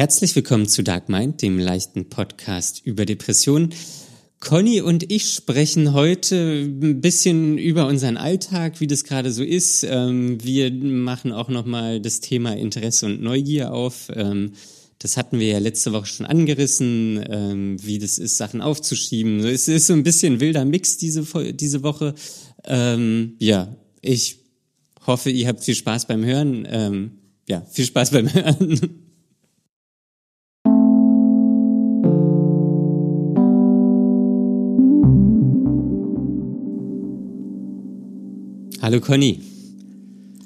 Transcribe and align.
Herzlich 0.00 0.34
willkommen 0.34 0.66
zu 0.66 0.82
Dark 0.82 1.10
Mind, 1.10 1.42
dem 1.42 1.58
leichten 1.58 2.08
Podcast 2.08 2.80
über 2.86 3.04
Depressionen. 3.04 3.74
Conny 4.38 4.80
und 4.80 5.12
ich 5.12 5.28
sprechen 5.28 5.92
heute 5.92 6.62
ein 6.62 7.02
bisschen 7.02 7.58
über 7.58 7.86
unseren 7.86 8.16
Alltag, 8.16 8.80
wie 8.80 8.86
das 8.86 9.04
gerade 9.04 9.30
so 9.30 9.44
ist. 9.44 9.84
Ähm, 9.84 10.42
wir 10.42 10.72
machen 10.72 11.32
auch 11.32 11.50
nochmal 11.50 12.00
das 12.00 12.20
Thema 12.20 12.56
Interesse 12.56 13.04
und 13.04 13.20
Neugier 13.20 13.74
auf. 13.74 14.08
Ähm, 14.14 14.52
das 15.00 15.18
hatten 15.18 15.38
wir 15.38 15.48
ja 15.48 15.58
letzte 15.58 15.92
Woche 15.92 16.06
schon 16.06 16.24
angerissen, 16.24 17.22
ähm, 17.28 17.76
wie 17.84 17.98
das 17.98 18.16
ist, 18.16 18.38
Sachen 18.38 18.62
aufzuschieben. 18.62 19.40
Es 19.40 19.68
ist 19.68 19.86
so 19.86 19.92
ein 19.92 20.02
bisschen 20.02 20.40
wilder 20.40 20.64
Mix 20.64 20.96
diese, 20.96 21.26
diese 21.52 21.82
Woche. 21.82 22.14
Ja, 22.66 23.76
ich 24.00 24.38
hoffe, 25.06 25.28
ihr 25.28 25.46
habt 25.46 25.62
viel 25.62 25.74
Spaß 25.74 26.06
beim 26.06 26.24
Hören. 26.24 27.10
Ja, 27.46 27.66
viel 27.70 27.84
Spaß 27.84 28.12
beim 28.12 28.32
Hören. 28.32 29.04
Hallo 38.90 39.00
Conny. 39.00 39.40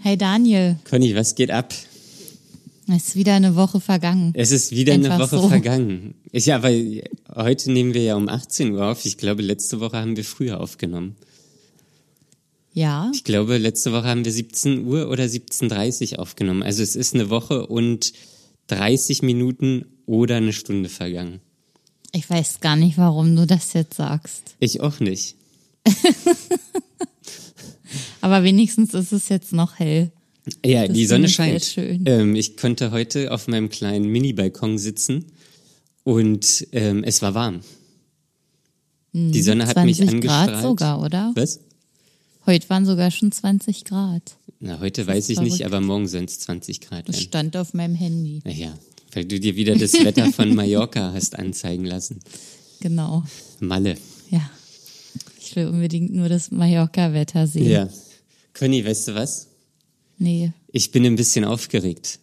Hey 0.00 0.18
Daniel. 0.18 0.76
Conny, 0.84 1.16
was 1.16 1.34
geht 1.34 1.50
ab? 1.50 1.72
Es 2.86 3.06
ist 3.06 3.16
wieder 3.16 3.32
eine 3.32 3.56
Woche 3.56 3.80
vergangen. 3.80 4.34
Es 4.36 4.50
ist 4.50 4.70
wieder 4.70 4.92
Einfach 4.92 5.14
eine 5.14 5.22
Woche 5.22 5.38
so. 5.38 5.48
vergangen. 5.48 6.14
Ich, 6.30 6.44
ja, 6.44 6.62
weil 6.62 7.04
heute 7.34 7.72
nehmen 7.72 7.94
wir 7.94 8.02
ja 8.02 8.16
um 8.16 8.28
18 8.28 8.72
Uhr 8.72 8.84
auf. 8.84 9.06
Ich 9.06 9.16
glaube, 9.16 9.40
letzte 9.40 9.80
Woche 9.80 9.96
haben 9.96 10.18
wir 10.18 10.24
früher 10.26 10.60
aufgenommen. 10.60 11.16
Ja. 12.74 13.10
Ich 13.14 13.24
glaube, 13.24 13.56
letzte 13.56 13.92
Woche 13.92 14.08
haben 14.08 14.26
wir 14.26 14.32
17 14.32 14.84
Uhr 14.84 15.08
oder 15.08 15.24
17.30 15.24 16.12
Uhr 16.12 16.18
aufgenommen. 16.18 16.62
Also 16.62 16.82
es 16.82 16.96
ist 16.96 17.14
eine 17.14 17.30
Woche 17.30 17.66
und 17.66 18.12
30 18.66 19.22
Minuten 19.22 19.86
oder 20.04 20.36
eine 20.36 20.52
Stunde 20.52 20.90
vergangen. 20.90 21.40
Ich 22.12 22.28
weiß 22.28 22.60
gar 22.60 22.76
nicht, 22.76 22.98
warum 22.98 23.36
du 23.36 23.46
das 23.46 23.72
jetzt 23.72 23.96
sagst. 23.96 24.54
Ich 24.60 24.82
auch 24.82 25.00
nicht. 25.00 25.34
Aber 28.24 28.42
wenigstens 28.42 28.94
ist 28.94 29.12
es 29.12 29.28
jetzt 29.28 29.52
noch 29.52 29.78
hell. 29.78 30.10
Ja, 30.64 30.86
das 30.86 30.96
die 30.96 31.04
Sonne 31.04 31.28
scheint. 31.28 31.76
Ähm, 31.76 32.34
ich 32.34 32.56
konnte 32.56 32.90
heute 32.90 33.30
auf 33.30 33.48
meinem 33.48 33.68
kleinen 33.68 34.06
Mini-Balkon 34.06 34.78
sitzen 34.78 35.26
und 36.04 36.66
ähm, 36.72 37.04
es 37.04 37.20
war 37.20 37.34
warm. 37.34 37.60
Die 39.12 39.34
hm, 39.34 39.42
Sonne 39.42 39.66
hat 39.66 39.84
mich 39.84 40.00
angestrahlt. 40.00 40.52
Grad 40.52 40.62
sogar, 40.62 41.02
oder? 41.02 41.32
Was? 41.34 41.60
Heute 42.46 42.70
waren 42.70 42.86
sogar 42.86 43.10
schon 43.10 43.30
20 43.30 43.84
Grad. 43.84 44.22
Na, 44.58 44.80
heute 44.80 45.06
weiß 45.06 45.28
ich 45.28 45.34
verrückt. 45.34 45.52
nicht, 45.52 45.66
aber 45.66 45.82
morgen 45.82 46.08
sind 46.08 46.30
es 46.30 46.38
20 46.40 46.80
Grad. 46.80 47.06
Das 47.06 47.20
stand 47.20 47.54
auf 47.58 47.74
meinem 47.74 47.94
Handy. 47.94 48.40
Naja, 48.42 48.72
weil 49.12 49.26
du 49.26 49.38
dir 49.38 49.54
wieder 49.54 49.76
das 49.76 49.92
Wetter 49.92 50.32
von 50.32 50.54
Mallorca 50.54 51.12
hast 51.12 51.38
anzeigen 51.38 51.84
lassen. 51.84 52.20
Genau. 52.80 53.22
Malle. 53.60 53.98
Ja. 54.30 54.48
Ich 55.38 55.54
will 55.56 55.66
unbedingt 55.66 56.14
nur 56.14 56.30
das 56.30 56.50
Mallorca-Wetter 56.50 57.46
sehen. 57.46 57.70
Ja. 57.70 57.88
Conny, 58.54 58.84
weißt 58.84 59.08
du 59.08 59.14
was? 59.14 59.48
Nee. 60.18 60.52
Ich 60.72 60.90
bin 60.92 61.04
ein 61.04 61.16
bisschen 61.16 61.44
aufgeregt. 61.44 62.20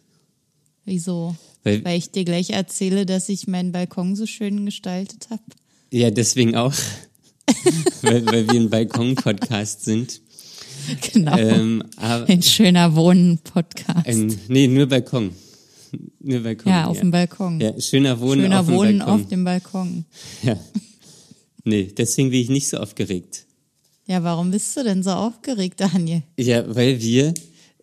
Wieso? 0.86 1.36
Weil, 1.64 1.84
Weil 1.86 1.98
ich 1.98 2.10
dir 2.10 2.26
gleich 2.26 2.50
erzähle, 2.52 3.06
dass 3.06 3.30
ich 3.30 3.48
meinen 3.48 3.72
Balkon 3.72 4.16
so 4.16 4.26
schön 4.26 4.66
gestaltet 4.66 5.28
habe. 5.30 5.44
Ja, 5.92 6.10
deswegen 6.10 6.56
auch. 6.56 6.74
weil, 8.02 8.26
weil 8.26 8.48
wir 8.48 8.60
ein 8.60 8.70
Balkon-Podcast 8.70 9.86
sind. 9.86 10.22
Genau. 11.14 11.38
Ähm, 11.38 11.84
ein 12.00 12.42
schöner 12.42 12.96
Wohnen-Podcast. 12.96 14.08
Nee, 14.48 14.68
nur 14.68 14.88
Balkon. 14.88 15.32
Nur 16.20 16.40
Balkon. 16.40 16.72
Ja, 16.72 16.86
auf 16.86 16.96
ja. 16.96 17.02
dem 17.02 17.12
Balkon. 17.12 17.62
Ja, 17.62 17.80
schöner 17.80 18.20
Wohnen 18.20 18.42
schöner 18.42 18.60
auf 18.62 18.66
dem 18.66 18.76
Wohnen 18.76 18.98
Balkon. 18.98 19.22
auf 19.22 19.28
dem 19.28 19.44
Balkon. 19.44 20.06
Ja. 20.42 20.60
Nee, 21.66 21.94
deswegen 21.96 22.32
bin 22.32 22.40
ich 22.40 22.50
nicht 22.50 22.68
so 22.68 22.78
aufgeregt. 22.78 23.46
Ja, 24.12 24.22
warum 24.26 24.52
bist 24.52 24.76
du 24.76 24.84
denn 24.84 25.04
so 25.04 25.12
aufgeregt, 25.12 25.80
Daniel? 25.80 26.22
Ja, 26.38 26.76
weil 26.76 27.02
wir 27.02 27.34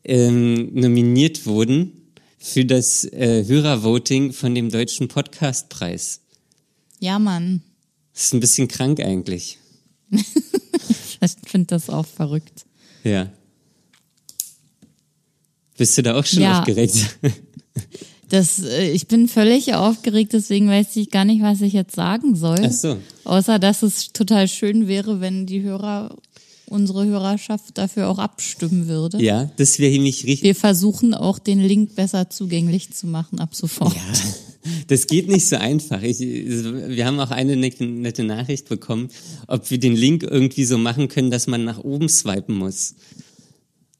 ähm, 0.05 0.75
nominiert 0.75 1.47
wurden 1.47 2.13
für 2.37 2.67
das 2.67 3.05
äh, 3.05 3.47
Hörervoting 3.47 4.35
von 4.35 4.55
dem 4.55 4.69
Deutschen 4.69 5.09
Podcastpreis. 5.09 6.21
Ja, 7.01 7.19
Mann. 7.19 7.63
Das 8.13 8.25
ist 8.25 8.35
ein 8.35 8.41
bisschen 8.41 8.69
krank 8.69 9.01
eigentlich. 9.01 9.57
ich 10.11 11.37
finde 11.47 11.69
das 11.69 11.89
auch 11.89 12.05
verrückt. 12.05 12.67
Ja. 13.05 13.33
Bist 15.79 15.97
du 15.97 16.03
da 16.03 16.15
auch 16.15 16.27
schon 16.27 16.43
ja. 16.43 16.59
aufgeregt? 16.59 17.17
Das, 18.29 18.63
äh, 18.63 18.91
ich 18.91 19.07
bin 19.09 19.29
völlig 19.29 19.75
aufgeregt, 19.75 20.33
deswegen 20.33 20.69
weiß 20.69 20.97
ich 20.97 21.11
gar 21.11 21.25
nicht, 21.25 21.43
was 21.43 21.61
ich 21.61 21.73
jetzt 21.73 21.95
sagen 21.95 22.35
soll. 22.35 22.59
Ach 22.63 22.71
so. 22.71 22.97
Außer, 23.25 23.59
dass 23.59 23.83
es 23.83 24.13
total 24.13 24.49
schön 24.49 24.89
wäre, 24.89 25.21
wenn 25.21 25.47
die 25.47 25.63
Hörer, 25.63 26.15
unsere 26.67 27.07
Hörerschaft 27.07 27.79
dafür 27.79 28.09
auch 28.09 28.19
abstimmen 28.19 28.89
würde. 28.89 29.23
Ja, 29.23 29.51
das 29.57 29.79
wäre 29.79 29.93
nämlich 29.93 30.25
richtig. 30.25 30.43
Wir 30.43 30.55
versuchen 30.55 31.15
auch 31.15 31.39
den 31.39 31.61
Link 31.61 31.95
besser 31.95 32.29
zugänglich 32.29 32.91
zu 32.91 33.07
machen 33.07 33.41
ab 33.41 33.55
sofort. 33.55 33.95
Ja, 33.95 34.03
das 34.89 35.07
geht 35.07 35.29
nicht 35.29 35.49
so 35.49 35.57
einfach. 35.57 36.03
Ich, 36.03 36.21
wir 36.21 37.07
haben 37.07 37.21
auch 37.21 37.31
eine 37.31 37.57
nette 37.57 38.25
Nachricht 38.25 38.69
bekommen, 38.69 39.09
ob 39.47 39.71
wir 39.71 39.79
den 39.79 39.97
Link 39.97 40.23
irgendwie 40.23 40.65
so 40.65 40.77
machen 40.77 41.09
können, 41.09 41.31
dass 41.31 41.47
man 41.47 41.65
nach 41.65 41.79
oben 41.79 42.09
swipen 42.09 42.57
muss. 42.57 42.95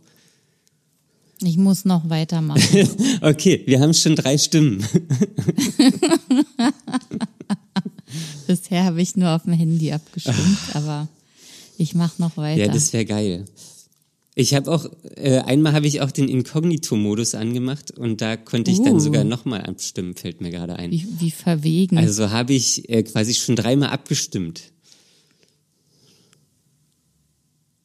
Ich 1.42 1.56
muss 1.58 1.84
noch 1.84 2.08
weitermachen. 2.08 2.88
okay, 3.20 3.62
wir 3.66 3.80
haben 3.80 3.92
schon 3.94 4.16
drei 4.16 4.38
Stimmen. 4.38 4.84
Bisher 8.46 8.84
habe 8.84 9.02
ich 9.02 9.16
nur 9.16 9.30
auf 9.30 9.42
dem 9.42 9.52
Handy 9.52 9.92
abgestimmt, 9.92 10.58
aber 10.74 11.08
ich 11.76 11.94
mache 11.94 12.22
noch 12.22 12.36
weiter. 12.36 12.66
Ja, 12.66 12.68
das 12.72 12.92
wäre 12.92 13.04
geil. 13.04 13.44
Ich 14.38 14.54
habe 14.54 14.70
auch, 14.70 14.84
äh, 15.14 15.38
einmal 15.38 15.72
habe 15.72 15.86
ich 15.86 16.02
auch 16.02 16.10
den 16.10 16.28
Inkognito-Modus 16.28 17.34
angemacht 17.34 17.90
und 17.92 18.20
da 18.20 18.36
konnte 18.36 18.70
ich 18.70 18.82
dann 18.82 18.96
Uh. 18.96 19.00
sogar 19.00 19.24
nochmal 19.24 19.62
abstimmen, 19.62 20.14
fällt 20.14 20.42
mir 20.42 20.50
gerade 20.50 20.76
ein. 20.76 20.90
Wie, 20.90 21.06
wie 21.18 21.30
verwegen. 21.30 21.96
Also 21.96 22.30
habe 22.30 22.52
ich 22.52 22.86
äh, 22.90 23.02
quasi 23.02 23.32
schon 23.32 23.56
dreimal 23.56 23.88
abgestimmt. 23.88 24.74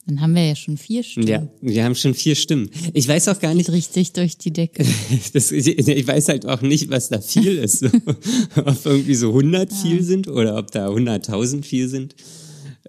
Dann 0.08 0.20
haben 0.20 0.36
wir 0.36 0.46
ja 0.46 0.58
schon 0.58 0.76
vier 0.76 1.04
Stimmen. 1.04 1.28
Ja, 1.28 1.48
wir 1.62 1.86
haben 1.86 1.96
schon 1.96 2.14
vier 2.14 2.36
Stimmen. 2.36 2.70
Ich 2.94 3.08
weiß 3.08 3.30
auch 3.30 3.40
gar 3.40 3.54
nicht, 3.54 3.68
Geht 3.68 3.76
richtig 3.76 4.12
durch 4.12 4.38
die 4.38 4.52
Decke. 4.52 4.86
das, 5.34 5.54
ich, 5.54 5.66
weiß 6.06 6.28
halt 6.28 6.46
auch 6.46 6.62
nicht, 6.62 6.90
was 6.90 7.08
da 7.08 7.22
viel 7.22 7.60
ist. 7.60 7.86
Ob 8.58 8.86
irgendwie 8.86 9.16
so 9.16 9.30
100 9.30 9.72
viel 9.72 10.04
sind 10.04 10.28
oder 10.28 10.58
ob 10.58 10.70
da 10.72 10.90
100.000 10.90 11.64
viel 11.64 11.88
sind. 11.88 12.16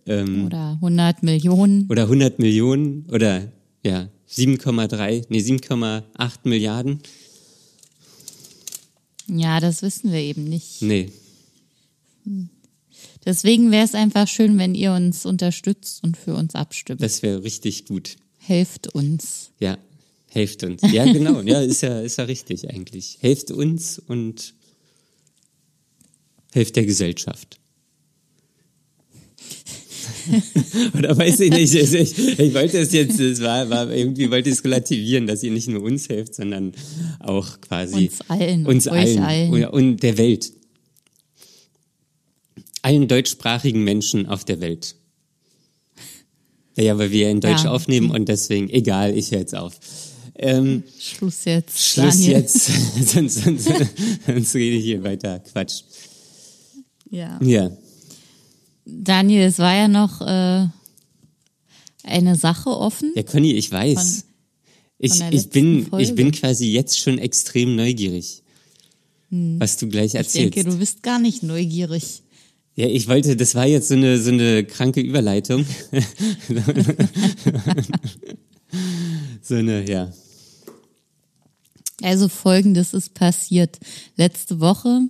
Ähm, 0.06 0.46
Oder 0.46 0.72
100 0.80 1.22
Millionen. 1.22 1.86
oder 1.90 2.02
100 2.04 2.38
Millionen 2.38 3.06
oder 3.10 3.52
ja, 3.84 4.08
7,3, 4.28 5.26
nee, 5.28 5.38
7,8 5.38 6.32
Milliarden. 6.44 6.98
Ja, 9.28 9.60
das 9.60 9.82
wissen 9.82 10.12
wir 10.12 10.20
eben 10.20 10.44
nicht. 10.44 10.82
Nee, 10.82 11.10
Deswegen 13.24 13.70
wäre 13.70 13.84
es 13.84 13.94
einfach 13.94 14.26
schön, 14.28 14.58
wenn 14.58 14.74
ihr 14.74 14.92
uns 14.92 15.26
unterstützt 15.26 16.02
und 16.02 16.16
für 16.16 16.34
uns 16.34 16.54
abstimmt. 16.54 17.00
das 17.02 17.22
wäre 17.22 17.42
richtig 17.44 17.86
gut. 17.86 18.16
Helft 18.38 18.88
uns. 18.94 19.50
Ja, 19.60 19.78
helft 20.28 20.64
uns. 20.64 20.82
Ja, 20.90 21.04
genau. 21.12 21.40
Ja, 21.42 21.60
ist 21.60 21.82
ja, 21.82 22.00
ist 22.00 22.18
ja 22.18 22.24
richtig 22.24 22.68
eigentlich. 22.70 23.18
Helft 23.20 23.50
uns 23.52 23.98
und 24.00 24.54
helft 26.52 26.74
der 26.76 26.84
Gesellschaft. 26.86 27.60
Oder 30.98 31.16
weiß 31.16 31.40
ich 31.40 31.50
nicht, 31.50 31.74
ich, 31.74 31.94
ich, 32.38 32.54
wollte 32.54 32.78
es 32.78 32.92
jetzt, 32.92 33.18
es 33.20 33.40
war, 33.40 33.68
war 33.70 33.90
irgendwie 33.90 34.30
wollte 34.30 34.48
ich 34.48 34.56
es 34.56 34.64
relativieren, 34.64 35.26
dass 35.26 35.42
ihr 35.42 35.50
nicht 35.50 35.68
nur 35.68 35.82
uns 35.82 36.08
helft, 36.08 36.34
sondern 36.34 36.72
auch 37.20 37.60
quasi 37.60 38.06
Uns 38.06 38.20
allen, 38.28 38.66
uns 38.66 38.88
allen, 38.88 39.18
allen. 39.20 39.50
Und, 39.52 39.64
und 39.66 40.02
der 40.02 40.18
Welt. 40.18 40.52
Allen 42.82 43.08
deutschsprachigen 43.08 43.84
Menschen 43.84 44.26
auf 44.26 44.44
der 44.44 44.60
Welt. 44.60 44.96
Ja, 46.76 46.96
weil 46.98 47.10
wir 47.10 47.30
in 47.30 47.40
Deutsch 47.40 47.64
Ja. 47.64 47.70
aufnehmen 47.72 48.10
und 48.10 48.28
deswegen, 48.28 48.68
egal, 48.70 49.16
ich 49.16 49.30
höre 49.30 49.40
jetzt 49.40 49.54
auf. 49.54 49.78
Ähm, 50.34 50.82
Schluss 50.98 51.44
jetzt. 51.44 51.78
Schluss 51.78 52.16
Daniel. 52.16 52.32
jetzt, 52.32 52.64
sonst, 53.06 53.44
sonst, 53.44 53.68
sonst 54.26 54.54
rede 54.54 54.76
ich 54.76 54.84
hier 54.84 55.04
weiter 55.04 55.38
Quatsch. 55.40 55.82
Ja. 57.10 57.38
Ja, 57.42 57.70
Daniel, 58.84 59.42
es 59.46 59.58
war 59.58 59.74
ja 59.74 59.88
noch 59.88 60.20
äh, 60.20 60.66
eine 62.04 62.36
Sache 62.36 62.70
offen. 62.70 63.12
ja, 63.14 63.22
Conny, 63.22 63.52
ich 63.52 63.70
weiß. 63.70 63.94
Von- 64.20 64.22
ich, 64.98 65.14
von 65.14 65.26
ich 65.28 65.32
letzten 65.32 65.50
bin, 65.50 65.86
Folge. 65.86 66.04
ich 66.04 66.14
bin 66.14 66.30
quasi 66.32 66.66
jetzt 66.70 66.98
schon 67.00 67.18
extrem 67.18 67.74
neugierig, 67.74 68.42
was 69.30 69.76
du 69.76 69.88
gleich 69.88 70.12
Hm. 70.12 70.20
Ich 70.20 70.26
erzählst. 70.26 70.54
denke, 70.56 70.70
du 70.70 70.76
bist 70.78 71.02
gar 71.02 71.18
nicht 71.18 71.42
neugierig. 71.42 72.22
ja, 72.76 72.86
ich 72.86 73.08
wollte, 73.08 73.34
das 73.36 73.54
war 73.56 73.66
jetzt 73.66 73.88
so 73.88 73.94
eine 73.94 74.18
so 74.20 74.30
eine 74.30 74.64
kranke 74.64 75.00
Überleitung. 75.00 75.64
so 79.42 79.54
eine, 79.56 79.88
ja. 79.90 80.12
Also 82.02 82.28
folgendes 82.28 82.94
ist 82.94 83.14
passiert. 83.14 83.78
Letzte 84.16 84.60
Woche 84.60 85.08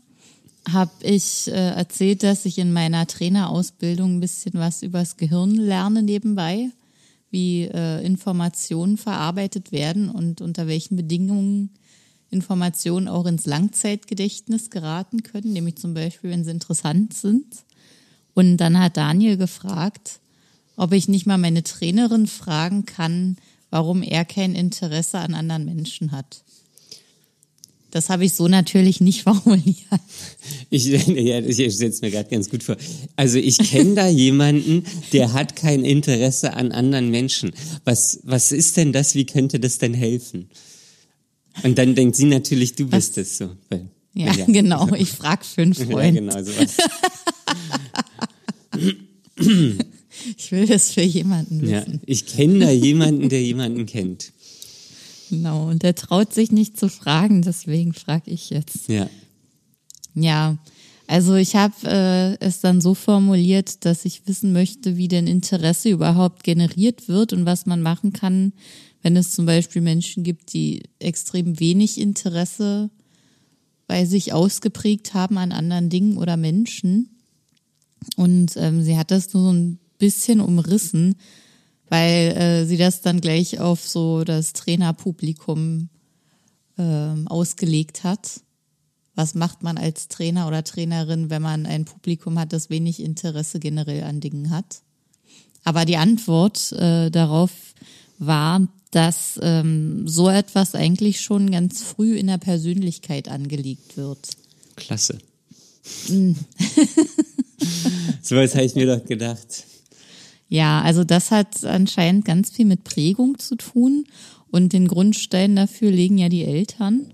habe 0.71 0.93
ich 1.01 1.49
äh, 1.49 1.71
erzählt, 1.71 2.23
dass 2.23 2.45
ich 2.45 2.59
in 2.59 2.73
meiner 2.73 3.07
Trainerausbildung 3.07 4.17
ein 4.17 4.21
bisschen 4.21 4.55
was 4.55 4.83
übers 4.83 5.17
Gehirn 5.17 5.55
lerne 5.55 6.03
nebenbei, 6.03 6.71
wie 7.31 7.65
äh, 7.65 8.05
Informationen 8.05 8.97
verarbeitet 8.97 9.73
werden 9.73 10.09
und 10.09 10.41
unter 10.41 10.67
welchen 10.67 10.97
Bedingungen 10.97 11.71
Informationen 12.31 13.09
auch 13.09 13.27
ins 13.27 13.45
Langzeitgedächtnis 13.45 14.71
geraten 14.71 15.23
können, 15.23 15.53
nämlich 15.53 15.77
zum 15.77 15.93
Beispiel, 15.95 16.31
wenn 16.31 16.45
sie 16.45 16.51
interessant 16.51 17.13
sind. 17.13 17.47
Und 18.35 18.57
dann 18.57 18.79
hat 18.79 18.97
Daniel 18.97 19.37
gefragt, 19.37 20.21
ob 20.77 20.93
ich 20.93 21.09
nicht 21.09 21.27
mal 21.27 21.37
meine 21.37 21.63
Trainerin 21.63 22.27
fragen 22.27 22.87
kann, 22.87 23.37
warum 23.69 24.03
er 24.03 24.25
kein 24.25 24.55
Interesse 24.55 25.19
an 25.19 25.35
anderen 25.35 25.67
Menschen 25.67 26.13
hat. 26.13 26.43
Das 27.93 28.09
habe 28.09 28.25
ich 28.25 28.33
so 28.33 28.49
natürlich 28.49 29.01
nicht 29.01 29.23
formuliert. 29.25 29.77
Ich, 30.71 30.87
ja, 30.87 31.39
ich 31.41 31.55
stelle 31.75 31.91
es 31.91 32.01
mir 32.01 32.11
gerade 32.11 32.29
ganz 32.31 32.51
gut 32.51 32.63
vor. 32.65 32.77
Also 33.17 33.39
ich 33.39 33.59
kenne 33.59 33.95
da 33.95 34.09
jemanden, 34.09 34.85
der 35.13 35.33
hat 35.35 35.55
kein 35.55 35.85
Interesse 35.85 36.55
an 36.55 36.73
anderen 36.73 37.11
Menschen. 37.11 37.53
Was, 37.85 38.19
was 38.25 38.51
ist 38.51 38.77
denn 38.79 38.93
das? 38.93 39.15
Wie 39.15 39.27
könnte 39.27 39.61
das 39.61 39.79
denn 39.79 39.95
helfen? 39.95 40.49
Und 41.63 41.77
dann 41.79 41.95
denkt 41.95 42.17
sie 42.17 42.25
natürlich, 42.25 42.75
du 42.75 42.87
bist 42.89 43.19
es 43.19 43.37
so. 43.37 43.51
Weil, 43.69 43.87
Ja, 44.15 44.33
genau. 44.47 44.89
Ich 44.95 45.11
frage 45.11 45.45
für 45.45 45.63
einen 45.63 45.73
Ja, 45.75 45.85
Freund. 45.85 46.15
genau, 46.17 46.43
sowas. 46.43 46.77
Ich 50.37 50.53
will 50.53 50.67
das 50.67 50.91
für 50.91 51.03
jemanden 51.03 51.69
Ja, 51.69 51.81
wissen. 51.87 52.01
ich 52.07 52.27
kenne 52.27 52.59
da 52.61 52.71
jemanden, 52.71 53.29
der 53.29 53.43
jemanden 53.43 53.87
kennt. 53.87 54.33
Genau. 55.33 55.71
Und 55.71 55.83
der 55.83 55.95
traut 55.95 56.35
sich 56.35 56.53
nicht 56.53 56.79
zu 56.79 56.91
fragen, 56.91 57.41
deswegen 57.41 57.95
frage 57.95 58.31
ich 58.31 58.51
jetzt. 58.51 58.87
Ja. 58.89 59.09
Ja, 60.15 60.59
also 61.07 61.37
ich 61.37 61.57
habe 61.57 61.73
äh, 61.85 62.37
es 62.45 62.61
dann 62.61 62.83
so 62.83 62.93
formuliert, 62.93 63.87
dass 63.87 64.05
ich 64.05 64.27
wissen 64.27 64.53
möchte, 64.53 64.99
wie 64.99 65.09
denn 65.09 65.27
Interesse 65.27 65.89
überhaupt 65.89 66.45
generiert 66.45 67.09
wird 67.09 67.33
und 67.33 67.47
was 67.47 67.65
man 67.65 67.81
machen 67.81 68.13
kann, 68.13 68.53
wenn 69.01 69.17
es 69.17 69.31
zum 69.31 69.47
Beispiel 69.47 69.81
Menschen 69.81 70.23
gibt, 70.23 70.53
die 70.53 70.83
extrem 70.99 71.59
wenig 71.59 71.99
Interesse 71.99 72.91
bei 73.87 74.05
sich 74.05 74.35
ausgeprägt 74.35 75.15
haben 75.15 75.39
an 75.39 75.51
anderen 75.51 75.89
Dingen 75.89 76.19
oder 76.19 76.37
Menschen. 76.37 77.09
Und 78.17 78.53
ähm, 78.59 78.83
sie 78.83 78.99
hat 78.99 79.11
das 79.11 79.33
nur 79.33 79.45
so 79.45 79.53
ein 79.53 79.79
bisschen 79.97 80.43
umrissen, 80.43 81.15
weil 81.93 82.35
äh, 82.39 82.65
sie 82.65 82.79
das 82.79 83.03
dann 83.03 83.21
gleich 83.21 83.61
auf 83.61 83.87
so 83.87 84.25
das 84.25 84.55
Trainerpublikum 84.55 85.91
ähm, 86.79 87.29
ausgelegt 87.29 88.03
hat. 88.03 88.41
Was 89.15 89.35
macht 89.35 89.63
man 89.63 89.77
als 89.77 90.09
Trainer 90.09 90.49
oder 90.49 90.65
Trainerin, 90.65 91.29
wenn 91.29 91.43
man 91.43 91.67
ein 91.67 91.85
Publikum 91.85 92.39
hat, 92.39 92.55
das 92.55 92.71
wenig 92.71 92.99
Interesse 92.99 93.61
generell 93.61 94.05
an 94.05 94.21
Dingen 94.21 94.49
hat? 94.49 94.81
Aber 95.65 95.85
die 95.85 95.99
Antwort 95.99 96.73
äh, 96.73 97.11
darauf 97.11 97.51
war, 98.19 98.67
dass 98.91 99.39
ähm, 99.43 100.09
so 100.09 100.31
etwas 100.31 100.75
eigentlich 100.75 101.21
schon 101.21 101.51
ganz 101.51 101.83
früh 101.83 102.17
in 102.17 102.29
der 102.29 102.39
Persönlichkeit 102.39 103.29
angelegt 103.29 103.99
wird. 103.99 104.31
Klasse. 104.77 105.19
Mm. 106.09 106.33
so 108.23 108.37
was 108.37 108.55
habe 108.55 108.65
ich 108.65 108.75
mir 108.77 108.87
doch 108.87 109.05
gedacht. 109.05 109.67
Ja, 110.53 110.83
also 110.83 111.03
das 111.03 111.31
hat 111.31 111.65
anscheinend 111.65 112.27
ganz 112.27 112.51
viel 112.51 112.67
mit 112.67 112.85
Prägung 112.85 113.39
zu 113.39 113.57
tun 113.57 114.05
und 114.51 114.75
den 114.75 114.87
Grundstein 114.87 115.57
dafür 115.57 115.91
legen 115.91 116.19
ja 116.19 116.29
die 116.29 116.45
Eltern. 116.45 117.07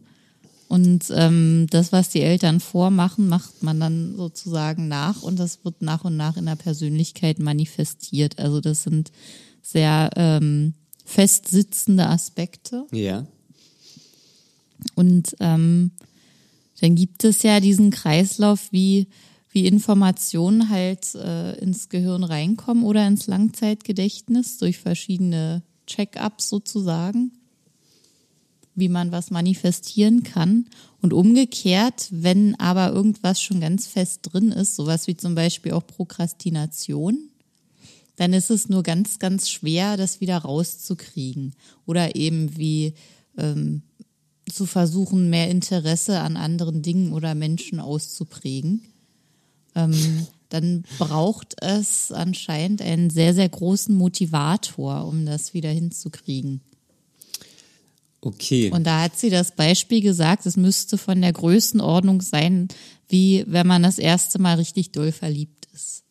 Und 0.66 1.04
ähm, 1.14 1.68
das, 1.70 1.92
was 1.92 2.08
die 2.08 2.22
Eltern 2.22 2.58
vormachen, 2.58 3.28
macht 3.28 3.62
man 3.62 3.78
dann 3.78 4.16
sozusagen 4.16 4.88
nach 4.88 5.22
und 5.22 5.38
das 5.38 5.64
wird 5.64 5.82
nach 5.82 6.04
und 6.04 6.16
nach 6.16 6.36
in 6.36 6.46
der 6.46 6.56
Persönlichkeit 6.56 7.38
manifestiert. 7.38 8.40
Also 8.40 8.60
das 8.60 8.82
sind 8.82 9.12
sehr 9.62 10.10
ähm, 10.16 10.74
festsitzende 11.04 12.08
Aspekte. 12.08 12.86
Ja. 12.90 13.24
Und 14.96 15.36
ähm, 15.38 15.92
dann 16.80 16.96
gibt 16.96 17.22
es 17.22 17.44
ja 17.44 17.60
diesen 17.60 17.92
Kreislauf, 17.92 18.72
wie, 18.72 19.06
wie 19.50 19.66
Informationen 19.66 20.68
halt 20.68 21.14
äh, 21.14 21.58
ins 21.58 21.88
Gehirn 21.88 22.24
reinkommen 22.24 22.84
oder 22.84 23.06
ins 23.06 23.26
Langzeitgedächtnis 23.26 24.58
durch 24.58 24.78
verschiedene 24.78 25.62
Check-ups 25.86 26.48
sozusagen, 26.48 27.32
wie 28.74 28.88
man 28.88 29.10
was 29.10 29.30
manifestieren 29.30 30.22
kann. 30.22 30.66
Und 31.00 31.12
umgekehrt, 31.12 32.08
wenn 32.10 32.58
aber 32.60 32.92
irgendwas 32.92 33.40
schon 33.40 33.60
ganz 33.60 33.86
fest 33.86 34.20
drin 34.22 34.52
ist, 34.52 34.76
sowas 34.76 35.06
wie 35.06 35.16
zum 35.16 35.34
Beispiel 35.34 35.72
auch 35.72 35.86
Prokrastination, 35.86 37.30
dann 38.16 38.32
ist 38.32 38.50
es 38.50 38.68
nur 38.68 38.82
ganz, 38.82 39.18
ganz 39.18 39.48
schwer, 39.48 39.96
das 39.96 40.20
wieder 40.20 40.38
rauszukriegen. 40.38 41.54
Oder 41.86 42.16
eben 42.16 42.56
wie 42.56 42.94
ähm, 43.36 43.82
zu 44.50 44.66
versuchen, 44.66 45.30
mehr 45.30 45.48
Interesse 45.50 46.20
an 46.20 46.36
anderen 46.36 46.82
Dingen 46.82 47.12
oder 47.12 47.34
Menschen 47.34 47.80
auszuprägen. 47.80 48.82
Ähm, 49.74 50.26
dann 50.48 50.84
braucht 50.98 51.54
es 51.60 52.10
anscheinend 52.10 52.80
einen 52.80 53.10
sehr, 53.10 53.34
sehr 53.34 53.48
großen 53.48 53.94
Motivator, 53.94 55.06
um 55.06 55.26
das 55.26 55.52
wieder 55.52 55.70
hinzukriegen. 55.70 56.60
Okay. 58.20 58.70
Und 58.70 58.84
da 58.84 59.02
hat 59.02 59.18
sie 59.18 59.30
das 59.30 59.54
Beispiel 59.54 60.00
gesagt, 60.00 60.46
es 60.46 60.56
müsste 60.56 60.98
von 60.98 61.20
der 61.20 61.32
Größenordnung 61.32 62.22
sein, 62.22 62.68
wie 63.08 63.44
wenn 63.46 63.66
man 63.66 63.82
das 63.82 63.98
erste 63.98 64.40
Mal 64.40 64.56
richtig 64.56 64.92
doll 64.92 65.12
verliebt 65.12 65.68
ist. 65.72 66.02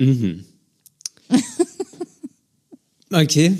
Okay. 3.14 3.56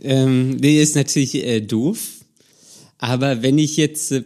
Ähm, 0.00 0.56
nee, 0.56 0.80
ist 0.80 0.96
natürlich 0.96 1.34
äh, 1.34 1.60
doof. 1.60 2.24
Aber 2.96 3.42
wenn 3.42 3.58
ich 3.58 3.76
jetzt 3.76 4.12
äh, 4.12 4.22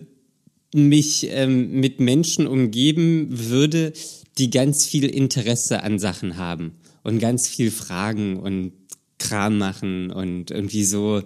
mich 0.72 1.26
ähm, 1.30 1.80
mit 1.80 1.99
Menschen 1.99 2.46
umgeben 2.46 3.26
würde, 3.30 3.92
die 4.40 4.50
ganz 4.50 4.87
viel 4.87 5.04
Interesse 5.04 5.82
an 5.82 5.99
Sachen 5.99 6.37
haben 6.37 6.73
und 7.02 7.18
ganz 7.18 7.47
viel 7.47 7.70
fragen 7.70 8.38
und 8.38 8.73
Kram 9.18 9.59
machen 9.59 10.11
und 10.11 10.50
irgendwie 10.50 10.85
so 10.85 11.23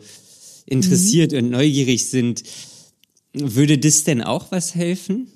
interessiert 0.67 1.33
mhm. 1.33 1.39
und 1.39 1.51
neugierig 1.51 2.11
sind, 2.11 2.43
würde 3.33 3.79
das 3.79 4.05
denn 4.05 4.23
auch 4.23 4.51
was 4.51 4.75
helfen? 4.75 5.29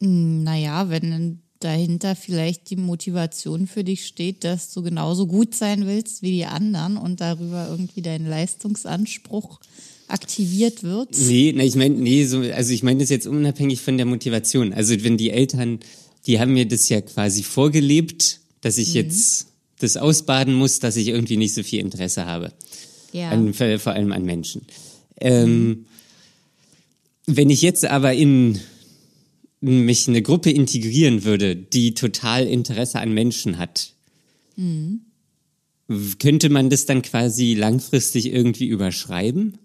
Hm, 0.00 0.42
naja, 0.42 0.90
wenn 0.90 1.40
dahinter 1.60 2.16
vielleicht 2.16 2.70
die 2.70 2.76
Motivation 2.76 3.66
für 3.66 3.84
dich 3.84 4.06
steht, 4.06 4.44
dass 4.44 4.72
du 4.72 4.82
genauso 4.82 5.26
gut 5.26 5.54
sein 5.54 5.86
willst 5.86 6.22
wie 6.22 6.32
die 6.32 6.46
anderen 6.46 6.96
und 6.96 7.20
darüber 7.20 7.68
irgendwie 7.70 8.02
dein 8.02 8.26
Leistungsanspruch 8.26 9.60
aktiviert 10.12 10.82
wird. 10.82 11.16
Nee, 11.18 11.52
na, 11.56 11.64
ich 11.64 11.74
meine, 11.74 11.94
nee, 11.94 12.24
so, 12.24 12.40
also 12.40 12.72
ich 12.72 12.82
meine 12.82 13.00
das 13.00 13.08
jetzt 13.08 13.26
unabhängig 13.26 13.80
von 13.80 13.96
der 13.96 14.06
Motivation. 14.06 14.72
Also 14.72 15.02
wenn 15.02 15.16
die 15.16 15.30
Eltern, 15.30 15.80
die 16.26 16.38
haben 16.38 16.52
mir 16.52 16.66
das 16.66 16.88
ja 16.88 17.00
quasi 17.00 17.42
vorgelebt, 17.42 18.40
dass 18.60 18.78
ich 18.78 18.90
mhm. 18.90 18.94
jetzt 18.96 19.46
das 19.78 19.96
ausbaden 19.96 20.54
muss, 20.54 20.78
dass 20.78 20.96
ich 20.96 21.08
irgendwie 21.08 21.36
nicht 21.36 21.54
so 21.54 21.62
viel 21.62 21.80
Interesse 21.80 22.26
habe. 22.26 22.52
Ja. 23.12 23.30
An, 23.30 23.52
vor 23.54 23.92
allem 23.92 24.12
an 24.12 24.24
Menschen. 24.24 24.62
Ähm, 25.20 25.86
wenn 27.26 27.50
ich 27.50 27.62
jetzt 27.62 27.84
aber 27.84 28.12
in 28.12 28.60
mich 29.60 30.08
eine 30.08 30.22
Gruppe 30.22 30.50
integrieren 30.50 31.24
würde, 31.24 31.56
die 31.56 31.94
total 31.94 32.46
Interesse 32.46 33.00
an 33.00 33.14
Menschen 33.14 33.58
hat, 33.58 33.92
mhm. 34.56 35.02
könnte 36.18 36.48
man 36.48 36.68
das 36.68 36.86
dann 36.86 37.02
quasi 37.02 37.54
langfristig 37.54 38.26
irgendwie 38.26 38.66
überschreiben? 38.66 39.58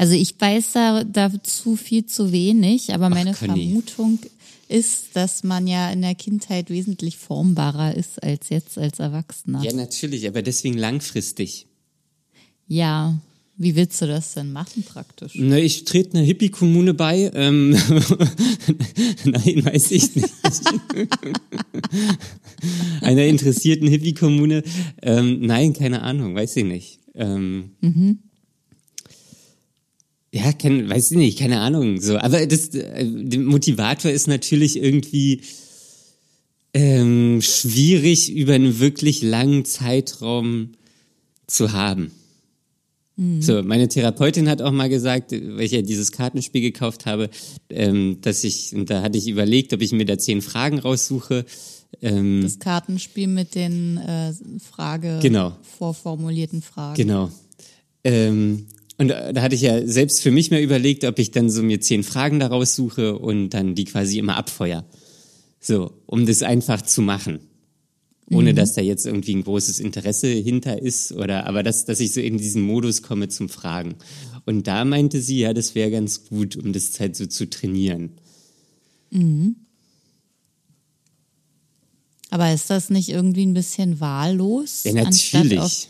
Also 0.00 0.14
ich 0.14 0.34
weiß 0.38 0.72
da, 0.72 1.04
dazu 1.04 1.76
viel 1.76 2.06
zu 2.06 2.32
wenig, 2.32 2.94
aber 2.94 3.10
meine 3.10 3.32
Ach, 3.32 3.36
Vermutung 3.36 4.18
ist, 4.66 5.08
dass 5.12 5.44
man 5.44 5.66
ja 5.66 5.90
in 5.90 6.00
der 6.00 6.14
Kindheit 6.14 6.70
wesentlich 6.70 7.18
formbarer 7.18 7.94
ist 7.94 8.22
als 8.22 8.48
jetzt 8.48 8.78
als 8.78 8.98
Erwachsener. 8.98 9.62
Ja, 9.62 9.74
natürlich, 9.74 10.26
aber 10.26 10.40
deswegen 10.40 10.78
langfristig. 10.78 11.66
Ja, 12.66 13.20
wie 13.58 13.76
willst 13.76 14.00
du 14.00 14.06
das 14.06 14.32
denn 14.32 14.52
machen 14.52 14.84
praktisch? 14.84 15.32
Na, 15.34 15.58
ich 15.58 15.84
trete 15.84 16.16
einer 16.16 16.26
Hippie-Kommune 16.26 16.94
bei. 16.94 17.30
Ähm, 17.34 17.72
Nein, 19.26 19.66
weiß 19.66 19.90
ich 19.90 20.16
nicht. 20.16 20.32
einer 23.02 23.26
interessierten 23.26 23.86
Hippie-Kommune. 23.86 24.62
Ähm, 25.02 25.40
nein, 25.42 25.74
keine 25.74 26.00
Ahnung, 26.00 26.34
weiß 26.34 26.56
ich 26.56 26.64
nicht. 26.64 27.00
Ähm, 27.14 27.72
mhm. 27.82 28.20
Ja, 30.32 30.52
kein, 30.52 30.88
weiß 30.88 31.10
ich 31.10 31.16
nicht, 31.16 31.38
keine 31.38 31.60
Ahnung. 31.60 32.00
So, 32.00 32.16
aber 32.16 32.46
das, 32.46 32.68
äh, 32.68 33.04
der 33.04 33.40
Motivator 33.40 34.10
ist 34.10 34.28
natürlich 34.28 34.80
irgendwie 34.80 35.40
ähm, 36.72 37.40
schwierig 37.42 38.32
über 38.32 38.54
einen 38.54 38.78
wirklich 38.78 39.22
langen 39.22 39.64
Zeitraum 39.64 40.70
zu 41.48 41.72
haben. 41.72 42.12
Mhm. 43.16 43.42
So, 43.42 43.62
meine 43.62 43.88
Therapeutin 43.88 44.48
hat 44.48 44.62
auch 44.62 44.70
mal 44.70 44.88
gesagt, 44.88 45.32
weil 45.32 45.62
ich 45.62 45.72
ja 45.72 45.82
dieses 45.82 46.12
Kartenspiel 46.12 46.62
gekauft 46.62 47.06
habe, 47.06 47.28
ähm, 47.68 48.18
dass 48.22 48.44
ich, 48.44 48.74
und 48.74 48.88
da 48.88 49.02
hatte 49.02 49.18
ich 49.18 49.28
überlegt, 49.28 49.72
ob 49.72 49.82
ich 49.82 49.92
mir 49.92 50.04
da 50.04 50.16
zehn 50.16 50.42
Fragen 50.42 50.78
raussuche. 50.78 51.44
Ähm, 52.00 52.40
das 52.42 52.60
Kartenspiel 52.60 53.26
mit 53.26 53.56
den 53.56 53.98
äh, 53.98 54.32
Frage 54.60 55.18
genau. 55.20 55.56
vorformulierten 55.76 56.62
Fragen. 56.62 56.96
Genau. 56.96 57.30
Ähm, 58.04 58.66
und 59.00 59.08
da 59.08 59.40
hatte 59.40 59.54
ich 59.54 59.62
ja 59.62 59.86
selbst 59.86 60.20
für 60.20 60.30
mich 60.30 60.50
mal 60.50 60.60
überlegt, 60.60 61.04
ob 61.04 61.18
ich 61.18 61.30
dann 61.30 61.48
so 61.48 61.62
mir 61.62 61.80
zehn 61.80 62.04
Fragen 62.04 62.38
daraus 62.38 62.74
suche 62.74 63.18
und 63.18 63.48
dann 63.48 63.74
die 63.74 63.86
quasi 63.86 64.18
immer 64.18 64.36
abfeuer. 64.36 64.84
So, 65.58 65.92
um 66.04 66.26
das 66.26 66.42
einfach 66.42 66.82
zu 66.82 67.00
machen. 67.00 67.40
Ohne 68.30 68.52
mhm. 68.52 68.56
dass 68.56 68.74
da 68.74 68.82
jetzt 68.82 69.06
irgendwie 69.06 69.36
ein 69.36 69.42
großes 69.42 69.80
Interesse 69.80 70.26
hinter 70.28 70.82
ist 70.82 71.12
oder, 71.12 71.46
aber 71.46 71.62
dass, 71.62 71.86
dass 71.86 71.98
ich 71.98 72.12
so 72.12 72.20
in 72.20 72.36
diesen 72.36 72.60
Modus 72.60 73.00
komme 73.00 73.28
zum 73.28 73.48
Fragen. 73.48 73.94
Und 74.44 74.66
da 74.66 74.84
meinte 74.84 75.22
sie, 75.22 75.38
ja, 75.38 75.54
das 75.54 75.74
wäre 75.74 75.90
ganz 75.90 76.26
gut, 76.26 76.56
um 76.56 76.74
das 76.74 77.00
halt 77.00 77.16
so 77.16 77.24
zu 77.24 77.48
trainieren. 77.48 78.10
Mhm. 79.10 79.56
Aber 82.28 82.52
ist 82.52 82.68
das 82.68 82.90
nicht 82.90 83.08
irgendwie 83.08 83.46
ein 83.46 83.54
bisschen 83.54 83.98
wahllos? 83.98 84.82
Ja, 84.84 84.92
natürlich. 84.92 85.88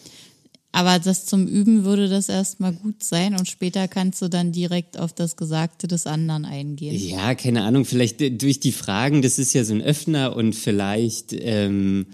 Aber 0.73 1.01
das 1.01 1.27
zum 1.27 1.49
Üben 1.49 1.85
würde 1.85 2.09
das 2.09 2.29
erstmal 2.29 2.73
gut 2.73 3.03
sein 3.03 3.35
und 3.37 3.49
später 3.49 3.89
kannst 3.89 4.23
du 4.23 4.29
dann 4.29 4.53
direkt 4.53 4.99
auf 4.99 5.13
das 5.13 5.37
Gesagte 5.37 5.89
des 5.89 6.07
anderen 6.07 6.45
eingehen. 6.45 6.95
Ja, 6.95 7.35
keine 7.35 7.65
Ahnung, 7.65 7.85
vielleicht 7.85 8.21
durch 8.41 8.61
die 8.61 8.71
Fragen, 8.71 9.21
das 9.21 9.39
ist 9.41 9.53
ja 9.53 9.65
so 9.65 9.75
ein 9.75 9.83
Öffner 9.83 10.37
und 10.37 10.55
vielleicht 10.55 11.33
ähm, 11.33 12.07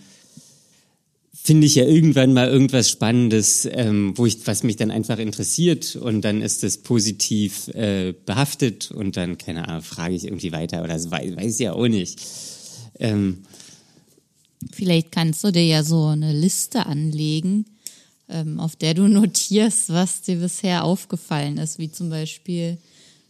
finde 1.34 1.66
ich 1.66 1.74
ja 1.74 1.84
irgendwann 1.84 2.32
mal 2.32 2.48
irgendwas 2.48 2.88
Spannendes, 2.88 3.68
ähm, 3.70 4.14
wo 4.16 4.24
ich, 4.24 4.46
was 4.46 4.62
mich 4.62 4.76
dann 4.76 4.90
einfach 4.90 5.18
interessiert 5.18 5.94
und 5.94 6.22
dann 6.22 6.40
ist 6.40 6.64
es 6.64 6.78
positiv 6.78 7.68
äh, 7.68 8.14
behaftet 8.24 8.90
und 8.90 9.18
dann, 9.18 9.36
keine 9.36 9.68
Ahnung, 9.68 9.82
frage 9.82 10.14
ich 10.14 10.24
irgendwie 10.24 10.52
weiter 10.52 10.82
oder 10.82 10.94
das 10.94 11.10
weiß, 11.10 11.36
weiß 11.36 11.54
ich 11.54 11.60
ja 11.60 11.74
auch 11.74 11.88
nicht. 11.88 12.20
Ähm, 12.98 13.44
Vielleicht 14.72 15.12
kannst 15.12 15.44
du 15.44 15.52
dir 15.52 15.64
ja 15.64 15.84
so 15.84 16.06
eine 16.06 16.32
Liste 16.32 16.86
anlegen 16.86 17.66
auf 18.58 18.76
der 18.76 18.94
du 18.94 19.02
notierst, 19.08 19.90
was 19.90 20.22
dir 20.22 20.36
bisher 20.36 20.84
aufgefallen 20.84 21.58
ist, 21.58 21.78
wie 21.78 21.90
zum 21.90 22.10
Beispiel, 22.10 22.78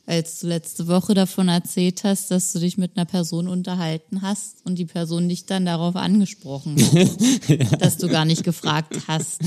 als 0.07 0.41
du 0.41 0.47
letzte 0.47 0.87
Woche 0.87 1.15
davon 1.15 1.49
erzählt 1.49 2.05
hast, 2.05 2.31
dass 2.31 2.53
du 2.53 2.61
dich 2.61 2.79
mit 2.79 2.97
einer 2.97 3.05
Person 3.05 3.49
unterhalten 3.49 4.23
hast 4.23 4.65
und 4.65 4.79
die 4.79 4.85
Person 4.85 5.29
dich 5.29 5.47
dann 5.47 5.67
darauf 5.67 5.97
angesprochen 5.97 6.76
hat, 6.81 7.49
ja. 7.49 7.57
dass 7.79 7.99
du 7.99 8.09
gar 8.09 8.25
nicht 8.25 8.45
gefragt 8.45 8.97
hast, 9.09 9.41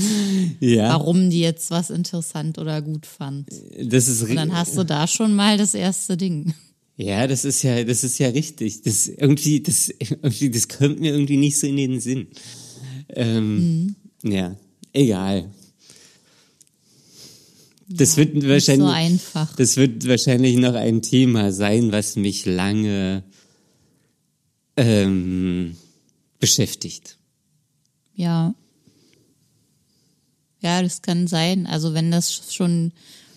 ja. 0.60 0.90
warum 0.90 1.30
die 1.30 1.40
jetzt 1.40 1.70
was 1.70 1.90
interessant 1.90 2.58
oder 2.58 2.82
gut 2.82 3.06
fand. 3.06 3.48
Das 3.82 4.06
ist 4.06 4.22
und 4.22 4.36
dann 4.36 4.54
hast 4.54 4.76
du 4.76 4.84
da 4.84 5.06
schon 5.06 5.34
mal 5.34 5.56
das 5.56 5.74
erste 5.74 6.16
Ding. 6.16 6.54
Ja, 6.96 7.26
das 7.26 7.46
ist 7.46 7.62
ja, 7.62 7.82
das 7.82 8.04
ist 8.04 8.18
ja 8.18 8.28
richtig. 8.28 8.82
Das 8.82 9.08
irgendwie, 9.08 9.62
das 9.62 9.88
irgendwie, 9.98 10.50
das 10.50 10.68
kommt 10.68 11.00
mir 11.00 11.12
irgendwie 11.12 11.38
nicht 11.38 11.58
so 11.58 11.66
in 11.66 11.76
den 11.76 11.98
Sinn. 11.98 12.26
Ähm, 13.08 13.94
mhm. 14.22 14.30
Ja, 14.30 14.56
egal. 14.92 15.50
Das 17.92 18.14
ja, 18.14 18.18
wird 18.18 18.48
wahrscheinlich, 18.48 18.86
so 18.86 18.92
einfach. 18.92 19.56
das 19.56 19.76
wird 19.76 20.06
wahrscheinlich 20.06 20.56
noch 20.56 20.74
ein 20.74 21.02
Thema 21.02 21.52
sein, 21.52 21.90
was 21.90 22.14
mich 22.14 22.46
lange 22.46 23.24
ähm, 24.76 25.76
beschäftigt. 26.38 27.18
Ja. 28.14 28.54
Ja, 30.60 30.82
das 30.82 31.02
kann 31.02 31.26
sein. 31.26 31.66
Also 31.66 31.92
wenn 31.92 32.12
das 32.12 32.54
schon 32.54 32.92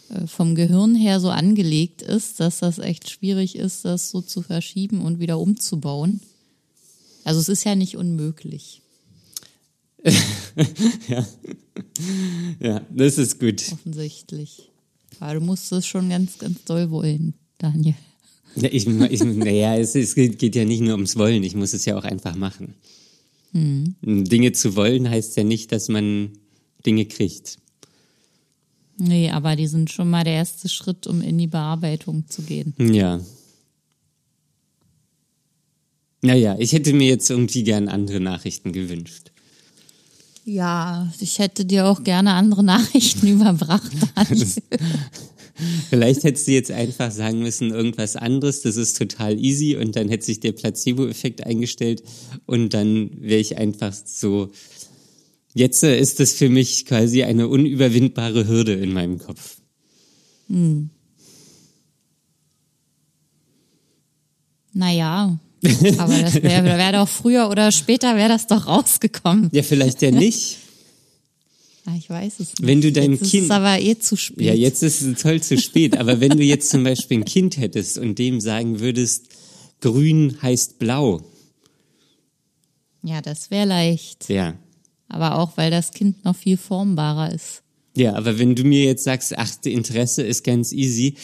äh, 0.10 0.28
vom 0.28 0.54
Gehirn 0.54 0.94
her 0.94 1.20
so 1.20 1.30
angelegt 1.30 2.04
ist, 2.04 2.40
dass 2.40 2.60
das 2.60 2.78
echt 2.78 3.10
schwierig 3.10 3.56
ist, 3.56 3.86
das 3.86 4.12
so 4.12 4.22
zu 4.22 4.44
verschieben 4.44 5.02
und 5.02 5.20
wieder 5.20 5.40
umzubauen. 5.40 6.22
Also 7.24 7.40
es 7.40 7.50
ist 7.50 7.64
ja 7.64 7.74
nicht 7.74 7.98
unmöglich. 7.98 8.83
ja. 11.08 11.26
ja, 12.60 12.82
das 12.90 13.18
ist 13.18 13.40
gut. 13.40 13.64
Offensichtlich. 13.72 14.70
Aber 15.20 15.36
du 15.36 15.42
musst 15.42 15.72
es 15.72 15.88
schon 15.88 16.10
ganz, 16.10 16.38
ganz 16.38 16.64
doll 16.66 16.92
wollen, 16.92 17.34
Daniel. 17.58 17.96
Ja, 18.56 18.70
ich, 18.72 18.86
ich, 18.86 19.24
naja, 19.24 19.78
es, 19.78 19.96
es, 19.96 20.16
geht 20.16 20.56
ja 20.56 20.66
nicht 20.66 20.82
nur 20.82 20.94
ums 20.94 21.16
Wollen, 21.16 21.44
ich 21.44 21.56
muss 21.56 21.74
es 21.74 21.86
ja 21.86 21.98
auch 21.98 22.04
einfach 22.04 22.36
machen. 22.36 22.76
Hm. 23.52 23.96
Dinge 24.02 24.52
zu 24.52 24.76
wollen 24.76 25.10
heißt 25.10 25.38
ja 25.38 25.44
nicht, 25.44 25.72
dass 25.72 25.88
man 25.90 26.32
Dinge 26.86 27.06
kriegt. 27.06 27.58
Nee, 28.98 29.32
aber 29.32 29.56
die 29.56 29.68
sind 29.68 29.92
schon 29.92 30.10
mal 30.10 30.24
der 30.24 30.34
erste 30.34 30.70
Schritt, 30.70 31.08
um 31.08 31.22
in 31.22 31.38
die 31.38 31.48
Bearbeitung 31.48 32.28
zu 32.28 32.44
gehen. 32.44 32.74
Ja. 32.78 33.20
Naja, 36.22 36.56
ich 36.60 36.74
hätte 36.74 36.94
mir 36.94 37.08
jetzt 37.08 37.30
irgendwie 37.30 37.64
gern 37.64 37.90
andere 37.90 38.20
Nachrichten 38.20 38.72
gewünscht. 38.72 39.33
Ja, 40.46 41.12
ich 41.20 41.40
hätte 41.40 41.66
dir 41.66 41.88
auch 41.88 42.04
gerne 42.04 42.34
andere 42.34 42.64
Nachrichten 42.64 43.28
überbracht. 43.28 43.92
Vielleicht 45.90 46.24
hättest 46.24 46.48
du 46.48 46.52
jetzt 46.52 46.72
einfach 46.72 47.12
sagen 47.12 47.40
müssen, 47.40 47.70
irgendwas 47.70 48.16
anderes, 48.16 48.62
das 48.62 48.76
ist 48.76 48.98
total 48.98 49.40
easy 49.40 49.76
und 49.76 49.96
dann 49.96 50.10
hätte 50.10 50.26
sich 50.26 50.40
der 50.40 50.52
Placebo-Effekt 50.52 51.46
eingestellt 51.46 52.04
und 52.48 52.74
dann 52.74 53.12
wäre 53.22 53.40
ich 53.40 53.58
einfach 53.58 53.94
so, 53.94 54.50
jetzt 55.54 55.84
ist 55.84 56.20
das 56.20 56.34
für 56.34 56.50
mich 56.50 56.86
quasi 56.86 57.24
eine 57.24 57.48
unüberwindbare 57.48 58.48
Hürde 58.48 58.74
in 58.74 58.94
meinem 58.94 59.20
Kopf. 59.20 59.58
Hm. 60.48 60.90
Naja, 64.74 65.40
aber 65.98 66.20
das 66.22 66.36
wäre 66.42 66.66
wär 66.78 66.92
doch 66.92 67.08
früher 67.08 67.50
oder 67.50 67.72
später 67.72 68.16
wäre 68.16 68.30
das 68.30 68.48
doch 68.48 68.68
rausgekommen. 68.68 69.50
Ja, 69.52 69.64
vielleicht 69.64 70.02
ja 70.02 70.12
nicht. 70.12 70.58
Ah, 71.86 71.96
ich 71.98 72.10
weiß 72.10 72.34
es 72.34 72.40
nicht. 72.40 72.62
Wenn 72.66 72.80
du 72.82 72.92
dein 72.92 73.12
jetzt 73.14 73.30
Kind- 73.30 73.34
Ist 73.34 73.44
es 73.46 73.52
aber 73.52 73.80
eh 73.80 73.98
zu 74.00 74.16
spät. 74.16 74.46
Ja, 74.46 74.54
jetzt 74.54 74.84
ist 74.84 75.02
es 75.02 75.22
toll 75.22 75.42
zu 75.42 75.58
spät. 75.58 75.98
Aber 75.98 76.22
wenn 76.22 76.38
du 76.38 76.44
jetzt 76.44 76.70
zum 76.70 76.84
Beispiel 76.84 77.18
ein 77.20 77.26
Kind 77.26 77.58
hättest 77.58 77.98
und 77.98 78.18
dem 78.20 78.40
sagen 78.40 78.80
würdest, 78.80 79.26
grün 79.82 80.38
heißt 80.42 80.80
blau. 80.80 81.22
Ja, 83.04 83.22
das 83.22 83.52
wäre 83.52 83.66
leicht. 83.68 84.30
Ja. 84.30 84.56
Aber 85.10 85.38
auch, 85.38 85.58
weil 85.58 85.72
das 85.72 85.92
Kind 85.92 86.24
noch 86.24 86.36
viel 86.36 86.56
formbarer 86.58 87.34
ist. 87.34 87.64
Ja, 87.96 88.14
aber 88.16 88.40
wenn 88.40 88.56
du 88.56 88.64
mir 88.64 88.86
jetzt 88.86 89.04
sagst, 89.04 89.38
ach, 89.38 89.52
Interesse 89.66 90.24
ist 90.24 90.44
ganz 90.44 90.72
easy, 90.72 91.16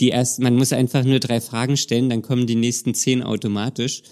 die 0.00 0.08
erst, 0.10 0.38
man 0.40 0.56
muss 0.56 0.72
einfach 0.72 1.04
nur 1.04 1.18
drei 1.20 1.40
Fragen 1.40 1.76
stellen, 1.76 2.08
dann 2.10 2.22
kommen 2.22 2.46
die 2.46 2.54
nächsten 2.54 2.94
zehn 2.94 3.22
automatisch. 3.22 4.02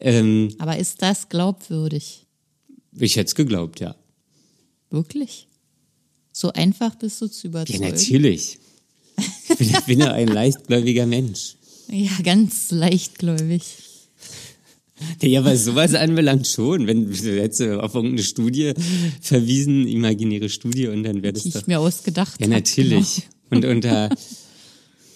Ähm, 0.00 0.54
Aber 0.58 0.76
ist 0.78 1.02
das 1.02 1.28
glaubwürdig? 1.28 2.26
ich 2.98 3.16
hätte 3.16 3.28
es 3.28 3.34
geglaubt, 3.34 3.80
ja. 3.80 3.96
Wirklich? 4.90 5.48
So 6.32 6.52
einfach 6.52 6.94
bist 6.96 7.20
du 7.20 7.26
zu 7.28 7.46
Ja, 7.46 7.50
überzeugen? 7.50 7.84
natürlich. 7.90 8.58
Ich 9.48 9.56
bin, 9.56 9.72
bin 9.86 10.00
ja 10.00 10.12
ein 10.12 10.28
leichtgläubiger 10.28 11.06
Mensch. 11.06 11.56
Ja, 11.88 12.10
ganz 12.22 12.70
leichtgläubig. 12.70 13.62
Ja, 15.22 15.40
aber 15.40 15.56
sowas 15.56 15.94
anbelangt 15.94 16.46
schon. 16.46 16.86
Wenn 16.86 17.10
du 17.10 17.36
jetzt 17.36 17.60
auf 17.60 17.94
irgendeine 17.94 18.22
Studie 18.22 18.72
verwiesen, 19.20 19.86
imaginäre 19.86 20.48
Studie, 20.48 20.86
und 20.88 21.02
dann 21.02 21.22
wäre 21.22 21.32
das 21.32 21.42
Die 21.42 21.50
ich 21.50 21.66
mir 21.66 21.80
ausgedacht 21.80 22.40
Ja, 22.40 22.46
hab, 22.46 22.52
natürlich. 22.52 23.22
Und 23.50 23.64
unter 23.64 24.08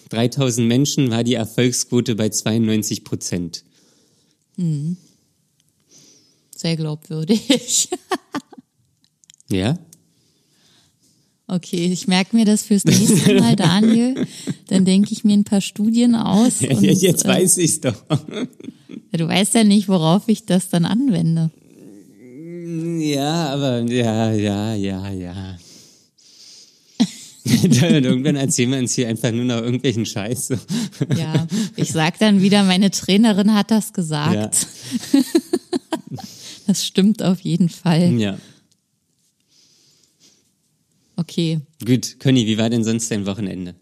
3000 0.09 0.67
Menschen 0.67 1.11
war 1.11 1.23
die 1.23 1.35
Erfolgsquote 1.35 2.15
bei 2.15 2.29
92 2.29 3.03
Prozent. 3.03 3.63
Genau. 4.57 4.95
Sehr 6.55 6.75
glaubwürdig. 6.75 7.89
Ja? 9.51 9.79
Okay, 11.47 11.91
ich 11.91 12.07
merke 12.07 12.35
mir 12.35 12.45
das 12.45 12.61
fürs 12.61 12.85
nächste 12.85 13.33
Mal, 13.39 13.55
Daniel. 13.55 14.27
Dann 14.67 14.85
denke 14.85 15.11
ich 15.11 15.23
mir 15.23 15.33
ein 15.33 15.43
paar 15.43 15.61
Studien 15.61 16.13
aus. 16.13 16.61
Und, 16.69 16.83
jetzt 16.83 17.25
äh, 17.25 17.27
weiß 17.27 17.57
ich's 17.57 17.81
doch. 17.81 17.95
Du 19.11 19.27
weißt 19.27 19.55
ja 19.55 19.63
nicht, 19.63 19.87
worauf 19.87 20.27
ich 20.27 20.45
das 20.45 20.69
dann 20.69 20.85
anwende. 20.85 21.49
Ja, 22.99 23.47
aber 23.47 23.81
ja, 23.91 24.31
ja, 24.31 24.75
ja, 24.75 25.09
ja. 25.09 25.57
Irgendwann 27.81 28.35
erzählen 28.35 28.71
wir 28.71 28.79
uns 28.79 28.93
hier 28.93 29.07
einfach 29.07 29.31
nur 29.31 29.45
noch 29.45 29.61
irgendwelchen 29.61 30.05
Scheiß. 30.05 30.49
Ja, 31.15 31.47
ich 31.75 31.91
sag 31.91 32.19
dann 32.19 32.41
wieder, 32.41 32.63
meine 32.63 32.91
Trainerin 32.91 33.53
hat 33.53 33.71
das 33.71 33.93
gesagt. 33.93 34.67
Das 36.69 36.85
stimmt 36.85 37.23
auf 37.23 37.39
jeden 37.39 37.67
Fall. 37.67 38.13
Ja. 38.19 38.37
Okay. 41.15 41.61
Gut, 41.83 42.19
Conny, 42.19 42.45
wie 42.45 42.59
war 42.59 42.69
denn 42.69 42.83
sonst 42.83 43.09
dein 43.09 43.25
Wochenende? 43.25 43.73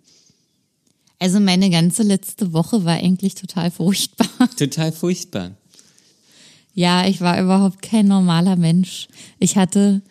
Also 1.19 1.41
meine 1.41 1.69
ganze 1.69 2.03
letzte 2.03 2.53
Woche 2.53 2.86
war 2.86 2.95
eigentlich 2.95 3.36
total 3.36 3.71
furchtbar. 3.71 4.29
Total 4.57 4.93
furchtbar. 4.93 5.51
Ja, 6.74 7.05
ich 7.05 7.19
war 7.19 7.41
überhaupt 7.41 7.81
kein 7.81 8.07
normaler 8.07 8.55
Mensch. 8.55 9.09
Ich 9.38 9.57
hatte 9.57 10.01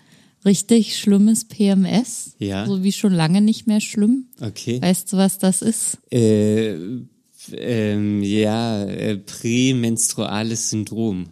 richtig 0.47 0.99
schlimmes 0.99 1.45
PMS. 1.45 2.37
Ja. 2.39 2.67
So 2.67 2.83
wie 2.83 2.93
schon 2.93 3.13
lange 3.13 3.43
nicht 3.43 3.67
mehr 3.67 3.81
schlimm. 3.81 4.29
Okay. 4.41 4.81
Weißt 4.81 5.13
du, 5.13 5.19
was 5.19 5.39
das 5.39 5.61
ist? 5.61 5.99
Äh, 6.11 6.77
ähm, 7.53 8.23
ja, 8.23 8.85
äh, 8.85 9.19
prämenstruales 9.19 10.71
Syndrom. 10.71 11.27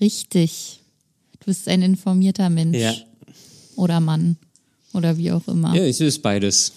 Richtig. 0.00 0.80
Du 1.40 1.46
bist 1.46 1.68
ein 1.68 1.82
informierter 1.82 2.50
Mensch. 2.50 2.76
Ja. 2.76 2.94
Oder 3.76 4.00
Mann. 4.00 4.36
Oder 4.92 5.16
wie 5.16 5.32
auch 5.32 5.46
immer. 5.48 5.74
Ja, 5.74 5.84
ich 5.84 6.00
ist 6.00 6.20
beides. 6.20 6.72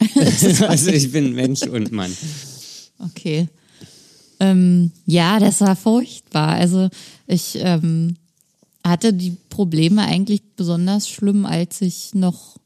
also 0.66 0.90
ich 0.90 1.12
bin 1.12 1.34
Mensch 1.34 1.62
und 1.62 1.92
Mann. 1.92 2.14
Okay. 2.98 3.48
Ähm, 4.40 4.90
ja, 5.06 5.38
das 5.38 5.60
war 5.60 5.76
furchtbar. 5.76 6.54
Also 6.54 6.88
ich 7.26 7.58
ähm, 7.60 8.16
hatte 8.84 9.12
die 9.12 9.36
Probleme 9.50 10.02
eigentlich 10.02 10.42
besonders 10.56 11.08
schlimm, 11.08 11.44
als 11.46 11.80
ich 11.82 12.14
noch 12.14 12.56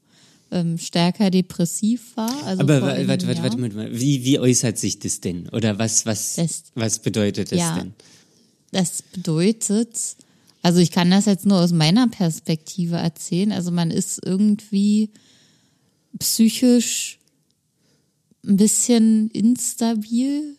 ähm, 0.51 0.77
stärker 0.77 1.29
depressiv 1.31 2.15
war. 2.15 2.43
Also 2.45 2.61
Aber 2.61 2.81
warte, 2.81 3.07
warte, 3.07 3.27
warte, 3.27 3.43
warte, 3.43 3.61
warte 3.61 3.75
mal. 3.75 3.99
Wie, 3.99 4.23
wie 4.23 4.39
äußert 4.39 4.77
sich 4.77 4.99
das 4.99 5.19
denn? 5.21 5.49
Oder 5.49 5.77
was, 5.79 6.05
was, 6.05 6.35
Das- 6.35 6.63
was 6.75 6.99
bedeutet 6.99 7.51
das 7.51 7.59
Ja. 7.59 7.79
denn? 7.79 7.93
Das 8.71 9.01
bedeutet, 9.01 9.97
also 10.61 10.79
ich 10.79 10.91
kann 10.91 11.09
das 11.11 11.25
jetzt 11.25 11.45
nur 11.45 11.59
aus 11.59 11.71
meiner 11.71 12.07
Perspektive 12.07 12.95
erzählen. 12.97 13.51
Also 13.51 13.71
man 13.71 13.89
ist 13.91 14.19
irgendwie 14.25 15.09
psychisch 16.19 17.19
ein 18.45 18.57
bisschen 18.57 19.29
instabil, 19.31 20.55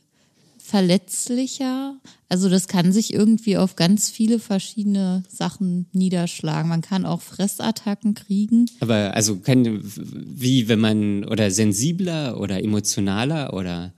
verletzlicher. 0.67 1.95
Also 2.29 2.49
das 2.49 2.67
kann 2.69 2.93
sich 2.93 3.13
irgendwie 3.15 3.57
auf 3.57 3.77
ganz 3.77 4.11
viele 4.11 4.39
verschiedene 4.39 5.23
Sachen 5.29 5.87
niederschlagen. 5.93 6.69
Man 6.69 6.81
kann 6.83 7.07
auch 7.07 7.23
Fressattacken 7.23 8.15
kriegen. 8.15 8.67
Aber 8.81 9.15
also 9.15 9.37
kann, 9.37 9.81
wie 9.83 10.69
wenn 10.69 10.81
man, 10.81 11.25
oder 11.25 11.51
sensibler 11.51 12.41
oder 12.41 12.63
emotionaler 12.63 13.55
oder, 13.55 13.93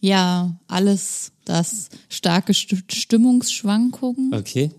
Ja, 0.00 0.56
alles 0.68 1.32
das 1.44 1.88
starke 2.08 2.52
St- 2.52 2.92
Stimmungsschwankungen. 2.92 4.32
okay. 4.34 4.70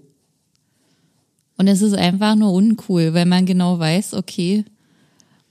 Und 1.58 1.68
es 1.68 1.82
ist 1.82 1.94
einfach 1.94 2.36
nur 2.36 2.54
uncool, 2.54 3.14
weil 3.14 3.26
man 3.26 3.46
genau 3.46 3.78
weiß, 3.80 4.14
okay, 4.14 4.64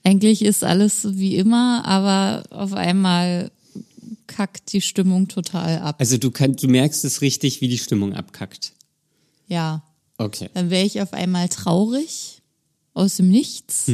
eigentlich 0.05 0.43
ist 0.43 0.65
alles 0.65 1.19
wie 1.19 1.37
immer, 1.37 1.85
aber 1.85 2.45
auf 2.51 2.73
einmal 2.73 3.51
kackt 4.29 4.73
die 4.73 4.81
Stimmung 4.81 5.27
total 5.27 5.81
ab. 5.81 5.97
Also 5.99 6.17
du 6.19 6.31
kannst, 6.31 6.62
du 6.62 6.69
merkst 6.69 7.05
es 7.05 7.21
richtig, 7.21 7.61
wie 7.61 7.69
die 7.69 7.79
Stimmung 7.79 8.12
abkackt. 8.14 8.73
Ja, 9.49 9.83
Okay. 10.19 10.51
dann 10.55 10.71
wäre 10.71 10.85
ich 10.87 11.01
auf 11.01 11.12
einmal 11.12 11.49
traurig 11.49 12.43
aus 12.93 13.17
dem 13.17 13.29
Nichts. 13.29 13.91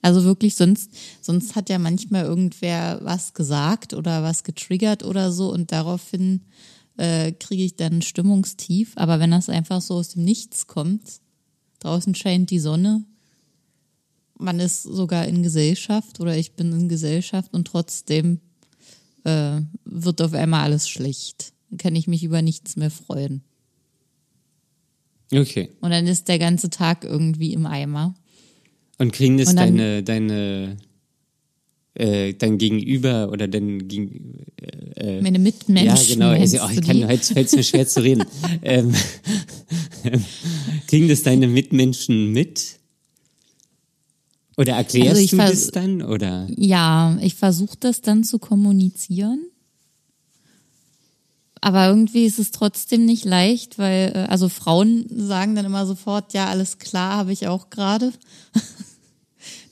Also 0.00 0.24
wirklich, 0.24 0.54
sonst, 0.54 0.90
sonst 1.20 1.54
hat 1.54 1.68
ja 1.68 1.78
manchmal 1.78 2.24
irgendwer 2.24 3.00
was 3.02 3.34
gesagt 3.34 3.94
oder 3.94 4.22
was 4.22 4.42
getriggert 4.42 5.04
oder 5.04 5.30
so 5.30 5.52
und 5.52 5.70
daraufhin 5.70 6.40
äh, 6.96 7.32
kriege 7.32 7.62
ich 7.64 7.76
dann 7.76 8.02
Stimmungstief. 8.02 8.92
Aber 8.96 9.20
wenn 9.20 9.30
das 9.30 9.48
einfach 9.48 9.80
so 9.82 9.94
aus 9.94 10.10
dem 10.10 10.24
Nichts 10.24 10.66
kommt, 10.66 11.20
draußen 11.80 12.14
scheint 12.14 12.50
die 12.50 12.58
Sonne, 12.58 13.04
man 14.38 14.58
ist 14.60 14.82
sogar 14.82 15.26
in 15.26 15.42
Gesellschaft 15.42 16.20
oder 16.20 16.36
ich 16.36 16.52
bin 16.54 16.72
in 16.72 16.88
Gesellschaft 16.88 17.52
und 17.52 17.66
trotzdem 17.68 18.40
äh, 19.24 19.60
wird 19.84 20.20
auf 20.20 20.34
einmal 20.34 20.62
alles 20.64 20.88
schlecht. 20.88 21.52
Dann 21.70 21.78
kann 21.78 21.96
ich 21.96 22.06
mich 22.06 22.24
über 22.24 22.42
nichts 22.42 22.76
mehr 22.76 22.90
freuen. 22.90 23.42
Okay. 25.32 25.70
Und 25.80 25.90
dann 25.90 26.06
ist 26.06 26.28
der 26.28 26.38
ganze 26.38 26.68
Tag 26.70 27.04
irgendwie 27.04 27.52
im 27.54 27.66
Eimer. 27.66 28.14
Und 28.98 29.12
kriegen 29.12 29.38
das 29.38 29.48
Und 29.48 29.56
dann- 29.56 29.76
deine, 29.76 30.02
deine, 30.02 30.76
äh, 31.94 32.34
dein 32.34 32.58
Gegenüber 32.58 33.30
oder 33.32 33.48
dein 33.48 33.88
Gegen, 33.88 34.44
Meine 35.20 35.38
Mitmenschen. 35.38 35.86
ja, 35.96 36.14
genau, 36.14 36.28
also, 36.28 36.58
oh, 36.62 36.68
ich 36.70 36.82
kann, 36.82 37.08
heute 37.08 37.24
fällt 37.34 37.46
es 37.48 37.56
mir 37.56 37.64
schwer 37.64 37.86
zu 37.88 38.02
reden. 38.02 38.24
ähm, 38.62 38.94
kriegen 40.86 41.08
das 41.08 41.22
deine 41.22 41.48
Mitmenschen 41.48 42.32
mit? 42.32 42.78
Oder 44.56 44.74
erklärst 44.74 45.10
Also 45.10 45.22
ich 45.22 45.30
du 45.30 45.36
das 45.36 45.66
dann? 45.68 46.02
Oder? 46.02 46.46
Ja, 46.56 47.16
ich 47.20 47.34
versuche 47.34 47.76
das 47.80 48.00
dann 48.00 48.24
zu 48.24 48.38
kommunizieren. 48.38 49.46
Aber 51.60 51.86
irgendwie 51.86 52.24
ist 52.24 52.40
es 52.40 52.50
trotzdem 52.50 53.06
nicht 53.06 53.24
leicht, 53.24 53.78
weil, 53.78 54.12
äh, 54.14 54.18
also 54.28 54.48
Frauen 54.48 55.06
sagen 55.08 55.54
dann 55.54 55.64
immer 55.64 55.86
sofort, 55.86 56.34
ja, 56.34 56.48
alles 56.48 56.78
klar, 56.78 57.16
habe 57.18 57.32
ich 57.32 57.48
auch 57.48 57.70
gerade. 57.70 58.12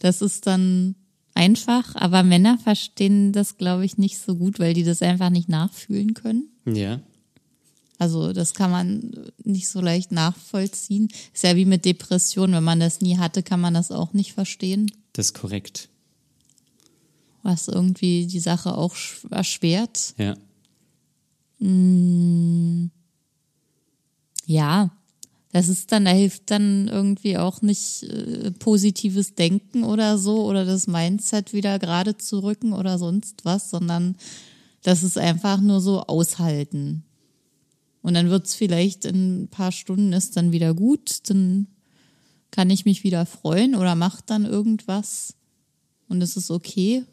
Das 0.01 0.21
ist 0.21 0.49
dann 0.49 0.97
einfach, 1.35 1.95
aber 1.95 2.23
Männer 2.23 2.59
verstehen 2.59 3.33
das, 3.33 3.57
glaube 3.57 3.85
ich, 3.85 3.99
nicht 3.99 4.19
so 4.19 4.35
gut, 4.35 4.59
weil 4.59 4.75
die 4.75 4.83
das 4.83 5.03
einfach 5.03 5.31
nicht 5.31 5.49
nachfühlen 5.49 6.15
können. 6.15 6.49
Ja. 6.67 7.01
Also 8.01 8.33
das 8.33 8.55
kann 8.55 8.71
man 8.71 9.31
nicht 9.45 9.69
so 9.69 9.81
leicht 9.81 10.11
nachvollziehen. 10.11 11.09
Ist 11.35 11.45
ja 11.45 11.55
wie 11.55 11.67
mit 11.67 11.85
Depressionen, 11.85 12.55
wenn 12.57 12.65
man 12.65 12.81
das 12.81 13.01
nie 13.03 13.19
hatte, 13.19 13.43
kann 13.43 13.61
man 13.61 13.75
das 13.75 13.91
auch 13.93 14.15
nicht 14.15 14.33
verstehen. 14.33 14.91
Das 15.13 15.27
ist 15.27 15.35
korrekt. 15.35 15.89
was 17.43 17.69
irgendwie 17.69 18.27
die 18.27 18.41
Sache 18.41 18.77
auch 18.77 18.95
sch- 18.95 19.31
erschwert. 19.31 20.15
Ja. 20.19 20.35
Ja, 24.47 24.91
das 25.53 25.69
ist 25.69 25.93
dann, 25.93 26.05
da 26.05 26.11
hilft 26.13 26.51
dann 26.51 26.89
irgendwie 26.89 27.37
auch 27.37 27.61
nicht 27.63 28.05
äh, 28.05 28.51
positives 28.53 29.35
Denken 29.35 29.85
oder 29.85 30.17
so 30.19 30.45
oder 30.47 30.65
das 30.65 30.87
Mindset 30.87 31.53
wieder 31.53 31.79
gerade 31.79 32.17
zu 32.17 32.39
rücken 32.41 32.73
oder 32.73 32.99
sonst 32.99 33.45
was, 33.45 33.71
sondern 33.71 34.17
das 34.83 35.03
ist 35.03 35.19
einfach 35.19 35.61
nur 35.61 35.81
so 35.81 36.01
aushalten. 36.03 37.05
Und 38.03 38.15
dann 38.15 38.31
wird's 38.31 38.55
vielleicht 38.55 39.05
in 39.05 39.43
ein 39.43 39.49
paar 39.49 39.73
Stunden 39.73 40.13
ist 40.13 40.37
dann 40.37 40.53
wieder 40.53 40.75
gut, 40.75 41.29
dann 41.29 41.67
kann 42.51 42.71
ich 42.71 42.85
mich 42.85 43.05
wieder 43.05 43.27
freuen 43.27 43.75
oder 43.75 43.95
macht 43.95 44.31
dann 44.31 44.45
irgendwas 44.45 45.35
und 46.09 46.23
es 46.23 46.37
ist 46.37 46.51
okay. 46.51 47.05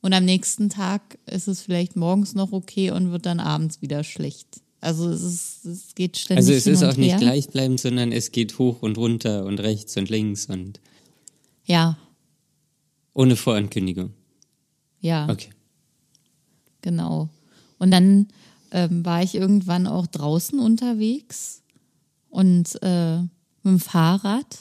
Und 0.00 0.12
am 0.14 0.24
nächsten 0.24 0.68
Tag 0.68 1.18
ist 1.26 1.46
es 1.46 1.62
vielleicht 1.62 1.94
morgens 1.94 2.34
noch 2.34 2.52
okay 2.52 2.90
und 2.90 3.12
wird 3.12 3.24
dann 3.24 3.38
abends 3.38 3.80
wieder 3.82 4.02
schlecht. 4.02 4.48
Also 4.80 5.08
es, 5.08 5.22
ist, 5.22 5.64
es 5.64 5.94
geht 5.94 6.16
ständig. 6.18 6.44
Also 6.44 6.52
es 6.52 6.66
ist 6.66 6.82
auch 6.82 6.96
nicht 6.96 7.18
gleichbleibend, 7.18 7.78
sondern 7.80 8.10
es 8.10 8.32
geht 8.32 8.58
hoch 8.58 8.82
und 8.82 8.98
runter 8.98 9.44
und 9.44 9.60
rechts 9.60 9.96
und 9.96 10.10
links 10.10 10.46
und 10.46 10.80
Ja, 11.64 11.96
ohne 13.14 13.36
Vorankündigung. 13.36 14.10
ja. 15.00 15.28
Okay. 15.28 15.50
Genau. 16.80 17.28
Und 17.78 17.92
dann 17.92 18.26
ähm, 18.72 19.04
war 19.04 19.22
ich 19.22 19.34
irgendwann 19.34 19.86
auch 19.86 20.06
draußen 20.06 20.58
unterwegs 20.58 21.62
und 22.30 22.82
äh, 22.82 23.18
mit 23.18 23.30
dem 23.64 23.78
Fahrrad 23.78 24.58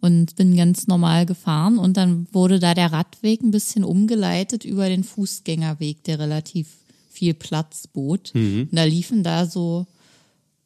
und 0.00 0.34
bin 0.34 0.56
ganz 0.56 0.88
normal 0.88 1.26
gefahren 1.26 1.78
und 1.78 1.96
dann 1.96 2.26
wurde 2.32 2.58
da 2.58 2.74
der 2.74 2.92
Radweg 2.92 3.42
ein 3.42 3.52
bisschen 3.52 3.84
umgeleitet 3.84 4.64
über 4.64 4.88
den 4.88 5.04
Fußgängerweg, 5.04 6.02
der 6.04 6.18
relativ 6.18 6.68
viel 7.08 7.34
Platz 7.34 7.86
bot. 7.86 8.32
Und 8.62 8.76
da 8.76 8.84
liefen 8.84 9.22
da 9.22 9.46
so 9.46 9.86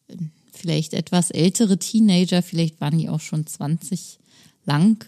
äh, 0.08 0.16
vielleicht 0.52 0.94
etwas 0.94 1.30
ältere 1.30 1.78
Teenager, 1.78 2.42
vielleicht 2.42 2.80
waren 2.80 2.96
die 2.96 3.10
auch 3.10 3.20
schon 3.20 3.46
20 3.46 4.18
lang. 4.64 5.04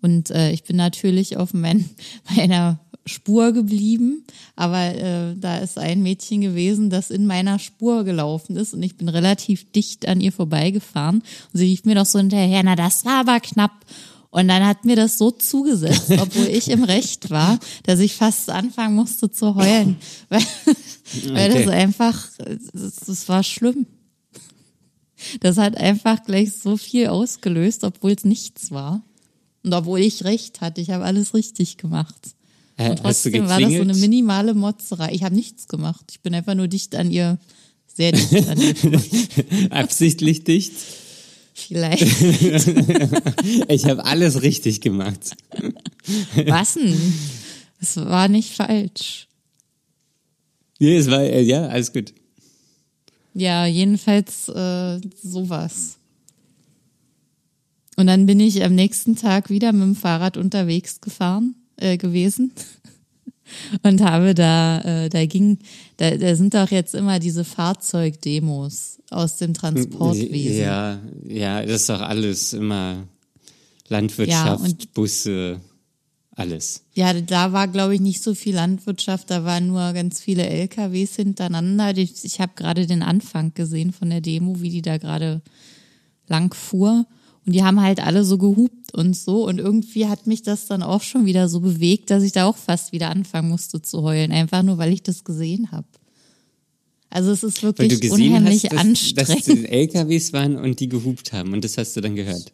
Und 0.00 0.30
äh, 0.30 0.50
ich 0.50 0.64
bin 0.64 0.76
natürlich 0.76 1.36
auf 1.36 1.54
mein, 1.54 1.88
meiner 2.36 2.80
Spur 3.08 3.52
geblieben, 3.52 4.24
aber 4.56 4.94
äh, 4.94 5.34
da 5.36 5.58
ist 5.58 5.78
ein 5.78 6.02
Mädchen 6.02 6.40
gewesen, 6.40 6.90
das 6.90 7.10
in 7.10 7.26
meiner 7.26 7.58
Spur 7.58 8.04
gelaufen 8.04 8.56
ist 8.56 8.74
und 8.74 8.82
ich 8.82 8.96
bin 8.96 9.08
relativ 9.08 9.70
dicht 9.72 10.06
an 10.06 10.20
ihr 10.20 10.32
vorbeigefahren 10.32 11.16
und 11.16 11.58
sie 11.58 11.64
rief 11.64 11.84
mir 11.84 11.94
doch 11.94 12.06
so 12.06 12.18
hinterher, 12.18 12.62
na 12.62 12.76
das 12.76 13.04
war 13.04 13.20
aber 13.20 13.40
knapp. 13.40 13.72
Und 14.30 14.48
dann 14.48 14.66
hat 14.66 14.84
mir 14.84 14.94
das 14.94 15.16
so 15.16 15.30
zugesetzt, 15.30 16.10
obwohl 16.20 16.46
ich 16.46 16.68
im 16.68 16.84
Recht 16.84 17.30
war, 17.30 17.58
dass 17.84 17.98
ich 17.98 18.14
fast 18.14 18.50
anfangen 18.50 18.94
musste 18.94 19.30
zu 19.30 19.54
heulen, 19.54 19.96
weil, 20.28 20.42
weil 21.32 21.48
das 21.48 21.62
Okay. 21.66 21.70
einfach, 21.70 22.28
das, 22.74 22.96
das 23.06 23.28
war 23.28 23.42
schlimm. 23.42 23.86
Das 25.40 25.56
hat 25.56 25.76
einfach 25.76 26.22
gleich 26.24 26.52
so 26.52 26.76
viel 26.76 27.08
ausgelöst, 27.08 27.84
obwohl 27.84 28.12
es 28.12 28.24
nichts 28.24 28.70
war. 28.70 29.02
Und 29.64 29.72
obwohl 29.74 30.00
ich 30.00 30.24
recht 30.24 30.60
hatte, 30.60 30.80
ich 30.80 30.90
habe 30.90 31.04
alles 31.04 31.34
richtig 31.34 31.76
gemacht. 31.76 32.36
Äh, 32.78 32.90
Und 32.90 33.02
hast 33.02 33.26
du 33.26 33.30
trotzdem 33.30 33.48
war 33.48 33.60
das 33.60 33.72
so 33.72 33.80
eine 33.80 33.94
minimale 33.94 34.54
Motzerei. 34.54 35.10
Ich 35.12 35.24
habe 35.24 35.34
nichts 35.34 35.66
gemacht. 35.66 36.04
Ich 36.10 36.20
bin 36.20 36.32
einfach 36.32 36.54
nur 36.54 36.68
dicht 36.68 36.94
an 36.94 37.10
ihr, 37.10 37.38
sehr 37.92 38.12
dicht 38.12 38.48
an 38.48 38.58
ihr. 38.60 39.70
Absichtlich 39.70 40.44
dicht? 40.44 40.72
Vielleicht. 41.54 42.06
Ich 43.68 43.84
habe 43.86 44.04
alles 44.04 44.42
richtig 44.42 44.80
gemacht. 44.80 45.36
Was 46.46 46.74
denn? 46.74 46.96
Es 47.80 47.96
war 47.96 48.28
nicht 48.28 48.54
falsch. 48.54 49.26
Nee, 50.78 50.96
es 50.96 51.10
war, 51.10 51.22
äh, 51.22 51.42
ja, 51.42 51.66
alles 51.66 51.92
gut. 51.92 52.14
Ja, 53.34 53.66
jedenfalls 53.66 54.48
äh, 54.48 55.00
sowas. 55.22 55.98
Und 57.96 58.06
dann 58.06 58.26
bin 58.26 58.38
ich 58.38 58.62
am 58.62 58.74
nächsten 58.74 59.16
Tag 59.16 59.50
wieder 59.50 59.72
mit 59.72 59.82
dem 59.82 59.96
Fahrrad 59.96 60.36
unterwegs 60.36 61.00
gefahren 61.00 61.56
äh, 61.78 61.96
gewesen 61.96 62.52
und 63.82 64.00
habe 64.02 64.34
da, 64.34 64.80
äh, 64.80 65.08
da 65.08 65.26
ging, 65.26 65.58
da, 65.96 66.16
da 66.16 66.36
sind 66.36 66.54
doch 66.54 66.70
jetzt 66.70 66.94
immer 66.94 67.18
diese 67.18 67.44
Fahrzeugdemos 67.44 68.98
aus 69.10 69.36
dem 69.36 69.54
Transportwesen. 69.54 70.60
Ja, 70.60 71.00
ja, 71.26 71.62
das 71.62 71.82
ist 71.82 71.88
doch 71.88 72.00
alles 72.00 72.52
immer 72.52 73.08
Landwirtschaft, 73.88 74.82
Ja, 74.82 74.88
Busse, 74.92 75.60
alles. 76.32 76.84
Ja, 76.94 77.12
da 77.14 77.52
war, 77.52 77.68
glaube 77.68 77.94
ich, 77.94 78.00
nicht 78.00 78.22
so 78.22 78.34
viel 78.34 78.54
Landwirtschaft, 78.54 79.30
da 79.30 79.44
waren 79.44 79.68
nur 79.68 79.92
ganz 79.92 80.20
viele 80.20 80.46
LKWs 80.46 81.16
hintereinander. 81.16 81.96
Ich, 81.96 82.24
ich 82.24 82.40
habe 82.40 82.52
gerade 82.54 82.86
den 82.86 83.02
Anfang 83.02 83.54
gesehen 83.54 83.92
von 83.92 84.10
der 84.10 84.20
Demo, 84.20 84.60
wie 84.60 84.70
die 84.70 84.82
da 84.82 84.98
gerade 84.98 85.42
lang 86.28 86.54
fuhr. 86.54 87.06
Und 87.48 87.54
die 87.54 87.62
haben 87.62 87.80
halt 87.80 88.04
alle 88.04 88.26
so 88.26 88.36
gehupt 88.36 88.92
und 88.92 89.16
so. 89.16 89.48
Und 89.48 89.58
irgendwie 89.58 90.06
hat 90.06 90.26
mich 90.26 90.42
das 90.42 90.66
dann 90.66 90.82
auch 90.82 91.00
schon 91.00 91.24
wieder 91.24 91.48
so 91.48 91.60
bewegt, 91.60 92.10
dass 92.10 92.22
ich 92.22 92.32
da 92.32 92.44
auch 92.44 92.58
fast 92.58 92.92
wieder 92.92 93.08
anfangen 93.08 93.48
musste 93.48 93.80
zu 93.80 94.02
heulen. 94.02 94.32
Einfach 94.32 94.62
nur, 94.62 94.76
weil 94.76 94.92
ich 94.92 95.02
das 95.02 95.24
gesehen 95.24 95.72
habe. 95.72 95.86
Also 97.08 97.30
es 97.30 97.42
ist 97.42 97.62
wirklich 97.62 98.12
unheimlich 98.12 98.64
hast, 98.64 98.72
dass, 98.74 99.14
dass 99.14 99.30
anstrengend. 99.30 99.64
es 99.64 99.70
LKWs 99.70 100.32
waren 100.34 100.56
und 100.56 100.78
die 100.78 100.90
gehupt 100.90 101.32
haben 101.32 101.54
und 101.54 101.64
das 101.64 101.78
hast 101.78 101.96
du 101.96 102.02
dann 102.02 102.16
gehört. 102.16 102.52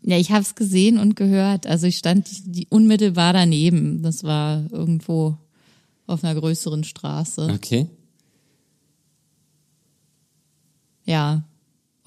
Ja, 0.00 0.16
ich 0.16 0.30
habe 0.30 0.40
es 0.40 0.54
gesehen 0.54 0.96
und 0.96 1.14
gehört. 1.14 1.66
Also 1.66 1.86
ich 1.86 1.98
stand 1.98 2.26
unmittelbar 2.70 3.34
daneben. 3.34 4.02
Das 4.02 4.24
war 4.24 4.64
irgendwo 4.72 5.36
auf 6.06 6.24
einer 6.24 6.40
größeren 6.40 6.84
Straße. 6.84 7.50
Okay. 7.52 7.86
Ja. 11.04 11.44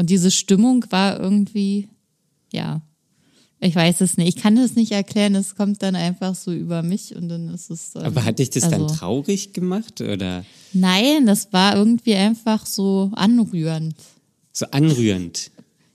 Und 0.01 0.09
diese 0.09 0.31
Stimmung 0.31 0.83
war 0.89 1.19
irgendwie, 1.19 1.87
ja. 2.51 2.81
Ich 3.59 3.75
weiß 3.75 4.01
es 4.01 4.17
nicht. 4.17 4.35
Ich 4.35 4.41
kann 4.41 4.57
es 4.57 4.75
nicht 4.75 4.91
erklären. 4.91 5.35
Es 5.35 5.53
kommt 5.55 5.83
dann 5.83 5.95
einfach 5.95 6.33
so 6.33 6.51
über 6.51 6.81
mich 6.81 7.15
und 7.15 7.29
dann 7.29 7.49
ist 7.49 7.69
es. 7.69 7.91
Dann, 7.91 8.05
Aber 8.05 8.25
hat 8.25 8.39
dich 8.39 8.49
das 8.49 8.63
dann 8.67 8.81
also- 8.81 8.95
traurig 8.95 9.53
gemacht 9.53 10.01
oder 10.01 10.43
Nein, 10.73 11.27
das 11.27 11.53
war 11.53 11.75
irgendwie 11.75 12.15
einfach 12.15 12.65
so 12.65 13.11
anrührend. 13.13 13.93
so 14.51 14.65
anrührend? 14.71 15.51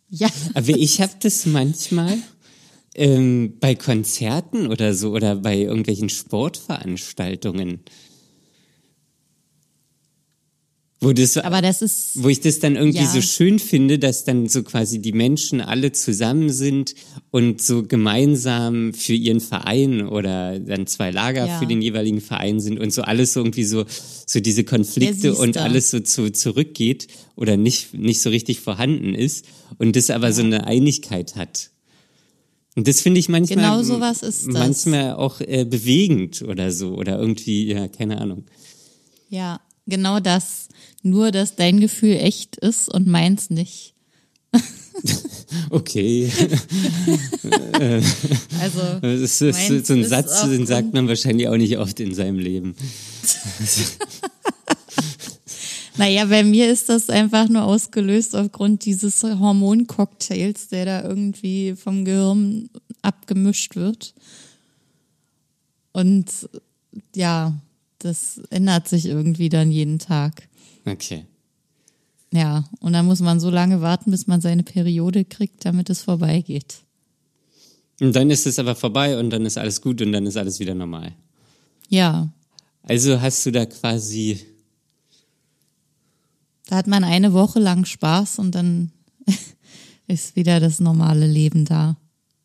Ja. 0.09 0.29
Aber 0.55 0.69
ich 0.69 1.01
habe 1.01 1.15
das 1.19 1.45
manchmal 1.45 2.17
ähm, 2.95 3.55
bei 3.59 3.75
Konzerten 3.75 4.69
oder 4.69 4.95
so 4.95 5.11
oder 5.11 5.35
bei 5.35 5.59
irgendwelchen 5.59 6.11
Sportveranstaltungen. 6.11 7.81
Wo, 10.99 11.13
das, 11.13 11.37
Aber 11.37 11.61
das 11.61 11.83
ist. 11.83 12.23
wo 12.23 12.29
ich 12.31 12.41
das 12.41 12.59
dann 12.59 12.75
irgendwie 12.75 13.01
Ja. 13.05 13.07
so 13.11 13.21
schön 13.21 13.59
finde, 13.59 13.99
dass 13.99 14.25
dann 14.25 14.49
so 14.49 14.63
quasi 14.63 14.99
die 14.99 15.13
Menschen 15.13 15.61
alle 15.61 15.93
zusammen 15.93 16.49
sind 16.51 16.95
und 17.31 17.61
so 17.61 17.83
gemeinsam 17.83 18.95
für 18.95 19.13
ihren 19.13 19.41
Verein 19.41 20.07
oder 20.09 20.59
dann 20.59 20.87
zwei 20.87 21.11
Lager 21.11 21.47
Ja. 21.49 21.59
für 21.59 21.67
den 21.67 21.83
jeweiligen 21.83 22.23
Verein 22.23 22.61
sind 22.61 22.81
und 22.81 22.95
so 22.95 23.03
alles 23.03 23.35
so 23.35 23.41
irgendwie 23.41 23.65
so, 23.65 23.85
so 24.27 24.41
diese 24.41 24.65
Konflikte 24.65 25.35
und 25.35 25.59
alles 25.59 25.91
so 25.91 26.01
zu, 26.01 26.31
zurückgeht 26.33 27.09
oder 27.37 27.59
nicht, 27.59 27.93
nicht 27.93 28.23
so 28.23 28.31
richtig 28.31 28.61
vorhanden 28.61 29.15
ist 29.15 29.45
und 29.77 29.97
das 29.97 30.09
aber 30.09 30.33
so 30.33 30.43
eine 30.43 30.67
Einigkeit 30.67 31.37
hat. 31.37 31.71
Und 32.75 32.89
das 32.89 33.03
finde 33.03 33.21
ich 33.21 33.29
manchmal, 33.29 33.57
Genau 33.59 33.83
sowas 33.83 34.23
ist 34.23 34.47
das. 34.47 34.55
manchmal 34.55 35.13
auch 35.15 35.43
äh, 35.43 35.67
bewegend 35.67 36.41
oder 36.41 36.73
so 36.73 36.95
oder 36.95 37.19
irgendwie, 37.19 37.67
ja, 37.71 37.87
keine 37.89 38.19
Ahnung. 38.19 38.45
Ja, 39.29 39.61
genau 39.87 40.21
das. 40.21 40.69
Nur, 41.07 41.31
dass 41.31 41.55
dein 41.55 41.79
Gefühl 41.79 42.17
echt 42.17 42.57
ist 42.57 42.93
und 42.93 43.07
meins 43.07 43.49
nicht. 43.49 43.95
Okay. 45.71 46.33
Also. 48.61 48.81
Das 49.03 49.41
ist, 49.43 49.87
so 49.87 49.93
ein 49.93 50.05
Satz, 50.05 50.43
den 50.43 50.67
sagt 50.67 50.95
man 50.95 51.07
wahrscheinlich 51.07 51.49
auch 51.49 51.57
nicht 51.57 51.77
oft 51.79 52.01
in 52.01 52.15
seinem 52.15 52.39
Leben. 52.39 52.75
Naja, 55.99 56.27
bei 56.27 56.45
mir 56.45 56.71
ist 56.71 56.91
das 56.91 57.09
einfach 57.09 57.49
nur 57.49 57.65
ausgelöst 57.65 58.37
aufgrund 58.37 58.85
dieses 58.85 59.23
Hormoncocktails, 59.23 60.69
der 60.69 60.85
da 60.85 61.03
irgendwie 61.03 61.75
vom 61.75 62.05
Gehirn 62.05 62.69
abgemischt 63.01 63.77
wird. 63.77 64.13
Und 65.93 66.51
ja, 67.15 67.55
das 67.99 68.41
ändert 68.51 68.89
sich 68.89 69.07
irgendwie 69.07 69.49
dann 69.49 69.71
jeden 69.71 69.99
Tag. 69.99 70.49
Okay. 70.87 71.27
Ja, 72.33 72.65
und 72.81 72.93
dann 72.93 73.07
muss 73.07 73.21
man 73.21 73.41
so 73.41 73.51
lange 73.51 73.81
warten, 73.81 74.11
bis 74.11 74.27
man 74.27 74.41
seine 74.41 74.63
Periode 74.63 75.25
kriegt, 75.25 75.65
damit 75.65 75.91
es 75.91 76.03
vorbeigeht. 76.03 76.79
Und 78.01 78.15
dann 78.15 78.31
ist 78.31 78.47
es 78.47 78.59
aber 78.59 78.75
vorbei 78.75 79.19
und 79.19 79.31
dann 79.31 79.47
ist 79.47 79.57
alles 79.59 79.81
gut 79.81 80.03
und 80.03 80.13
dann 80.13 80.27
ist 80.27 80.37
alles 80.37 80.59
wieder 80.61 80.75
normal. 80.75 81.15
Ja, 81.89 82.29
Also 82.83 83.21
hast 83.21 83.45
du 83.47 83.53
da 83.53 83.65
quasi, 83.67 84.41
da 86.67 86.77
hat 86.77 86.87
man 86.89 87.05
eine 87.05 87.33
Woche 87.33 87.59
lang 87.61 87.85
Spaß 87.85 88.39
und 88.39 88.55
dann 88.55 88.91
ist 90.09 90.37
wieder 90.37 90.61
das 90.61 90.79
normale 90.81 91.27
Leben 91.27 91.65
da. 91.65 91.97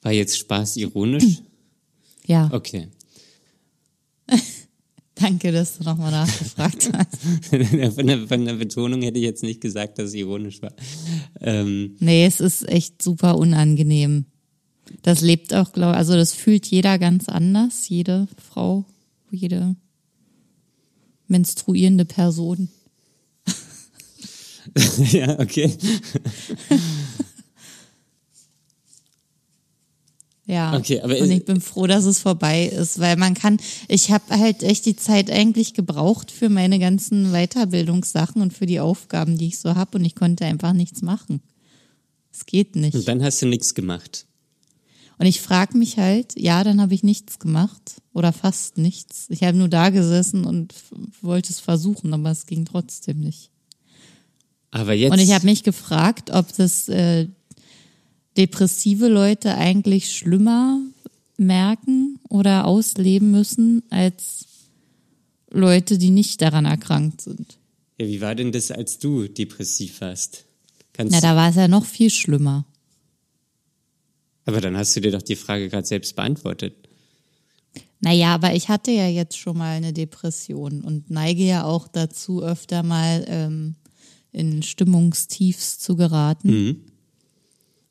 war 0.04 0.12
jetzt 0.12 0.38
Spaß 0.38 0.78
ironisch? 0.78 1.42
Ja, 2.26 2.50
Okay. 2.54 2.88
Danke, 5.22 5.52
dass 5.52 5.78
du 5.78 5.84
nochmal 5.84 6.12
nachgefragt 6.12 6.92
hast. 6.94 7.18
von, 7.96 8.08
der, 8.08 8.28
von 8.28 8.46
der 8.46 8.54
Betonung 8.54 9.02
hätte 9.02 9.20
ich 9.20 9.24
jetzt 9.26 9.44
nicht 9.44 9.62
gesagt, 9.62 10.00
dass 10.00 10.10
es 10.10 10.14
ironisch 10.16 10.62
war. 10.62 10.74
Ähm, 11.40 11.96
Nee, 12.00 12.26
es 12.26 12.40
ist 12.40 12.68
echt 12.68 13.02
super 13.02 13.38
unangenehm. 13.38 14.26
Das 15.04 15.22
lebt 15.22 15.54
auch, 15.54 15.72
glaube 15.72 15.96
also 15.96 16.14
das 16.14 16.34
fühlt 16.34 16.66
jeder 16.68 17.00
ganz 17.00 17.30
anders, 17.30 17.88
jede 17.88 18.28
Frau, 18.38 18.86
jede 19.32 19.76
menstruierende 21.28 22.06
Person. 22.06 22.70
ja, 25.12 25.40
okay. 25.40 25.72
Ja. 30.52 30.76
Okay, 30.78 31.00
aber 31.00 31.18
und 31.18 31.32
ich 31.32 31.46
bin 31.46 31.62
froh, 31.62 31.88
dass 31.88 32.04
es 32.04 32.20
vorbei 32.20 32.66
ist, 32.66 33.00
weil 33.00 33.16
man 33.16 33.36
kann, 33.36 33.56
ich 33.88 34.12
habe 34.12 34.38
halt 34.38 34.64
echt 34.64 34.86
die 34.86 34.98
Zeit 34.98 35.32
eigentlich 35.32 35.74
gebraucht 35.74 36.30
für 36.30 36.50
meine 36.50 36.78
ganzen 36.78 37.32
Weiterbildungssachen 37.32 38.42
und 38.42 38.52
für 38.52 38.66
die 38.66 38.82
Aufgaben, 38.82 39.38
die 39.38 39.48
ich 39.48 39.60
so 39.60 39.76
habe 39.76 39.98
und 39.98 40.04
ich 40.04 40.14
konnte 40.14 40.44
einfach 40.44 40.74
nichts 40.74 41.02
machen. 41.02 41.42
Es 42.34 42.46
geht 42.46 42.76
nicht. 42.76 42.96
Und 42.96 43.08
dann 43.08 43.24
hast 43.24 43.42
du 43.42 43.46
nichts 43.46 43.74
gemacht. 43.76 44.26
Und 45.18 45.26
ich 45.26 45.40
frage 45.40 45.78
mich 45.78 45.98
halt, 45.98 46.38
ja, 46.38 46.66
dann 46.66 46.82
habe 46.82 46.96
ich 46.96 47.04
nichts 47.04 47.40
gemacht 47.40 48.02
oder 48.12 48.34
fast 48.34 48.78
nichts. 48.78 49.28
Ich 49.30 49.44
habe 49.44 49.58
nur 49.58 49.70
da 49.70 49.90
gesessen 49.90 50.44
und 50.44 50.74
wollte 51.22 51.54
es 51.54 51.62
versuchen, 51.62 52.14
aber 52.14 52.32
es 52.32 52.46
ging 52.46 52.66
trotzdem 52.66 53.22
nicht. 53.22 53.52
Aber 54.72 54.92
jetzt. 54.92 55.14
Und 55.14 55.20
ich 55.20 55.32
habe 55.32 55.46
mich 55.46 55.64
gefragt, 55.64 56.30
ob 56.32 56.54
das 56.58 56.90
äh, 56.90 57.30
depressive 58.42 59.08
Leute 59.08 59.56
eigentlich 59.56 60.16
schlimmer 60.18 60.80
merken 61.38 62.20
oder 62.30 62.66
ausleben 62.66 63.30
müssen 63.32 63.84
als 63.90 64.46
Leute, 65.52 65.98
die 65.98 66.10
nicht 66.10 66.42
daran 66.42 66.66
erkrankt 66.66 67.22
sind. 67.22 67.58
ja, 68.00 68.08
wie 68.08 68.22
war 68.22 68.34
denn 68.36 68.52
das, 68.52 68.72
als 68.72 68.98
du 69.00 69.28
depressiv 69.28 70.02
warst? 70.02 70.46
Kannst, 70.94 71.14
Na, 71.14 71.22
da 71.22 71.36
war 71.36 71.50
es 71.50 71.56
ja 71.56 71.68
noch 71.68 71.86
viel 71.86 72.10
schlimmer. 72.10 72.66
aber 74.46 74.60
dann 74.60 74.76
hast 74.76 74.96
du 74.96 75.02
dir 75.02 75.12
doch 75.12 75.22
die 75.22 75.36
Frage 75.36 75.70
gerade 75.70 75.86
selbst 75.88 76.16
beantwortet. 76.16 76.74
Naja, 78.00 78.34
aber 78.34 78.56
ich 78.56 78.68
hatte 78.70 78.90
ja 78.92 79.08
jetzt 79.08 79.38
schon 79.38 79.58
mal 79.58 79.76
eine 79.78 79.94
Depression 79.94 80.82
und 80.82 81.12
neige 81.12 81.44
ja 81.44 81.64
auch 81.64 81.88
dazu, 81.88 82.42
öfter 82.42 82.82
mal 82.82 83.24
ähm, 83.28 83.76
in 84.32 84.64
Stimmungstiefs 84.64 85.78
zu 85.78 85.96
geraten. 85.96 86.50
Mhm. 86.50 86.82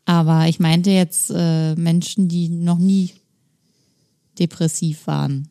Aber 0.04 0.48
ich 0.48 0.58
meinte 0.58 0.90
jetzt 0.90 1.30
äh, 1.34 1.74
Menschen, 1.76 2.28
die 2.28 2.48
noch 2.48 2.78
nie 2.78 3.12
depressiv 4.38 5.06
waren, 5.06 5.48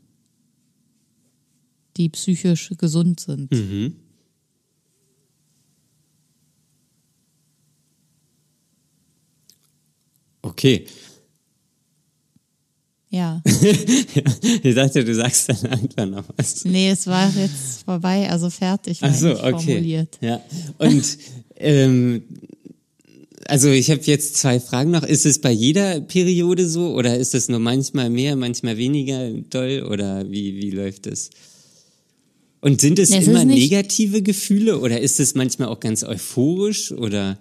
die 1.98 2.10
psychisch 2.10 2.72
gesund 2.78 3.20
sind. 3.20 3.52
Mhm. 3.52 3.96
Okay. 10.42 10.86
Ja. 13.10 13.42
Ich 14.62 14.76
dachte, 14.76 15.04
du 15.04 15.16
sagst 15.16 15.50
dann 15.50 15.72
irgendwann 15.72 16.12
noch 16.12 16.26
was. 16.38 16.66
Nee, 16.66 16.90
es 16.90 17.08
war 17.08 17.30
jetzt 17.36 17.84
vorbei, 17.84 18.30
also 18.30 18.50
fertig. 18.50 19.00
Ach 19.02 19.14
so, 19.14 19.32
okay. 19.32 19.52
Formuliert. 19.52 20.18
Ja. 20.22 20.42
Und 20.78 21.18
ähm, 21.56 22.24
also 23.50 23.70
ich 23.70 23.92
habe 23.92 24.02
jetzt 24.04 24.38
zwei 24.38 24.60
Fragen 24.60 24.92
noch. 24.92 25.04
Ist 25.04 25.26
es 25.26 25.40
bei 25.40 25.52
jeder 25.52 26.02
Periode 26.02 26.68
so 26.68 26.94
oder 26.94 27.18
ist 27.18 27.36
es 27.36 27.50
nur 27.50 27.60
manchmal 27.60 28.10
mehr, 28.10 28.36
manchmal 28.36 28.78
weniger 28.78 29.32
doll 29.32 29.86
oder 29.90 30.30
wie, 30.30 30.56
wie 30.56 30.72
läuft 30.72 31.08
es? 31.08 31.30
Und 32.62 32.82
sind 32.82 33.00
es 33.00 33.10
ist 33.10 33.28
immer 33.28 33.46
negative 33.46 34.22
Gefühle 34.22 34.80
oder 34.80 35.00
ist 35.00 35.20
es 35.20 35.34
manchmal 35.36 35.70
auch 35.70 35.80
ganz 35.80 36.04
euphorisch 36.04 36.92
oder 36.92 37.38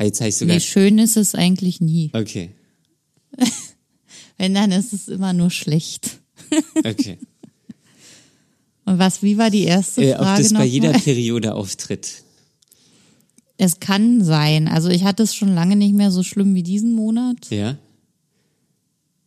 Ah, 0.00 0.04
jetzt 0.04 0.22
ich 0.22 0.34
sogar 0.34 0.54
Nee, 0.54 0.60
schön 0.60 0.98
ist 0.98 1.18
es 1.18 1.34
eigentlich 1.34 1.82
nie. 1.82 2.08
Okay. 2.14 2.52
Wenn, 4.38 4.54
dann 4.54 4.72
ist 4.72 4.94
es 4.94 5.08
immer 5.08 5.32
nur 5.34 5.50
schlecht. 5.50 6.18
Okay. 6.84 7.18
Und 8.86 8.98
was, 8.98 9.22
wie 9.22 9.38
war 9.38 9.50
die 9.50 9.62
erste 9.62 10.02
äh, 10.02 10.14
ob 10.14 10.22
Frage 10.22 10.42
das 10.42 10.52
bei 10.52 10.64
jeder? 10.64 10.92
Periode 10.94 11.54
auftritt. 11.54 12.24
Es 13.62 13.78
kann 13.78 14.24
sein. 14.24 14.68
Also 14.68 14.88
ich 14.88 15.04
hatte 15.04 15.22
es 15.22 15.34
schon 15.34 15.54
lange 15.54 15.76
nicht 15.76 15.92
mehr 15.94 16.10
so 16.10 16.22
schlimm 16.22 16.54
wie 16.54 16.62
diesen 16.62 16.94
Monat. 16.94 17.50
Ja? 17.50 17.76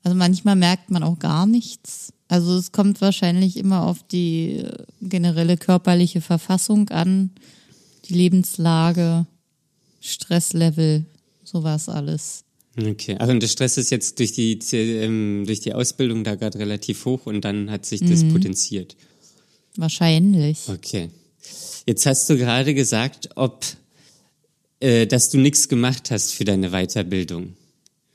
Also 0.02 0.18
manchmal 0.18 0.56
merkt 0.56 0.90
man 0.90 1.04
auch 1.04 1.20
gar 1.20 1.46
nichts. 1.46 2.14
Also 2.30 2.58
es 2.58 2.72
kommt 2.72 3.00
wahrscheinlich 3.00 3.58
immer 3.58 3.84
auf 3.86 4.02
die 4.02 4.64
generelle 5.02 5.56
körperliche 5.56 6.20
Verfassung 6.20 6.90
an, 6.90 7.30
die 8.06 8.16
Lebenslage, 8.16 9.28
Stresslevel, 10.02 11.06
sowas 11.44 11.88
alles. 11.88 12.44
Okay. 12.76 13.16
Also 13.20 13.34
und 13.34 13.40
der 13.40 13.48
Stress 13.50 13.78
ist 13.78 13.92
jetzt 13.92 14.18
durch 14.18 14.32
die 14.32 14.58
ähm, 14.72 15.44
durch 15.46 15.60
die 15.60 15.76
Ausbildung 15.76 16.24
da 16.24 16.34
gerade 16.34 16.58
relativ 16.58 17.06
hoch 17.06 17.28
und 17.28 17.46
dann 17.46 17.70
hat 17.70 17.86
sich 17.86 18.02
das 18.02 18.24
Mhm. 18.24 18.34
potenziert. 18.34 18.96
Wahrscheinlich. 19.78 20.58
Okay. 20.70 21.12
Jetzt 21.86 22.08
hast 22.08 22.28
du 22.32 22.38
gerade 22.38 22.74
gesagt, 22.74 23.30
ob 23.36 23.64
äh, 24.84 25.08
dass 25.08 25.30
du 25.30 25.38
nichts 25.38 25.70
gemacht 25.70 26.12
hast 26.12 26.34
für 26.34 26.44
deine 26.44 26.72
Weiterbildung. 26.72 27.56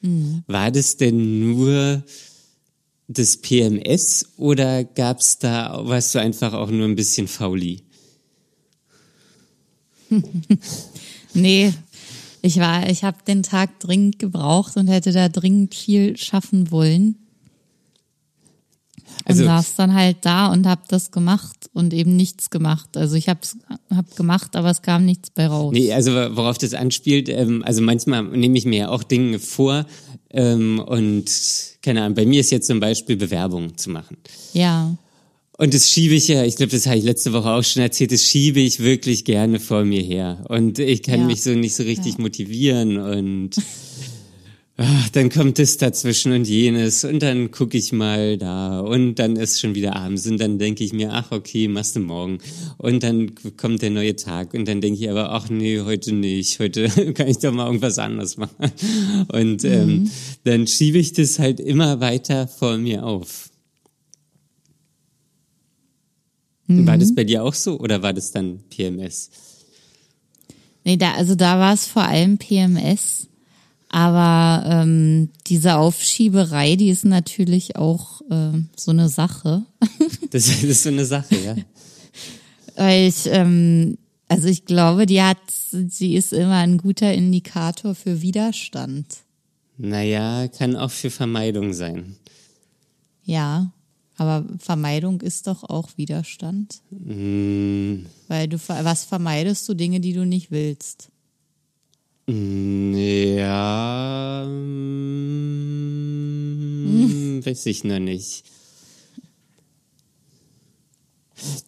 Mhm. 0.03 0.43
War 0.47 0.71
das 0.71 0.99
denn 0.99 1.41
nur 1.41 2.05
das 3.09 3.39
PMS 3.39 4.27
oder 4.37 4.85
gab's 4.85 5.39
da, 5.39 5.81
warst 5.83 6.15
du 6.15 6.19
einfach 6.19 6.53
auch 6.53 6.71
nur 6.71 6.87
ein 6.87 6.97
bisschen 6.97 7.27
fauli? 7.27 7.83
Nee, 11.35 11.75
ich 12.41 12.57
war, 12.57 12.89
ich 12.89 13.05
habe 13.05 13.19
den 13.27 13.43
Tag 13.43 13.79
dringend 13.81 14.19
gebraucht 14.19 14.77
und 14.77 14.89
hätte 14.89 15.13
da 15.13 15.29
dringend 15.29 15.75
viel 15.75 16.17
schaffen 16.17 16.71
wollen. 16.71 17.17
Und 19.25 19.31
Also- 19.33 19.45
saß 19.45 19.75
dann 19.77 19.95
halt 19.95 20.19
da 20.23 20.47
und 20.53 20.67
habe 20.67 20.83
das 20.89 21.11
gemacht 21.11 21.69
und 21.73 21.93
eben 21.93 22.17
nichts 22.17 22.51
gemacht. 22.51 22.97
Also 22.97 23.15
ich 23.17 23.29
habe 23.29 23.41
hab 23.95 24.17
gemacht, 24.17 24.57
aber 24.57 24.71
es 24.71 24.81
kam 24.83 25.05
nichts 25.05 25.31
bei 25.31 25.47
raus. 25.47 25.73
Nee, 25.73 25.93
also 25.93 26.13
worauf 26.13 26.57
das 26.59 26.75
anspielt, 26.75 27.29
ähm, 27.29 27.63
also 27.65 27.83
manchmal 27.83 28.23
nehme 28.25 28.57
ich 28.57 28.65
mir 28.65 28.79
ja 28.79 28.89
auch 28.89 29.03
Dinge 29.03 29.39
vor 29.39 29.85
ähm, 30.31 30.79
und 30.79 31.31
keine 31.83 32.03
Ahnung, 32.03 32.15
bei 32.17 32.27
mir 32.27 32.41
ist 32.41 32.51
jetzt 32.51 32.67
zum 32.67 32.81
Beispiel 32.81 33.17
Bewerbung 33.17 33.77
zu 33.77 33.91
machen. 33.91 34.17
Ja, 34.53 34.97
Und 35.61 35.75
das 35.75 35.91
schiebe 35.91 36.15
ich 36.15 36.29
ja, 36.29 36.45
ich 36.45 36.55
glaube, 36.55 36.71
das 36.71 36.87
habe 36.87 36.99
ich 36.99 37.05
letzte 37.05 37.33
Woche 37.33 37.51
auch 37.51 37.65
schon 37.65 37.83
erzählt, 37.83 38.13
das 38.13 38.23
schiebe 38.23 38.61
ich 38.61 38.79
wirklich 38.79 39.25
gerne 39.25 39.59
vor 39.59 39.85
mir 39.85 40.01
her. 40.03 40.45
Und 40.49 40.79
ich 40.79 41.03
kann 41.03 41.21
Ja. 41.21 41.27
mich 41.27 41.43
so 41.43 41.51
nicht 41.51 41.75
so 41.75 41.83
richtig 41.83 42.13
Ja. 42.15 42.21
motivieren 42.21 42.97
und 42.99 43.51
ach, 44.81 45.09
dann 45.11 45.29
kommt 45.29 45.59
das 45.59 45.77
dazwischen 45.77 46.33
und 46.33 46.47
jenes 46.47 47.05
und 47.05 47.21
dann 47.21 47.51
gucke 47.51 47.77
ich 47.77 47.93
mal 47.93 48.39
da 48.39 48.79
und 48.79 49.17
dann 49.17 49.35
ist 49.35 49.61
schon 49.61 49.75
wieder 49.75 49.97
abends 49.97 50.27
und 50.27 50.39
dann 50.39 50.59
denke 50.59 50.85
ich 50.85 50.93
mir, 50.93 51.13
ach 51.13 51.33
okay, 51.33 51.67
machst 51.67 51.97
du 51.97 52.01
morgen. 52.01 52.39
Und 52.79 53.03
dann 53.03 53.35
kommt 53.57 53.83
der 53.83 53.91
neue 53.91 54.15
Tag 54.15 54.55
und 54.55 54.69
dann 54.69 54.81
denke 54.81 55.01
ich 55.01 55.11
aber, 55.11 55.33
ach 55.33 55.51
nee, 55.51 55.81
heute 55.81 56.15
nicht, 56.15 56.61
heute 56.61 56.89
kann 57.15 57.27
ich 57.27 57.39
doch 57.39 57.53
mal 57.53 57.67
irgendwas 57.67 57.99
anderes 57.99 58.37
machen. 58.37 58.73
Und 59.33 59.65
ähm, 59.65 60.11
dann 60.45 60.67
schiebe 60.69 60.99
ich 60.99 61.13
das 61.13 61.41
halt 61.41 61.59
immer 61.59 61.99
weiter 61.99 62.47
vor 62.47 62.79
mir 62.79 63.05
auf. 63.05 63.51
War 66.69 66.99
das 66.99 67.15
bei 67.15 67.25
dir 67.25 67.43
auch 67.43 67.55
so 67.55 67.81
oder 67.81 68.03
war 68.03 68.13
das 68.13 68.31
dann 68.31 68.61
PMS? 68.69 69.31
nee, 70.85 70.97
da, 70.97 71.15
also 71.15 71.35
da 71.35 71.59
war 71.59 71.73
es 71.73 71.87
vor 71.87 72.03
allem 72.03 72.39
PMS. 72.39 73.29
Aber 73.91 74.65
ähm, 74.67 75.31
diese 75.47 75.77
Aufschieberei, 75.77 76.77
die 76.77 76.91
ist 76.91 77.05
natürlich 77.05 77.77
auch 77.77 78.21
ähm, 78.31 78.69
so 78.77 78.91
eine 78.91 79.09
Sache. 79.09 79.65
Das, 80.31 80.45
das 80.45 80.63
ist 80.63 80.83
so 80.83 80.91
eine 80.91 81.07
Sache, 81.07 81.37
ja. 81.43 81.57
Weil 82.77 83.09
ich, 83.09 83.27
ähm, 83.27 83.97
also 84.29 84.47
ich 84.47 84.67
glaube, 84.67 85.07
die 85.07 85.23
hat, 85.23 85.39
sie 85.49 86.17
ist 86.17 86.35
immer 86.35 86.59
ein 86.59 86.77
guter 86.77 87.15
Indikator 87.15 87.95
für 87.95 88.21
Widerstand. 88.21 89.07
Naja, 89.79 90.49
kann 90.49 90.77
auch 90.77 90.91
für 90.91 91.09
Vermeidung 91.09 91.73
sein. 91.73 92.17
Ja, 93.25 93.73
aber 94.19 94.45
Vermeidung 94.59 95.21
ist 95.21 95.47
doch 95.47 95.65
auch 95.65 95.91
Widerstand. 95.97 96.83
Mm, 96.91 98.05
Weil 98.27 98.49
du, 98.49 98.59
was 98.67 99.05
vermeidest 99.05 99.69
du? 99.69 99.75
Dinge, 99.75 100.01
die 100.01 100.13
du 100.13 100.27
nicht 100.27 100.51
willst. 100.51 101.11
Ja, 102.31 104.45
mm, 104.47 107.41
weiß 107.45 107.67
ich 107.67 107.85
noch 107.85 107.99
nicht. 107.99 108.45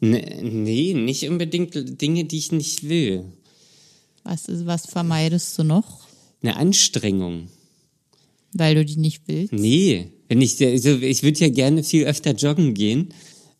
Ne, 0.00 0.40
nee, 0.42 0.92
nicht 0.92 1.26
unbedingt 1.28 2.02
Dinge, 2.02 2.24
die 2.24 2.38
ich 2.38 2.52
nicht 2.52 2.90
will. 2.90 3.24
Was, 4.22 4.48
ist, 4.48 4.66
was 4.66 4.84
vermeidest 4.84 5.58
du 5.58 5.64
noch? 5.64 6.06
Eine 6.42 6.56
Anstrengung. 6.56 7.48
Weil 8.52 8.74
du 8.74 8.84
die 8.84 8.98
nicht 8.98 9.22
willst? 9.26 9.54
Nee, 9.54 10.08
wenn 10.28 10.42
ich, 10.42 10.62
also 10.62 10.98
ich 10.98 11.22
würde 11.22 11.40
ja 11.40 11.48
gerne 11.48 11.84
viel 11.84 12.04
öfter 12.04 12.32
joggen 12.32 12.74
gehen, 12.74 13.14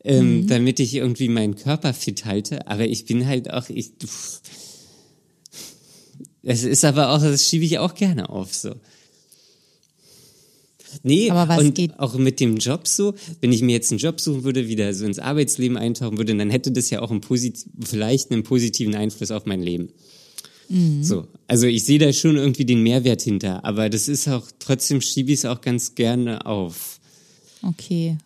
ähm, 0.05 0.47
damit 0.49 0.81
ich 0.81 0.95
irgendwie 0.95 1.29
meinen 1.29 1.57
Körper 1.57 1.95
fit 1.95 2.27
halte. 2.27 2.67
Aber 2.67 2.87
ich 2.87 3.07
bin 3.07 3.27
halt 3.27 3.51
auch, 3.51 3.71
ich, 3.71 3.93
pff. 4.03 4.43
Das 6.43 6.63
ist 6.63 6.85
aber 6.85 7.11
auch, 7.11 7.21
das 7.21 7.47
schiebe 7.49 7.65
ich 7.65 7.79
auch 7.79 7.95
gerne 7.95 8.29
auf 8.31 8.55
so. 8.55 8.75
Nee, 11.05 11.31
Aber 11.31 11.49
was 11.49 11.61
und 11.61 11.75
geht- 11.75 11.99
auch 12.01 12.15
mit 12.15 12.41
dem 12.41 12.57
Job 12.57 12.89
so, 12.89 13.15
wenn 13.41 13.53
ich 13.53 13.63
mir 13.63 13.73
jetzt 13.73 13.93
einen 13.93 14.01
Job 14.01 14.21
suchen 14.21 14.43
würde, 14.43 14.67
wieder 14.67 14.93
so 14.93 15.05
ins 15.05 15.21
Arbeitsleben 15.21 15.77
eintauchen 15.77 16.19
würde, 16.19 16.35
dann 16.35 16.51
hätte 16.51 16.73
das 16.73 16.91
ja 16.91 17.01
auch 17.01 17.11
einen 17.13 17.21
vielleicht 17.23 18.33
einen 18.33 18.43
positiven 18.43 18.95
Einfluss 18.97 19.31
auf 19.31 19.47
mein 19.47 19.63
Leben. 19.63 19.91
So. 21.03 21.27
Also 21.49 21.67
ich 21.67 21.85
sehe 21.85 21.99
da 21.99 22.13
schon 22.13 22.37
irgendwie 22.37 22.65
den 22.65 22.83
Mehrwert 22.85 23.23
hinter, 23.23 23.65
aber 23.65 23.89
das 23.91 24.07
ist 24.09 24.29
auch, 24.29 24.47
trotzdem 24.61 25.01
schiebe 25.01 25.33
ich 25.33 25.41
es 25.41 25.45
auch 25.45 25.61
ganz 25.61 25.97
gerne 25.97 26.47
auf. 26.47 27.01
Okay. 27.63 28.17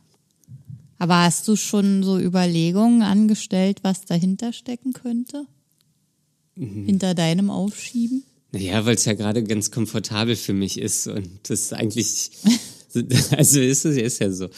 Aber 0.98 1.22
hast 1.24 1.48
du 1.48 1.56
schon 1.56 2.02
so 2.02 2.18
Überlegungen 2.18 3.00
angestellt, 3.02 3.78
was 3.82 4.04
dahinter 4.04 4.52
stecken 4.52 4.92
könnte? 4.92 5.46
Mhm. 6.56 6.86
Hinter 6.86 7.14
deinem 7.14 7.50
Aufschieben? 7.50 8.24
Naja, 8.52 8.86
weil 8.86 8.94
es 8.94 9.04
ja 9.04 9.14
gerade 9.14 9.42
ganz 9.42 9.70
komfortabel 9.70 10.36
für 10.36 10.52
mich 10.52 10.78
ist 10.80 11.08
und 11.08 11.28
das 11.48 11.72
eigentlich, 11.72 12.30
also 13.36 13.60
ist 13.60 13.84
es 13.84 13.96
ist 13.96 14.20
ja 14.20 14.30
so. 14.30 14.48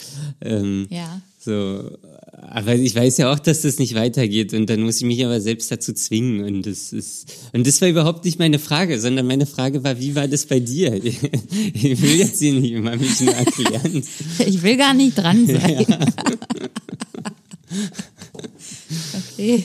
Ähm, 0.41 0.87
Ja. 0.89 1.21
So, 1.39 1.91
aber 2.33 2.75
ich 2.75 2.93
weiß 2.93 3.17
ja 3.17 3.31
auch, 3.31 3.39
dass 3.39 3.61
das 3.61 3.79
nicht 3.79 3.95
weitergeht 3.95 4.53
und 4.53 4.69
dann 4.69 4.81
muss 4.81 4.97
ich 4.97 5.03
mich 5.03 5.23
aber 5.23 5.39
selbst 5.39 5.71
dazu 5.71 5.93
zwingen 5.93 6.43
und 6.43 6.65
das 6.65 6.91
ist 6.91 7.31
und 7.53 7.65
das 7.65 7.79
war 7.79 7.87
überhaupt 7.87 8.25
nicht 8.25 8.37
meine 8.37 8.59
Frage, 8.59 8.99
sondern 8.99 9.25
meine 9.27 9.45
Frage 9.45 9.81
war, 9.83 9.97
wie 9.97 10.13
war 10.13 10.27
das 10.27 10.45
bei 10.45 10.59
dir? 10.59 10.93
Ich 11.03 12.01
will 12.01 12.17
jetzt 12.17 12.39
hier 12.39 12.51
nicht 12.53 12.73
immer 12.73 12.97
mich 12.97 13.21
nur 13.21 13.33
erklären. 13.33 14.03
Ich 14.45 14.61
will 14.61 14.75
gar 14.75 14.93
nicht 14.93 15.17
dran 15.17 15.47
sein. 15.47 15.85
okay. 19.31 19.63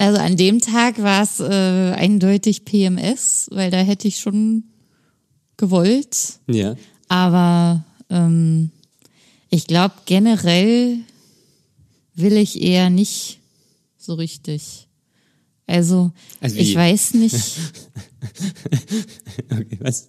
Also 0.00 0.18
an 0.18 0.34
dem 0.38 0.60
Tag 0.60 1.02
war 1.02 1.22
es 1.22 1.40
äh, 1.40 1.92
eindeutig 1.92 2.64
PMS, 2.64 3.48
weil 3.52 3.70
da 3.70 3.76
hätte 3.82 4.08
ich 4.08 4.18
schon 4.18 4.64
gewollt. 5.58 6.40
Ja. 6.46 6.74
Aber 7.08 7.84
ähm, 8.08 8.70
ich 9.50 9.66
glaube, 9.66 9.92
generell 10.06 11.00
will 12.14 12.32
ich 12.38 12.62
eher 12.62 12.88
nicht 12.88 13.40
so 13.98 14.14
richtig. 14.14 14.88
Also, 15.66 16.12
Also 16.40 16.56
ich 16.56 16.74
weiß 16.74 17.14
nicht. 17.14 17.36
Okay, 19.50 19.78
was? 19.80 20.08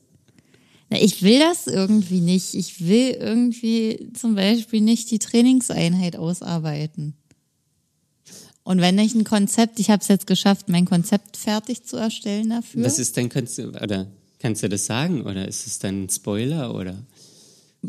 Na, 0.90 1.02
ich 1.02 1.22
will 1.22 1.40
das 1.40 1.68
irgendwie 1.68 2.22
nicht. 2.22 2.54
Ich 2.54 2.86
will 2.88 3.12
irgendwie 3.12 4.10
zum 4.14 4.36
Beispiel 4.36 4.82
nicht 4.82 5.12
die 5.12 5.20
Trainingseinheit 5.20 6.16
ausarbeiten. 6.16 7.16
Und 8.64 8.80
wenn 8.80 9.00
ich 9.00 9.16
ein 9.16 9.24
Konzept, 9.24 9.80
ich 9.80 9.90
habe 9.90 10.02
es 10.02 10.08
jetzt 10.08 10.28
geschafft, 10.28 10.70
mein 10.70 10.86
Konzept 10.86 11.38
fertig 11.38 11.84
zu 11.84 11.98
erstellen 11.98 12.50
dafür. 12.50 12.86
Was 12.86 13.00
ist 13.00 13.18
denn 13.18 13.30
kannst 13.30 13.58
du 13.58 13.70
oder 13.70 14.08
kannst 14.40 14.64
du 14.64 14.70
das 14.70 14.86
sagen 14.86 15.22
oder 15.22 15.48
ist 15.48 15.66
es 15.66 15.80
dann 15.80 16.04
ein 16.04 16.10
Spoiler 16.10 16.76
oder? 16.76 17.04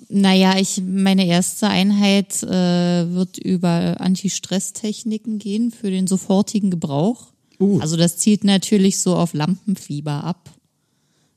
Naja, 0.09 0.59
ich, 0.59 0.81
meine 0.83 1.27
erste 1.27 1.69
Einheit 1.69 2.43
äh, 2.43 3.13
wird 3.13 3.37
über 3.37 4.01
Anti-Stress-Techniken 4.01 5.39
gehen 5.39 5.71
für 5.71 5.91
den 5.91 6.07
sofortigen 6.07 6.71
Gebrauch. 6.71 7.33
Uh. 7.61 7.79
Also 7.81 7.97
das 7.97 8.17
zielt 8.17 8.43
natürlich 8.45 9.01
so 9.01 9.15
auf 9.15 9.35
Lampenfieber 9.35 10.25
ab, 10.25 10.51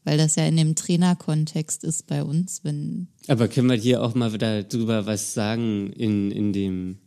weil 0.05 0.17
das 0.17 0.35
ja 0.35 0.45
in 0.45 0.55
dem 0.55 0.75
Trainerkontext 0.75 1.83
ist 1.83 2.07
bei 2.07 2.23
uns, 2.23 2.61
wenn 2.63 3.07
Aber 3.27 3.49
können 3.49 3.69
wir 3.69 3.75
hier 3.75 4.01
auch 4.01 4.15
mal 4.15 4.31
darüber 4.37 5.05
was 5.05 5.33
sagen 5.33 5.91
in, 5.91 6.31
in 6.31 6.53
dem 6.53 6.99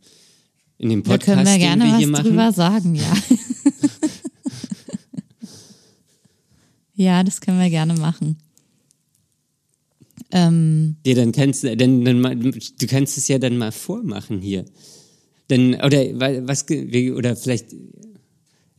in 0.79 0.89
dem 0.89 1.03
da 1.03 1.11
Podcast, 1.11 1.35
können 1.35 1.45
wir 1.47 1.57
gerne 1.59 1.85
wir 1.85 1.93
was 1.93 2.07
machen? 2.07 2.23
drüber 2.25 2.51
sagen, 2.51 2.95
ja. 2.95 3.13
ja, 6.95 7.23
das 7.23 7.41
können 7.41 7.59
wir 7.59 7.69
gerne 7.69 7.93
machen. 7.95 8.37
Ähm, 10.31 10.97
Ja, 11.05 11.15
dann 11.15 11.31
kannst 11.31 11.63
du, 11.63 11.75
dann, 11.75 12.03
dann, 12.05 12.21
du 12.21 12.87
kannst 12.87 13.17
es 13.17 13.27
ja 13.27 13.39
dann 13.39 13.57
mal 13.57 13.71
vormachen 13.71 14.41
hier. 14.41 14.65
Dann, 15.47 15.75
oder 15.75 15.97
wa- 16.19 16.47
was, 16.47 16.65
oder 16.69 17.35
vielleicht, 17.35 17.75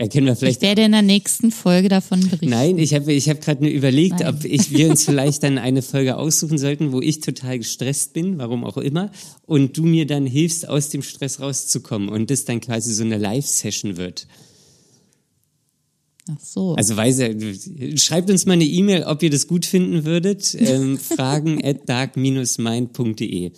ja, 0.01 0.09
können 0.09 0.27
wir 0.27 0.33
ich 0.33 0.39
vielleicht. 0.39 0.63
werde 0.63 0.83
in 0.83 0.93
der 0.93 1.03
nächsten 1.03 1.51
Folge 1.51 1.91
davon 1.91 2.21
berichten. 2.21 2.49
Nein, 2.49 2.79
ich 2.79 2.95
habe 2.95 3.13
ich 3.13 3.29
hab 3.29 3.43
gerade 3.43 3.63
nur 3.63 3.71
überlegt, 3.71 4.21
Nein. 4.21 4.35
ob 4.35 4.45
ich, 4.47 4.71
wir 4.71 4.89
uns 4.89 5.05
vielleicht 5.05 5.43
dann 5.43 5.59
eine 5.59 5.83
Folge 5.83 6.17
aussuchen 6.17 6.57
sollten, 6.57 6.93
wo 6.93 7.03
ich 7.03 7.21
total 7.21 7.59
gestresst 7.59 8.15
bin, 8.15 8.39
warum 8.39 8.65
auch 8.65 8.79
immer, 8.79 9.11
und 9.45 9.77
du 9.77 9.83
mir 9.83 10.07
dann 10.07 10.25
hilfst, 10.25 10.67
aus 10.67 10.89
dem 10.89 11.03
Stress 11.03 11.41
rauszukommen 11.41 12.09
und 12.09 12.31
das 12.31 12.47
dann 12.47 12.63
quasi 12.63 12.95
so 12.95 13.05
eine 13.05 13.19
Live-Session 13.19 13.99
wird. 13.99 14.27
Ach 16.31 16.41
so. 16.41 16.75
Also 16.77 16.97
weiß 16.97 17.19
er, 17.19 17.35
schreibt 17.99 18.31
uns 18.31 18.47
mal 18.47 18.55
eine 18.55 18.65
E-Mail, 18.65 19.05
ob 19.05 19.23
ihr 19.23 19.31
das 19.31 19.49
gut 19.49 19.67
finden 19.67 20.07
würdet. 20.07 20.57
Ähm, 20.59 20.97
fragen 20.99 21.63
at 21.63 21.87
dark-mind.de. 21.87 23.53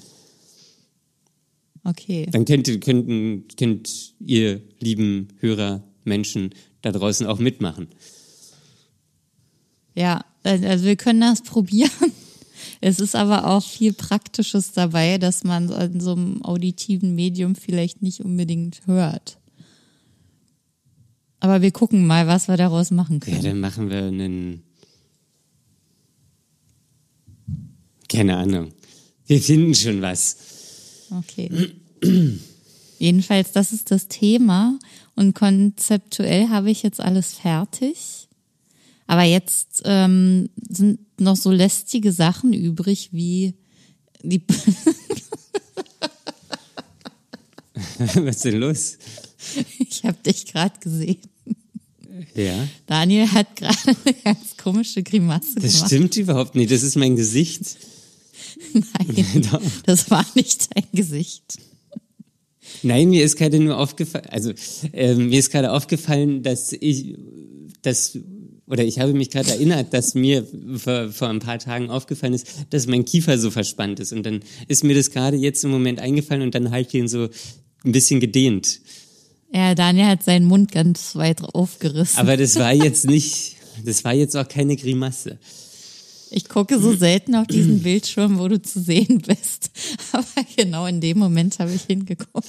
okay. 1.85 2.26
Dann 2.33 2.44
könnt, 2.44 2.81
könnten, 2.81 3.44
könnt 3.57 4.14
ihr, 4.18 4.61
lieben 4.81 5.28
Hörer, 5.38 5.85
Menschen 6.05 6.55
da 6.83 6.93
draußen 6.93 7.27
auch 7.27 7.38
mitmachen. 7.38 7.88
Ja, 9.95 10.25
also 10.43 10.85
wir 10.85 10.97
können 10.97 11.21
das 11.21 11.43
probieren. 11.43 11.91
Es 12.81 12.99
ist 13.01 13.15
aber 13.15 13.47
auch 13.47 13.62
viel 13.65 13.93
Praktisches 13.93 14.73
dabei, 14.73 15.19
dass 15.19 15.45
man 15.45 15.69
in 15.71 16.01
so 16.01 16.12
einem 16.12 16.43
auditiven 16.43 17.15
Medium 17.15 17.55
vielleicht 17.55 18.03
nicht 18.03 18.21
unbedingt 18.21 18.87
hört. 18.87 19.38
Aber 21.41 21.61
wir 21.61 21.73
gucken 21.73 22.07
mal, 22.07 22.27
was 22.29 22.49
wir 22.49 22.57
daraus 22.57 22.91
machen 22.91 23.21
Ja, 23.25 23.33
können. 23.33 23.43
dann 23.43 23.61
machen 23.61 23.91
wir 23.91 24.05
einen. 24.05 24.62
Keine 28.09 28.37
Ahnung. 28.37 28.73
Wir 29.27 29.41
finden 29.41 29.75
schon 29.75 30.03
was. 30.03 30.37
Okay. 31.11 31.73
Jedenfalls, 32.99 33.53
das 33.53 33.73
ist 33.73 33.91
das 33.91 34.07
Thema. 34.09 34.79
Und 35.14 35.35
konzeptuell 35.35 36.48
habe 36.48 36.70
ich 36.70 36.83
jetzt 36.83 37.01
alles 37.01 37.35
fertig. 37.35 38.29
Aber 39.07 39.22
jetzt 39.22 39.83
ähm, 39.85 40.48
sind 40.68 41.01
noch 41.20 41.37
so 41.37 41.51
lästige 41.51 42.12
Sachen 42.12 42.53
übrig, 42.53 43.11
wie 43.12 43.55
die 44.22 44.42
was 48.14 48.37
ist 48.37 48.44
denn 48.44 48.57
los? 48.59 48.98
ich 49.79 50.05
habe 50.05 50.18
dich 50.25 50.46
gerade 50.46 50.79
gesehen. 50.81 51.18
Ja, 52.35 52.66
Daniel 52.87 53.31
hat 53.31 53.57
gerade 53.57 53.77
eine 54.05 54.14
ganz 54.25 54.57
komische 54.57 55.03
Grimasse 55.03 55.55
das 55.57 55.75
gemacht. 55.75 55.87
stimmt 55.87 56.16
überhaupt 56.16 56.55
nicht. 56.55 56.70
Das 56.70 56.83
ist 56.83 56.96
mein 56.96 57.16
Gesicht. 57.16 57.77
Nein, 58.72 59.48
das 59.85 60.11
war 60.11 60.25
nicht 60.35 60.75
dein 60.75 60.87
Gesicht. 60.92 61.59
Nein, 62.83 63.11
mir 63.11 63.25
ist 63.25 63.37
gerade 63.37 63.59
nur 63.61 63.79
aufgefallen, 63.79 64.27
also 64.31 64.53
ähm, 64.92 65.29
mir 65.29 65.38
ist 65.38 65.51
gerade 65.51 65.73
aufgefallen, 65.73 66.42
dass 66.42 66.73
ich, 66.73 67.16
dass 67.83 68.18
oder 68.66 68.85
ich 68.85 69.01
habe 69.01 69.12
mich 69.12 69.31
gerade 69.31 69.51
erinnert, 69.51 69.92
dass 69.92 70.14
mir 70.14 70.47
vor, 70.77 71.11
vor 71.11 71.29
ein 71.29 71.40
paar 71.40 71.59
Tagen 71.59 71.90
aufgefallen 71.90 72.33
ist, 72.33 72.47
dass 72.71 72.87
mein 72.87 73.05
Kiefer 73.05 73.38
so 73.38 73.51
verspannt 73.51 74.01
ist 74.01 74.12
und 74.12 74.25
dann 74.25 74.40
ist 74.68 74.85
mir 74.85 74.95
das 74.95 75.11
gerade 75.11 75.37
jetzt 75.37 75.64
im 75.64 75.71
Moment 75.71 76.01
eingefallen 76.01 76.42
und 76.42 76.55
dann 76.55 76.71
halt 76.71 76.88
ich 76.88 76.95
ihn 76.95 77.09
so 77.09 77.29
ein 77.85 77.92
bisschen 77.92 78.21
gedehnt. 78.21 78.81
Ja, 79.53 79.75
Daniel 79.75 80.07
hat 80.07 80.23
seinen 80.23 80.47
Mund 80.47 80.73
ganz 80.73 81.14
weit 81.14 81.42
aufgerissen. 81.42 82.18
Aber 82.18 82.37
das 82.37 82.57
war 82.57 82.73
jetzt 82.73 83.05
nicht, 83.05 83.57
das 83.85 84.05
war 84.05 84.14
jetzt 84.14 84.37
auch 84.37 84.49
keine 84.49 84.77
Grimasse. 84.77 85.38
Ich 86.35 86.49
gucke 86.49 86.81
so 86.81 86.95
selten 86.95 87.35
auf 87.35 87.47
diesen 87.47 87.81
Bildschirm, 87.83 88.38
wo 88.38 88.49
du 88.49 88.61
zu 88.61 88.81
sehen 88.81 89.23
bist. 89.27 89.71
Aber 90.12 90.27
genau 90.57 90.87
in 90.87 91.01
dem 91.01 91.18
Moment 91.18 91.59
habe 91.59 91.73
ich 91.73 91.83
hingeguckt. 91.83 92.49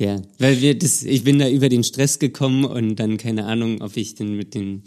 Ja, 0.00 0.22
weil 0.38 0.60
wir 0.60 0.78
das, 0.78 1.02
ich 1.02 1.24
bin 1.24 1.40
da 1.40 1.48
über 1.48 1.68
den 1.68 1.82
Stress 1.82 2.20
gekommen 2.20 2.64
und 2.64 2.94
dann 2.96 3.16
keine 3.16 3.46
Ahnung, 3.46 3.82
ob 3.82 3.96
ich 3.96 4.14
denn 4.14 4.36
mit 4.36 4.54
den 4.54 4.84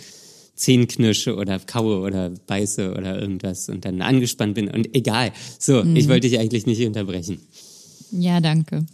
Zähnen 0.56 0.88
knirsche 0.88 1.36
oder 1.36 1.60
kaue 1.60 2.00
oder 2.00 2.30
beiße 2.30 2.92
oder 2.94 3.20
irgendwas 3.22 3.68
und 3.68 3.84
dann 3.84 4.02
angespannt 4.02 4.56
bin 4.56 4.70
und 4.70 4.96
egal. 4.96 5.34
So, 5.60 5.84
ich 5.84 6.08
wollte 6.08 6.30
dich 6.30 6.40
eigentlich 6.40 6.66
nicht 6.66 6.86
unterbrechen. 6.86 7.40
Ja, 8.12 8.40
danke. 8.40 8.86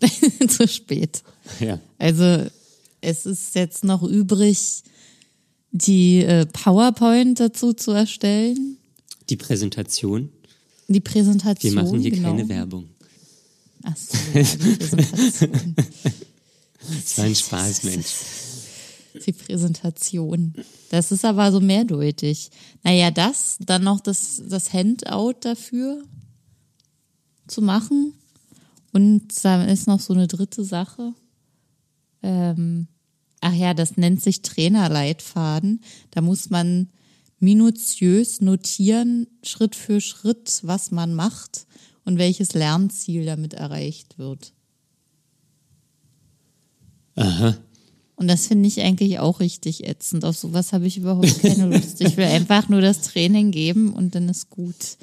zu 0.48 0.68
spät. 0.68 1.22
Ja. 1.60 1.80
Also 1.98 2.46
es 3.00 3.24
ist 3.24 3.54
jetzt 3.54 3.84
noch 3.84 4.02
übrig, 4.02 4.82
die 5.74 6.22
äh, 6.22 6.46
PowerPoint 6.46 7.40
dazu 7.40 7.72
zu 7.72 7.90
erstellen. 7.90 8.78
Die 9.28 9.36
Präsentation. 9.36 10.30
Die 10.86 11.00
Präsentation. 11.00 11.74
Wir 11.74 11.82
machen 11.82 12.00
hier 12.00 12.12
genau. 12.12 12.30
keine 12.30 12.48
Werbung. 12.48 12.88
Ach 13.82 13.96
so, 13.96 14.16
ja, 14.32 14.42
die 14.44 14.76
Präsentation. 14.76 15.74
Das 16.86 17.16
war 17.16 17.24
ein 17.24 17.34
Spaß, 17.34 17.84
Mensch. 17.84 18.14
die 19.24 19.32
Präsentation. 19.32 20.52
Das 20.90 21.12
ist 21.12 21.24
aber 21.24 21.50
so 21.50 21.58
mehrdeutig. 21.58 22.50
Naja, 22.82 23.10
das, 23.10 23.56
dann 23.60 23.84
noch 23.84 24.00
das, 24.00 24.42
das 24.46 24.70
Handout 24.74 25.36
dafür 25.40 26.02
zu 27.46 27.62
machen. 27.62 28.12
Und 28.92 29.28
da 29.42 29.64
ist 29.64 29.86
noch 29.86 30.00
so 30.00 30.12
eine 30.12 30.28
dritte 30.28 30.62
Sache. 30.62 31.14
Ähm, 32.22 32.86
ach 33.44 33.52
ja, 33.52 33.74
das 33.74 33.98
nennt 33.98 34.22
sich 34.22 34.40
Trainerleitfaden. 34.40 35.82
Da 36.10 36.22
muss 36.22 36.48
man 36.48 36.88
minutiös 37.40 38.40
notieren, 38.40 39.26
Schritt 39.42 39.76
für 39.76 40.00
Schritt, 40.00 40.60
was 40.62 40.90
man 40.90 41.14
macht 41.14 41.66
und 42.06 42.16
welches 42.16 42.54
Lernziel 42.54 43.26
damit 43.26 43.52
erreicht 43.52 44.18
wird. 44.18 44.54
Aha. 47.16 47.58
Und 48.16 48.28
das 48.28 48.46
finde 48.46 48.66
ich 48.66 48.80
eigentlich 48.80 49.18
auch 49.18 49.40
richtig 49.40 49.86
ätzend. 49.86 50.24
Auf 50.24 50.38
sowas 50.38 50.72
habe 50.72 50.86
ich 50.86 50.96
überhaupt 50.96 51.42
keine 51.42 51.66
Lust. 51.66 52.00
Ich 52.00 52.16
will 52.16 52.24
einfach 52.24 52.70
nur 52.70 52.80
das 52.80 53.02
Training 53.02 53.50
geben 53.50 53.92
und 53.92 54.14
dann 54.14 54.28
ist 54.28 54.48
gut. 54.48 54.96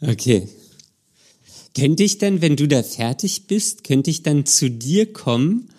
Okay. 0.00 0.48
Könnte 1.74 2.02
ich 2.04 2.18
dann, 2.18 2.42
wenn 2.42 2.56
du 2.56 2.68
da 2.68 2.82
fertig 2.82 3.46
bist, 3.46 3.82
könnte 3.82 4.10
ich 4.10 4.22
dann 4.22 4.46
zu 4.46 4.70
dir 4.70 5.12
kommen 5.12 5.71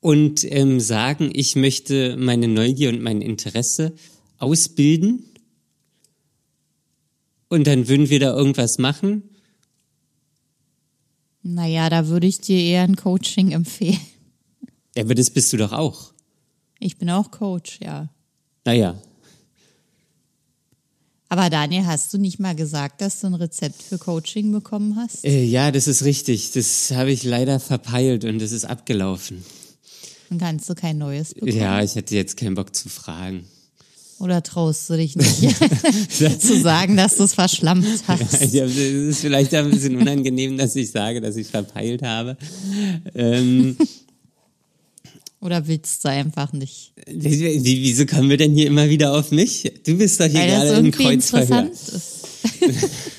und 0.00 0.44
ähm, 0.50 0.80
sagen, 0.80 1.30
ich 1.32 1.56
möchte 1.56 2.16
meine 2.16 2.48
Neugier 2.48 2.90
und 2.90 3.02
mein 3.02 3.20
Interesse 3.20 3.94
ausbilden? 4.38 5.24
Und 7.48 7.66
dann 7.66 7.88
würden 7.88 8.10
wir 8.10 8.20
da 8.20 8.34
irgendwas 8.34 8.78
machen? 8.78 9.22
Naja, 11.42 11.88
da 11.88 12.08
würde 12.08 12.26
ich 12.26 12.40
dir 12.40 12.60
eher 12.60 12.82
ein 12.82 12.96
Coaching 12.96 13.52
empfehlen. 13.52 14.00
Ja, 14.94 15.04
aber 15.04 15.14
das 15.14 15.30
bist 15.30 15.52
du 15.52 15.56
doch 15.56 15.72
auch. 15.72 16.12
Ich 16.78 16.98
bin 16.98 17.10
auch 17.10 17.30
Coach, 17.30 17.78
ja. 17.82 18.08
Naja. 18.64 19.00
Aber 21.30 21.50
Daniel, 21.50 21.86
hast 21.86 22.12
du 22.12 22.18
nicht 22.18 22.38
mal 22.38 22.54
gesagt, 22.54 23.00
dass 23.00 23.20
du 23.20 23.26
ein 23.28 23.34
Rezept 23.34 23.82
für 23.82 23.98
Coaching 23.98 24.50
bekommen 24.50 24.96
hast? 24.96 25.24
Äh, 25.24 25.44
ja, 25.44 25.70
das 25.70 25.86
ist 25.86 26.04
richtig. 26.04 26.52
Das 26.52 26.90
habe 26.92 27.12
ich 27.12 27.22
leider 27.24 27.60
verpeilt 27.60 28.24
und 28.24 28.38
das 28.38 28.52
ist 28.52 28.64
abgelaufen. 28.64 29.44
Dann 30.30 30.38
kannst 30.38 30.68
du 30.68 30.74
kein 30.74 30.98
neues 30.98 31.34
bekommen. 31.34 31.52
Ja, 31.56 31.82
ich 31.82 31.94
hätte 31.94 32.14
jetzt 32.14 32.36
keinen 32.36 32.54
Bock 32.54 32.74
zu 32.74 32.88
fragen. 32.88 33.44
Oder 34.18 34.42
traust 34.42 34.90
du 34.90 34.96
dich 34.96 35.14
nicht 35.14 35.38
zu 36.40 36.60
sagen, 36.60 36.96
dass 36.96 37.16
du 37.16 37.22
es 37.24 37.34
verschlammt 37.34 37.86
hast? 38.08 38.52
Ja, 38.52 38.64
das 38.64 38.76
ist 38.76 39.20
vielleicht 39.20 39.54
ein 39.54 39.70
bisschen 39.70 39.96
unangenehm, 39.96 40.58
dass 40.58 40.74
ich 40.74 40.90
sage, 40.90 41.20
dass 41.20 41.36
ich 41.36 41.46
verpeilt 41.46 42.02
habe. 42.02 42.36
Ähm, 43.14 43.76
Oder 45.40 45.68
willst 45.68 46.04
du 46.04 46.08
einfach 46.10 46.52
nicht? 46.52 46.92
wie- 47.06 47.62
wieso 47.84 48.06
kommen 48.06 48.28
wir 48.28 48.36
denn 48.36 48.54
hier 48.54 48.66
immer 48.66 48.88
wieder 48.88 49.14
auf 49.16 49.30
mich? 49.30 49.72
Du 49.86 49.96
bist 49.96 50.18
doch 50.18 50.26
hier 50.26 50.40
Weil 50.40 50.48
das 50.50 50.58
gerade 50.64 50.78
im 50.80 50.86
irgendwie 50.86 51.04
Kreuzverhör. 51.04 51.60
interessant 51.66 51.72
ist. 51.94 52.18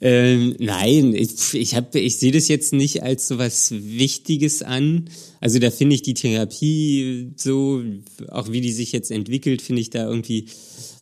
Ähm, 0.00 0.56
nein, 0.58 1.14
ich, 1.14 1.54
ich, 1.54 1.74
hab, 1.74 1.94
ich 1.94 2.18
sehe 2.18 2.32
das 2.32 2.48
jetzt 2.48 2.72
nicht 2.72 3.02
als 3.02 3.28
so 3.28 3.38
was 3.38 3.70
Wichtiges 3.72 4.62
an. 4.62 5.08
Also 5.40 5.58
da 5.58 5.70
finde 5.70 5.94
ich 5.94 6.02
die 6.02 6.14
Therapie 6.14 7.30
so, 7.36 7.82
auch 8.28 8.50
wie 8.52 8.60
die 8.60 8.72
sich 8.72 8.92
jetzt 8.92 9.10
entwickelt, 9.10 9.62
finde 9.62 9.82
ich 9.82 9.90
da 9.90 10.08
irgendwie 10.08 10.46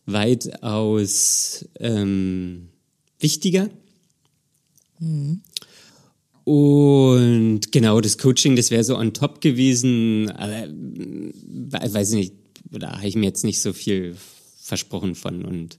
weitaus 0.05 1.65
ähm, 1.79 2.69
wichtiger. 3.19 3.69
Und 6.45 7.71
genau, 7.71 8.01
das 8.01 8.17
Coaching, 8.17 8.55
das 8.55 8.69
wäre 8.69 8.83
so 8.83 8.97
on 8.97 9.13
top 9.13 9.39
gewesen, 9.41 10.29
aber 10.31 10.67
we- 10.67 11.93
weiß 11.93 12.11
ich 12.11 12.17
nicht, 12.17 12.33
da 12.71 12.97
habe 12.97 13.07
ich 13.07 13.15
mir 13.15 13.25
jetzt 13.25 13.43
nicht 13.45 13.61
so 13.61 13.71
viel 13.71 14.15
versprochen 14.57 15.15
von. 15.15 15.45
Und 15.45 15.77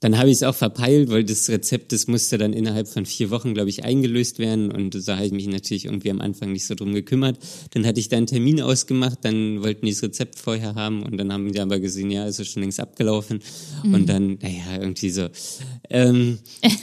dann 0.00 0.16
habe 0.16 0.28
ich 0.28 0.36
es 0.36 0.42
auch 0.44 0.54
verpeilt, 0.54 1.10
weil 1.10 1.24
das 1.24 1.48
Rezept, 1.48 1.90
das 1.90 2.06
musste 2.06 2.38
dann 2.38 2.52
innerhalb 2.52 2.86
von 2.86 3.04
vier 3.04 3.30
Wochen, 3.30 3.54
glaube 3.54 3.68
ich, 3.68 3.84
eingelöst 3.84 4.38
werden. 4.38 4.70
Und 4.70 4.94
da 5.08 5.16
habe 5.16 5.26
ich 5.26 5.32
mich 5.32 5.48
natürlich 5.48 5.86
irgendwie 5.86 6.10
am 6.10 6.20
Anfang 6.20 6.52
nicht 6.52 6.66
so 6.66 6.76
drum 6.76 6.94
gekümmert. 6.94 7.38
Dann 7.72 7.84
hatte 7.84 7.98
ich 7.98 8.08
da 8.08 8.16
einen 8.16 8.26
Termin 8.26 8.60
ausgemacht, 8.60 9.18
dann 9.22 9.62
wollten 9.62 9.86
die 9.86 9.92
das 9.92 10.02
Rezept 10.02 10.38
vorher 10.38 10.76
haben 10.76 11.02
und 11.02 11.16
dann 11.16 11.32
haben 11.32 11.52
die 11.52 11.60
aber 11.60 11.80
gesehen, 11.80 12.12
ja, 12.12 12.26
ist 12.26 12.44
schon 12.46 12.62
längst 12.62 12.78
abgelaufen. 12.78 13.40
Und 13.82 14.08
dann, 14.08 14.38
naja, 14.40 14.80
irgendwie 14.80 15.10
so. 15.10 15.28
Ähm, 15.90 16.38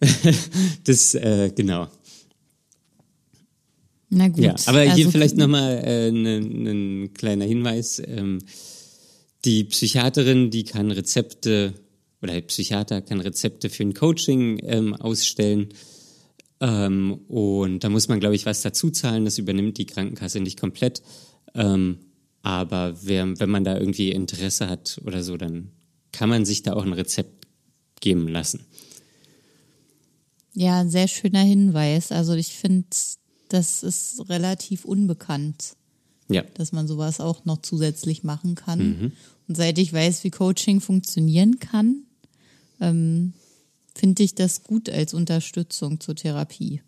das, 0.84 1.14
äh, 1.14 1.52
genau. 1.54 1.86
Na 4.08 4.28
gut. 4.28 4.38
Ja, 4.38 4.54
aber 4.66 4.82
hier 4.82 5.06
also- 5.06 5.10
vielleicht 5.10 5.36
nochmal 5.36 5.82
äh, 5.84 6.08
ein 6.08 6.22
ne, 6.22 7.08
kleiner 7.14 7.44
Hinweis. 7.44 8.02
Ähm, 8.04 8.38
die 9.44 9.64
Psychiaterin, 9.64 10.50
die 10.50 10.64
kann 10.64 10.90
Rezepte, 10.90 11.74
oder 12.22 12.32
der 12.34 12.40
Psychiater 12.42 13.02
kann 13.02 13.20
Rezepte 13.20 13.68
für 13.70 13.82
ein 13.84 13.94
Coaching 13.94 14.58
ähm, 14.62 14.94
ausstellen. 14.94 15.68
Ähm, 16.60 17.12
und 17.28 17.84
da 17.84 17.88
muss 17.88 18.08
man, 18.08 18.20
glaube 18.20 18.34
ich, 18.34 18.46
was 18.46 18.62
dazu 18.62 18.90
zahlen. 18.90 19.24
Das 19.24 19.38
übernimmt 19.38 19.78
die 19.78 19.86
Krankenkasse 19.86 20.40
nicht 20.40 20.58
komplett. 20.58 21.02
Ähm, 21.54 21.98
aber 22.42 22.96
wer, 23.02 23.38
wenn 23.38 23.50
man 23.50 23.64
da 23.64 23.78
irgendwie 23.78 24.10
Interesse 24.12 24.68
hat 24.68 25.00
oder 25.04 25.22
so, 25.22 25.36
dann 25.36 25.72
kann 26.12 26.28
man 26.28 26.44
sich 26.44 26.62
da 26.62 26.72
auch 26.74 26.84
ein 26.84 26.92
Rezept 26.92 27.46
geben 28.00 28.28
lassen. 28.28 28.64
Ja, 30.54 30.80
ein 30.80 30.90
sehr 30.90 31.08
schöner 31.08 31.42
Hinweis. 31.42 32.12
Also 32.12 32.34
ich 32.34 32.54
finde, 32.54 32.86
das 33.48 33.82
ist 33.82 34.28
relativ 34.30 34.84
unbekannt, 34.86 35.74
Ja. 36.28 36.42
dass 36.54 36.72
man 36.72 36.88
sowas 36.88 37.20
auch 37.20 37.44
noch 37.44 37.60
zusätzlich 37.62 38.24
machen 38.24 38.54
kann. 38.54 38.78
Mhm. 38.78 39.12
Und 39.48 39.56
seit 39.56 39.78
ich 39.78 39.92
weiß, 39.92 40.24
wie 40.24 40.30
Coaching 40.30 40.80
funktionieren 40.80 41.58
kann, 41.58 42.05
ähm, 42.80 43.32
finde 43.94 44.22
ich 44.22 44.34
das 44.34 44.62
gut 44.62 44.90
als 44.90 45.14
Unterstützung 45.14 46.00
zur 46.00 46.14
Therapie. 46.14 46.82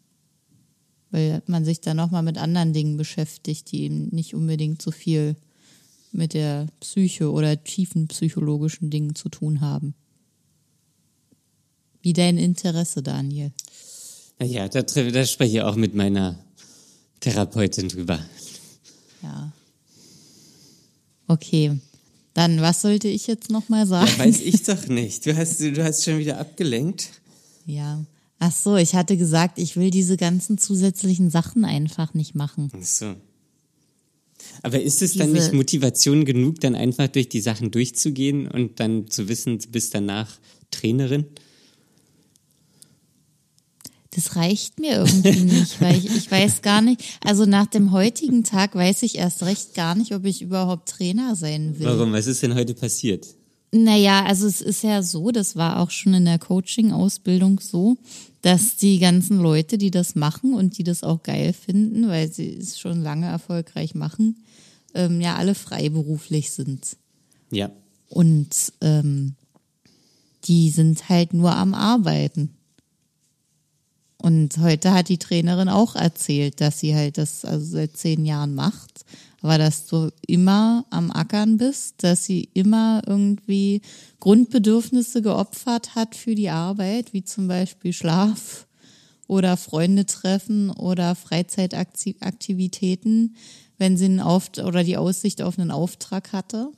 Weil 1.11 1.43
man 1.47 1.65
sich 1.65 1.81
dann 1.81 1.97
nochmal 1.97 2.23
mit 2.23 2.37
anderen 2.37 2.73
Dingen 2.73 2.97
beschäftigt, 2.97 3.73
die 3.73 3.83
eben 3.85 4.09
nicht 4.09 4.35
unbedingt 4.35 4.83
so 4.83 4.91
viel 4.91 5.37
mit 6.13 6.35
der 6.35 6.67
Psyche 6.81 7.31
oder 7.31 7.63
tiefen 7.63 8.09
psychologischen 8.09 8.91
Dingen 8.91 9.15
zu 9.15 9.29
tun 9.29 9.61
haben. 9.61 9.95
Wie 12.03 12.13
dein 12.13 12.39
Interesse, 12.39 13.03
Daniel. 13.03 13.53
Naja, 14.39 14.69
da, 14.69 14.83
da 14.83 15.27
spreche 15.27 15.57
ich 15.57 15.63
auch 15.63 15.77
mit 15.77 15.95
meiner 15.95 16.39
Therapeutin 17.21 17.89
drüber. 17.89 18.21
Ja. 19.23 19.53
Okay. 21.27 21.81
Dann, 22.39 22.61
was 22.61 22.83
sollte 22.83 23.09
ich 23.09 23.27
jetzt 23.27 23.51
nochmal 23.51 23.85
sagen? 23.85 24.09
Ja, 24.17 24.25
weiß 24.25 24.41
ich 24.43 24.63
doch 24.63 24.87
nicht. 24.87 25.27
Du 25.27 25.37
hast, 25.37 25.59
du 25.59 25.83
hast 25.83 26.05
schon 26.05 26.19
wieder 26.21 26.39
abgelenkt. 26.39 27.09
Ja. 27.67 28.05
Ach 28.39 28.53
so, 28.53 28.77
ich 28.77 28.95
hatte 28.95 29.17
gesagt, 29.17 29.59
ich 29.59 29.77
will 29.77 29.91
diese 29.91 30.17
ganzen 30.17 30.57
zusätzlichen 30.57 31.31
Sachen 31.31 31.65
einfach 31.65 32.15
nicht 32.15 32.37
machen. 32.37 32.71
Ach 32.73 32.85
so. 32.85 33.17
Aber 34.63 34.81
ist 34.81 35.03
es 35.03 35.15
dann 35.15 35.35
Diese- 35.35 35.47
nicht 35.47 35.53
Motivation 35.53 36.25
genug, 36.25 36.61
dann 36.61 36.77
einfach 36.77 37.09
durch 37.09 37.29
die 37.29 37.41
Sachen 37.41 37.73
durchzugehen 37.73 38.47
und 38.47 38.79
dann 38.79 39.09
zu 39.11 39.29
wissen, 39.29 39.59
du 39.59 39.67
bist 39.71 39.93
danach 39.97 40.39
Trainerin? 40.71 41.25
Das 44.19 44.35
reicht 44.35 44.81
mir 44.81 44.97
irgendwie 44.97 45.31
nicht, 45.45 45.81
weil 45.81 45.97
ich, 45.97 46.07
ich 46.07 46.29
weiß 46.29 46.63
gar 46.63 46.83
nicht, 46.83 47.05
also 47.25 47.47
nach 47.47 47.67
dem 47.67 47.93
heutigen 47.93 48.43
Tag 48.43 48.75
weiß 48.75 49.05
ich 49.05 49.17
erst 49.17 49.45
recht 49.45 49.75
gar 49.75 49.95
nicht, 49.95 50.13
ob 50.13 50.25
ich 50.25 50.43
überhaupt 50.43 50.89
Trainer 50.89 51.37
sein 51.37 51.79
will. 51.79 51.87
Warum? 51.87 52.13
Was 52.13 52.27
ist 52.27 52.43
denn 52.43 52.57
heute 52.57 52.75
passiert? 52.75 53.29
Naja, 53.71 54.25
also 54.25 54.49
es 54.49 54.61
ist 54.61 54.83
ja 54.83 55.05
so, 55.05 55.31
das 55.31 55.55
war 55.55 55.79
auch 55.79 55.93
schon 55.93 56.15
in 56.15 56.25
der 56.25 56.41
Coaching-Ausbildung 56.41 57.61
so, 57.61 57.97
dass 58.43 58.77
die 58.77 58.99
ganzen 58.99 59.39
Leute, 59.39 59.79
die 59.79 59.93
das 59.93 60.17
machen 60.17 60.53
und 60.53 60.79
die 60.79 60.85
das 60.85 61.05
auch 61.05 61.23
geil 61.23 61.53
finden, 61.53 62.09
weil 62.09 62.33
sie 62.33 62.57
es 62.57 62.81
schon 62.81 63.01
lange 63.01 63.27
erfolgreich 63.27 63.95
machen, 63.95 64.43
ähm, 64.95 65.21
ja 65.21 65.37
alle 65.37 65.55
freiberuflich 65.55 66.51
sind. 66.51 66.97
Ja. 67.53 67.71
Und 68.09 68.73
ähm, 68.81 69.37
die 70.43 70.71
sind 70.71 71.09
halt 71.09 71.35
nur 71.35 71.55
am 71.55 71.73
Arbeiten. 71.73 72.58
Und 74.21 74.59
heute 74.59 74.93
hat 74.93 75.09
die 75.09 75.19
Trainerin 75.19 75.69
auch 75.69 75.95
erzählt, 75.95 76.61
dass 76.61 76.81
sie 76.81 76.95
halt 76.95 77.19
das 77.19 77.45
also 77.45 77.65
seit 77.65 77.97
zehn 77.97 78.25
Jahren 78.25 78.55
macht, 78.55 79.05
aber 79.43 79.59
dass 79.59 79.87
du 79.87 80.11
immer 80.27 80.85
am 80.91 81.13
Ackern 81.13 81.57
bist, 81.57 82.03
dass 82.03 82.25
sie 82.25 82.49
immer 82.53 83.03
irgendwie 83.07 83.81
Grundbedürfnisse 84.19 85.23
geopfert 85.23 85.95
hat 85.95 86.17
für 86.17 86.35
die 86.35 86.51
Arbeit, 86.51 87.13
wie 87.13 87.23
zum 87.23 87.47
Beispiel 87.47 87.93
Schlaf 87.93 88.67
oder 89.29 89.57
Freunde 89.57 90.07
treffen 90.07 90.71
oder 90.71 91.15
Freizeitaktivitäten, 91.15 93.37
wenn 93.77 93.97
sie 93.97 94.07
einen 94.07 94.21
Auft 94.21 94.59
oder 94.59 94.83
die 94.83 94.97
Aussicht 94.97 95.43
auf 95.43 95.59
einen 95.59 95.71
Auftrag 95.71 96.33
hatte 96.33 96.73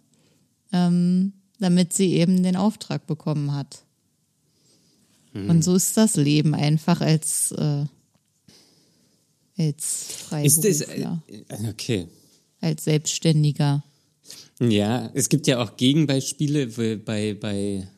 ähm, 0.73 1.33
damit 1.59 1.93
sie 1.93 2.15
eben 2.15 2.43
den 2.43 2.57
Auftrag 2.57 3.07
bekommen 3.07 3.55
hat. 3.55 3.85
Und 5.33 5.63
so 5.63 5.75
ist 5.75 5.97
das 5.97 6.17
Leben 6.17 6.55
einfach 6.55 7.01
als, 7.01 7.53
äh, 7.53 7.85
als 9.57 10.09
Ist 10.43 10.65
das, 10.65 10.81
äh, 10.81 10.85
Freiberufler, 10.85 11.23
okay. 11.69 12.09
als 12.61 12.85
Selbstständiger. 12.85 13.85
Ja, 14.61 15.11
es 15.15 15.29
gibt 15.29 15.47
ja 15.47 15.63
auch 15.63 15.77
Gegenbeispiele 15.77 16.99
bei, 16.99 17.35
bei 17.35 17.89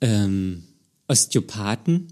ähm, 0.00 0.64
Osteopathen. 1.06 2.08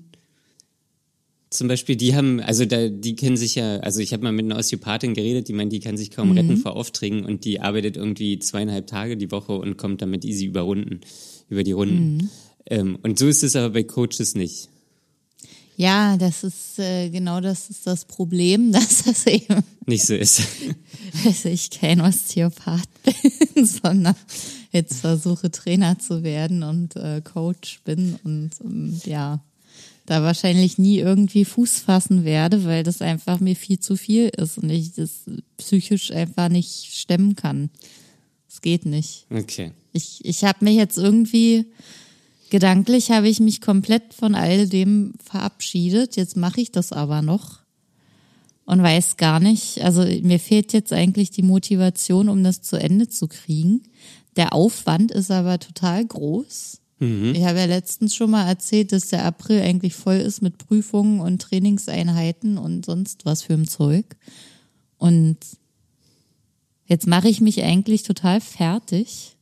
Zum 1.50 1.68
Beispiel, 1.68 1.96
die 1.96 2.14
haben, 2.14 2.40
also 2.40 2.66
da, 2.66 2.88
die 2.88 3.16
kennen 3.16 3.36
sich 3.36 3.54
ja, 3.54 3.78
also 3.78 4.00
ich 4.00 4.12
habe 4.12 4.22
mal 4.22 4.32
mit 4.32 4.44
einer 4.44 4.58
Osteopathin 4.58 5.14
geredet, 5.14 5.48
die 5.48 5.52
meint, 5.54 5.72
die 5.72 5.80
kann 5.80 5.96
sich 5.96 6.10
kaum 6.10 6.32
retten 6.32 6.56
vor 6.56 6.76
Aufträgen 6.76 7.24
und 7.24 7.44
die 7.44 7.60
arbeitet 7.60 7.96
irgendwie 7.96 8.38
zweieinhalb 8.38 8.86
Tage 8.86 9.16
die 9.16 9.30
Woche 9.30 9.52
und 9.52 9.76
kommt 9.76 10.02
damit 10.02 10.24
easy 10.24 10.44
über 10.44 10.62
Runden, 10.62 11.00
über 11.48 11.64
die 11.64 11.72
Runden. 11.72 12.30
Ähm, 12.68 12.98
und 13.02 13.18
so 13.18 13.26
ist 13.26 13.42
es 13.42 13.56
aber 13.56 13.70
bei 13.70 13.82
Coaches 13.82 14.34
nicht. 14.34 14.68
Ja, 15.76 16.16
das 16.16 16.42
ist 16.42 16.78
äh, 16.78 17.10
genau 17.10 17.40
das 17.40 17.68
ist 17.68 17.86
das 17.86 18.06
Problem, 18.06 18.72
dass 18.72 19.04
das 19.04 19.26
eben 19.26 19.62
nicht 19.86 20.06
so 20.06 20.14
ist. 20.14 20.42
dass 21.24 21.44
ich 21.44 21.70
kein 21.70 22.00
Osteopath 22.00 22.88
bin, 23.54 23.66
sondern 23.66 24.16
jetzt 24.72 25.00
versuche 25.00 25.50
Trainer 25.50 25.98
zu 25.98 26.22
werden 26.22 26.62
und 26.62 26.96
äh, 26.96 27.20
Coach 27.22 27.80
bin 27.84 28.18
und 28.24 28.50
ähm, 28.64 29.00
ja, 29.04 29.40
da 30.06 30.22
wahrscheinlich 30.22 30.78
nie 30.78 30.98
irgendwie 30.98 31.44
Fuß 31.44 31.80
fassen 31.80 32.24
werde, 32.24 32.64
weil 32.64 32.82
das 32.82 33.02
einfach 33.02 33.40
mir 33.40 33.56
viel 33.56 33.80
zu 33.80 33.96
viel 33.96 34.28
ist 34.28 34.56
und 34.56 34.70
ich 34.70 34.94
das 34.94 35.24
psychisch 35.58 36.10
einfach 36.12 36.48
nicht 36.48 36.96
stemmen 36.96 37.36
kann. 37.36 37.70
Es 38.48 38.62
geht 38.62 38.86
nicht. 38.86 39.26
Okay. 39.30 39.72
Ich, 39.92 40.24
ich 40.24 40.44
habe 40.44 40.64
mich 40.64 40.76
jetzt 40.76 40.96
irgendwie 40.96 41.66
gedanklich 42.50 43.10
habe 43.10 43.28
ich 43.28 43.40
mich 43.40 43.60
komplett 43.60 44.14
von 44.14 44.34
all 44.34 44.68
dem 44.68 45.14
verabschiedet. 45.22 46.16
Jetzt 46.16 46.36
mache 46.36 46.60
ich 46.60 46.72
das 46.72 46.92
aber 46.92 47.22
noch 47.22 47.60
und 48.64 48.82
weiß 48.82 49.16
gar 49.16 49.40
nicht. 49.40 49.80
Also 49.82 50.02
mir 50.22 50.38
fehlt 50.38 50.72
jetzt 50.72 50.92
eigentlich 50.92 51.30
die 51.30 51.42
Motivation, 51.42 52.28
um 52.28 52.42
das 52.44 52.62
zu 52.62 52.76
Ende 52.76 53.08
zu 53.08 53.28
kriegen. 53.28 53.84
Der 54.36 54.52
Aufwand 54.52 55.12
ist 55.12 55.30
aber 55.30 55.58
total 55.58 56.04
groß. 56.04 56.80
Mhm. 56.98 57.34
Ich 57.34 57.44
habe 57.44 57.60
ja 57.60 57.66
letztens 57.66 58.14
schon 58.14 58.30
mal 58.30 58.46
erzählt, 58.46 58.92
dass 58.92 59.08
der 59.08 59.24
April 59.24 59.62
eigentlich 59.62 59.94
voll 59.94 60.16
ist 60.16 60.42
mit 60.42 60.58
Prüfungen 60.58 61.20
und 61.20 61.40
Trainingseinheiten 61.40 62.58
und 62.58 62.84
sonst 62.84 63.24
was 63.24 63.42
für 63.42 63.54
ein 63.54 63.68
Zeug. 63.68 64.16
Und 64.98 65.38
jetzt 66.86 67.06
mache 67.06 67.28
ich 67.28 67.40
mich 67.40 67.62
eigentlich 67.62 68.02
total 68.02 68.40
fertig 68.40 69.35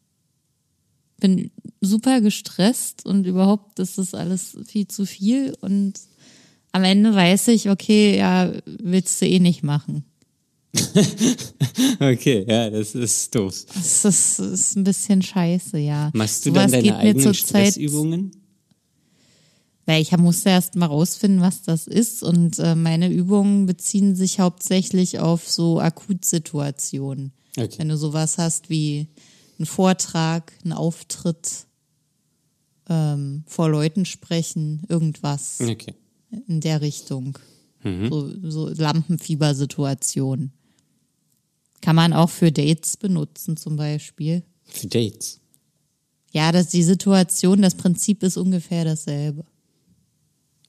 bin 1.19 1.51
super 1.81 2.21
gestresst 2.21 3.07
und 3.07 3.27
überhaupt 3.27 3.79
ist 3.79 3.99
das 3.99 4.15
alles 4.15 4.57
viel 4.67 4.89
zu 4.89 5.07
viel 5.07 5.55
und 5.61 5.95
am 6.73 6.83
Ende 6.83 7.15
weiß 7.15 7.49
ich, 7.49 7.71
okay, 7.71 8.19
ja, 8.19 8.53
willst 8.67 9.23
du 9.23 9.27
eh 9.27 9.39
nicht 9.39 9.62
machen. 9.62 10.05
okay, 12.01 12.45
ja, 12.49 12.69
das 12.69 12.97
ist 12.97 13.33
doof. 13.35 13.55
Das 13.75 14.05
ist, 14.05 14.39
das 14.41 14.41
ist 14.41 14.77
ein 14.77 14.83
bisschen 14.83 15.23
scheiße, 15.23 15.79
ja. 15.79 16.11
Machst 16.15 16.47
du 16.47 16.51
dann 16.51 16.73
deine 16.73 16.97
eigenen 16.97 17.33
Stressübungen? 17.33 18.33
Weil 19.87 20.03
ich 20.03 20.17
musste 20.17 20.49
erst 20.49 20.77
mal 20.77 20.87
rausfinden, 20.87 21.43
was 21.43 21.62
das 21.62 21.87
ist 21.87 22.23
und 22.23 22.59
äh, 22.59 22.75
meine 22.75 23.09
Übungen 23.09 23.67
beziehen 23.67 24.17
sich 24.17 24.41
hauptsächlich 24.41 25.19
auf 25.19 25.49
so 25.49 25.79
Akutsituationen. 25.79 27.33
Okay. 27.57 27.75
Wenn 27.79 27.91
du 27.91 27.97
sowas 27.97 28.39
hast 28.39 28.71
wie 28.71 29.09
ein 29.59 29.67
Vortrag, 29.67 30.53
ein 30.65 30.73
Auftritt, 30.73 31.67
ähm, 32.89 33.45
vor 33.47 33.69
Leuten 33.69 34.05
sprechen, 34.05 34.83
irgendwas 34.89 35.59
okay. 35.61 35.95
in 36.49 36.61
der 36.61 36.81
Richtung. 36.81 37.39
Mhm. 37.83 38.09
So, 38.09 38.51
so 38.51 38.69
Lampenfiebersituation. 38.69 40.53
Kann 41.81 41.97
man 41.97 42.13
auch 42.13 42.31
für 42.31 42.51
Dates 42.51 42.97
benutzen 42.97 43.57
zum 43.57 43.77
Beispiel. 43.77 44.43
Für 44.65 44.87
Dates? 44.87 45.41
Ja, 46.33 46.51
dass 46.51 46.69
die 46.69 46.83
Situation, 46.83 47.63
das 47.63 47.75
Prinzip 47.75 48.23
ist 48.23 48.37
ungefähr 48.37 48.85
dasselbe. 48.85 49.45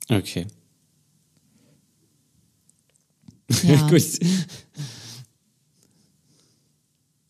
Okay. 0.10 0.46
Ja. 3.64 3.88
Gut. 3.90 4.20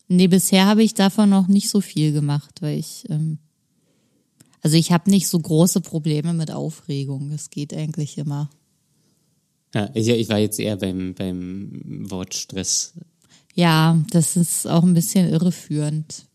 Nee, 0.08 0.28
bisher 0.28 0.66
habe 0.66 0.82
ich 0.82 0.94
davon 0.94 1.30
noch 1.30 1.48
nicht 1.48 1.68
so 1.68 1.80
viel 1.80 2.12
gemacht, 2.12 2.62
weil 2.62 2.78
ich, 2.78 3.04
ähm, 3.08 3.38
also 4.62 4.76
ich 4.76 4.92
habe 4.92 5.10
nicht 5.10 5.28
so 5.28 5.38
große 5.38 5.80
Probleme 5.80 6.32
mit 6.32 6.50
Aufregung. 6.50 7.32
Es 7.32 7.50
geht 7.50 7.74
eigentlich 7.74 8.18
immer. 8.18 8.48
Ja, 9.74 9.90
ich, 9.94 10.08
ich 10.08 10.28
war 10.28 10.38
jetzt 10.38 10.60
eher 10.60 10.76
beim, 10.76 11.14
beim 11.14 12.10
Wort 12.10 12.34
Stress. 12.34 12.94
Ja, 13.54 14.02
das 14.10 14.36
ist 14.36 14.66
auch 14.66 14.84
ein 14.84 14.94
bisschen 14.94 15.28
irreführend. 15.28 16.26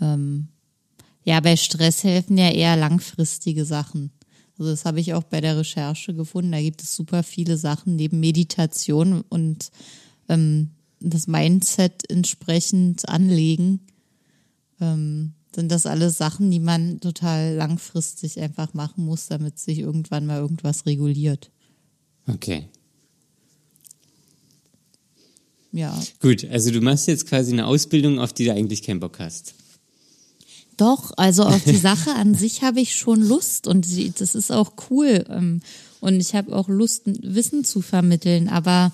Ähm, 0.00 0.48
ja, 1.24 1.40
bei 1.40 1.56
Stress 1.56 2.04
helfen 2.04 2.38
ja 2.38 2.50
eher 2.50 2.76
langfristige 2.76 3.64
Sachen. 3.64 4.12
Also 4.58 4.70
das 4.70 4.84
habe 4.84 5.00
ich 5.00 5.14
auch 5.14 5.24
bei 5.24 5.40
der 5.40 5.58
Recherche 5.58 6.14
gefunden. 6.14 6.52
Da 6.52 6.60
gibt 6.60 6.82
es 6.82 6.94
super 6.94 7.22
viele 7.22 7.56
Sachen 7.56 7.96
neben 7.96 8.20
Meditation 8.20 9.22
und 9.28 9.70
ähm, 10.28 10.70
das 11.10 11.26
Mindset 11.26 12.10
entsprechend 12.10 13.08
anlegen, 13.08 13.80
ähm, 14.80 15.32
sind 15.54 15.70
das 15.70 15.86
alles 15.86 16.16
Sachen, 16.16 16.50
die 16.50 16.60
man 16.60 17.00
total 17.00 17.54
langfristig 17.54 18.40
einfach 18.40 18.74
machen 18.74 19.04
muss, 19.04 19.26
damit 19.26 19.58
sich 19.58 19.78
irgendwann 19.78 20.26
mal 20.26 20.38
irgendwas 20.38 20.86
reguliert. 20.86 21.50
Okay. 22.26 22.68
Ja. 25.72 25.98
Gut, 26.20 26.44
also 26.50 26.70
du 26.70 26.80
machst 26.80 27.08
jetzt 27.08 27.26
quasi 27.26 27.52
eine 27.52 27.66
Ausbildung, 27.66 28.18
auf 28.18 28.32
die 28.32 28.44
du 28.44 28.52
eigentlich 28.52 28.82
keinen 28.82 29.00
Bock 29.00 29.18
hast. 29.18 29.54
Doch, 30.76 31.12
also 31.16 31.44
auf 31.44 31.64
die 31.64 31.76
Sache 31.90 32.14
an 32.14 32.34
sich 32.34 32.62
habe 32.62 32.80
ich 32.80 32.94
schon 32.94 33.22
Lust 33.22 33.66
und 33.66 33.86
das 34.20 34.34
ist 34.34 34.52
auch 34.52 34.72
cool. 34.90 35.24
Ähm, 35.28 35.60
und 36.00 36.20
ich 36.20 36.34
habe 36.34 36.54
auch 36.54 36.68
Lust, 36.68 37.02
Wissen 37.06 37.64
zu 37.64 37.80
vermitteln, 37.80 38.48
aber 38.48 38.92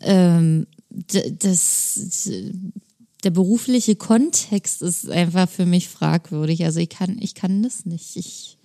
ähm, 0.00 0.66
das, 0.90 2.30
der 3.24 3.30
berufliche 3.30 3.96
Kontext 3.96 4.82
ist 4.82 5.08
einfach 5.08 5.48
für 5.48 5.66
mich 5.66 5.88
fragwürdig. 5.88 6.64
Also 6.64 6.80
ich 6.80 6.88
kann, 6.88 7.18
ich 7.20 7.34
kann 7.34 7.62
das 7.62 7.86
nicht. 7.86 8.16
Ich, 8.16 8.58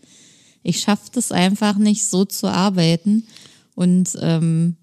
ich 0.63 0.79
schaffe 0.79 1.09
das 1.13 1.31
einfach 1.31 1.77
nicht, 1.77 2.05
so 2.05 2.25
zu 2.25 2.47
arbeiten. 2.47 3.27
Und 3.75 4.17
ähm, 4.21 4.77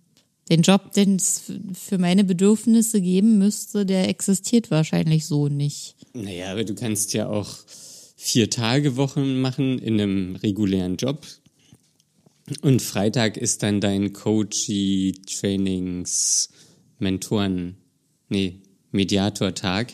den 0.51 0.63
Job, 0.63 0.93
den 0.93 1.17
es 1.17 1.45
für 1.73 1.99
meine 1.99 2.25
Bedürfnisse 2.25 3.01
geben 3.01 3.39
müsste, 3.39 3.87
der 3.87 4.09
existiert 4.09 4.71
wahrscheinlich 4.71 5.27
so 5.27 5.49
nicht. 5.49 5.97
Naja, 6.13 6.53
aber 6.53 6.65
du 6.65 6.75
kannst 6.75 7.15
ja 7.15 7.29
auch 7.29 7.49
vier 8.17 8.51
Tage 8.51 8.97
Wochen 8.97 9.41
machen 9.41 9.79
in 9.79 10.01
einem 10.01 10.37
regulären 10.37 10.97
Job. 10.97 11.27
Und 12.61 12.83
Freitag 12.83 13.37
ist 13.37 13.63
dann 13.63 13.81
dein 13.81 14.13
Coachy 14.13 15.15
Trainings 15.27 16.51
Mentoren, 17.03 17.77
nee, 18.29 18.61
Mediator-Tag, 18.93 19.93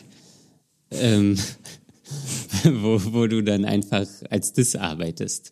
ähm, 0.91 1.37
wo, 2.63 3.01
wo 3.13 3.27
du 3.27 3.43
dann 3.43 3.65
einfach 3.65 4.07
als 4.29 4.53
das 4.53 4.75
arbeitest. 4.75 5.51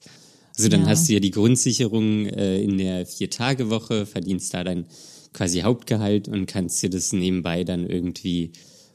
Also 0.57 0.69
dann 0.69 0.81
Ja. 0.81 0.87
hast 0.87 1.07
du 1.09 1.13
ja 1.13 1.19
die 1.19 1.31
Grundsicherung 1.31 2.25
äh, 2.27 2.61
in 2.61 2.77
der 2.77 3.05
Vier-Tage-Woche, 3.05 4.05
verdienst 4.05 4.53
da 4.53 4.63
dein 4.63 4.85
quasi 5.33 5.59
Hauptgehalt 5.59 6.27
und 6.27 6.47
kannst 6.47 6.81
dir 6.81 6.89
das 6.89 7.13
nebenbei 7.13 7.63
dann 7.63 7.85
irgendwie, 7.87 8.53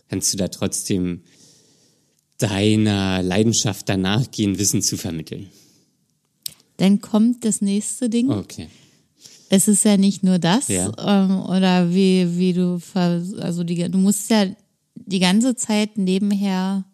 kannst 0.08 0.32
du 0.32 0.38
da 0.38 0.48
trotzdem 0.48 1.20
deiner 2.38 3.22
Leidenschaft 3.22 3.88
danach 3.88 4.30
gehen, 4.32 4.58
Wissen 4.58 4.82
zu 4.82 4.96
vermitteln. 4.96 5.50
Dann 6.78 7.00
kommt 7.00 7.44
das 7.44 7.60
nächste 7.60 8.08
Ding. 8.10 8.28
Okay. 8.30 8.66
Es 9.54 9.68
ist 9.68 9.84
ja 9.84 9.98
nicht 9.98 10.22
nur 10.22 10.38
das, 10.38 10.68
Ja. 10.68 10.90
ähm, 10.98 11.40
oder 11.42 11.92
wie, 11.92 12.38
wie 12.38 12.54
du, 12.54 12.80
also 12.94 13.64
die, 13.64 13.86
du 13.90 13.98
musst 13.98 14.30
ja 14.30 14.46
die 14.94 15.18
ganze 15.18 15.54
Zeit 15.56 15.98
nebenher 15.98 16.84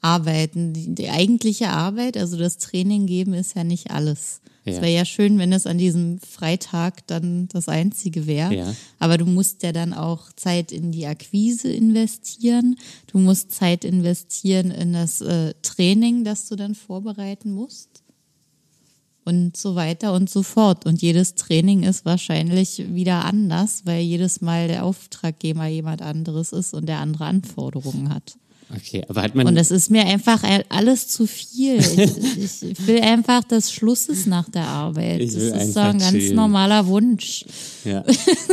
arbeiten. 0.00 0.72
Die, 0.72 0.92
die 0.92 1.08
eigentliche 1.08 1.68
Arbeit, 1.68 2.16
also 2.16 2.36
das 2.36 2.58
Training 2.58 3.06
geben, 3.06 3.32
ist 3.32 3.54
ja 3.54 3.62
nicht 3.62 3.92
alles. 3.92 4.40
Es 4.64 4.76
Ja. 4.76 4.82
wäre 4.82 4.92
ja 4.92 5.04
schön, 5.04 5.38
wenn 5.38 5.52
es 5.52 5.66
an 5.68 5.78
diesem 5.78 6.18
Freitag 6.18 7.06
dann 7.06 7.46
das 7.52 7.68
Einzige 7.68 8.26
wäre. 8.26 8.52
Ja. 8.52 8.74
Aber 8.98 9.16
du 9.16 9.26
musst 9.26 9.62
ja 9.62 9.70
dann 9.70 9.92
auch 9.92 10.32
Zeit 10.32 10.72
in 10.72 10.90
die 10.90 11.06
Akquise 11.06 11.70
investieren. 11.72 12.74
Du 13.06 13.18
musst 13.18 13.52
Zeit 13.52 13.84
investieren 13.84 14.72
in 14.72 14.94
das 14.94 15.20
äh, 15.20 15.54
Training, 15.62 16.24
das 16.24 16.48
du 16.48 16.56
dann 16.56 16.74
vorbereiten 16.74 17.52
musst 17.52 18.01
und 19.24 19.56
so 19.56 19.74
weiter 19.74 20.12
und 20.12 20.28
so 20.28 20.42
fort. 20.42 20.86
Und 20.86 21.02
jedes 21.02 21.34
Training 21.34 21.82
ist 21.84 22.04
wahrscheinlich 22.04 22.84
wieder 22.94 23.24
anders, 23.24 23.82
weil 23.84 24.02
jedes 24.02 24.40
Mal 24.40 24.68
der 24.68 24.84
Auftraggeber 24.84 25.66
jemand 25.66 26.02
anderes 26.02 26.52
ist 26.52 26.74
und 26.74 26.88
der 26.88 26.98
andere 26.98 27.26
Anforderungen 27.26 28.12
hat. 28.12 28.36
Okay, 28.74 29.04
aber 29.08 29.22
hat 29.22 29.34
man. 29.34 29.46
Und 29.46 29.56
es 29.56 29.70
ist 29.70 29.90
mir 29.90 30.06
einfach 30.06 30.42
alles 30.70 31.08
zu 31.08 31.26
viel. 31.26 31.78
Ich, 31.78 32.62
ich 32.62 32.86
will 32.86 33.00
einfach, 33.00 33.44
dass 33.44 33.70
Schluss 33.70 34.06
ist 34.06 34.26
nach 34.26 34.48
der 34.48 34.66
Arbeit. 34.66 35.20
Ich 35.20 35.34
will 35.34 35.50
das 35.50 35.68
ist 35.68 35.74
so 35.74 35.80
ein 35.80 35.98
ganz 35.98 36.12
chillen. 36.12 36.36
normaler 36.36 36.86
Wunsch. 36.86 37.44
Ja. 37.84 38.02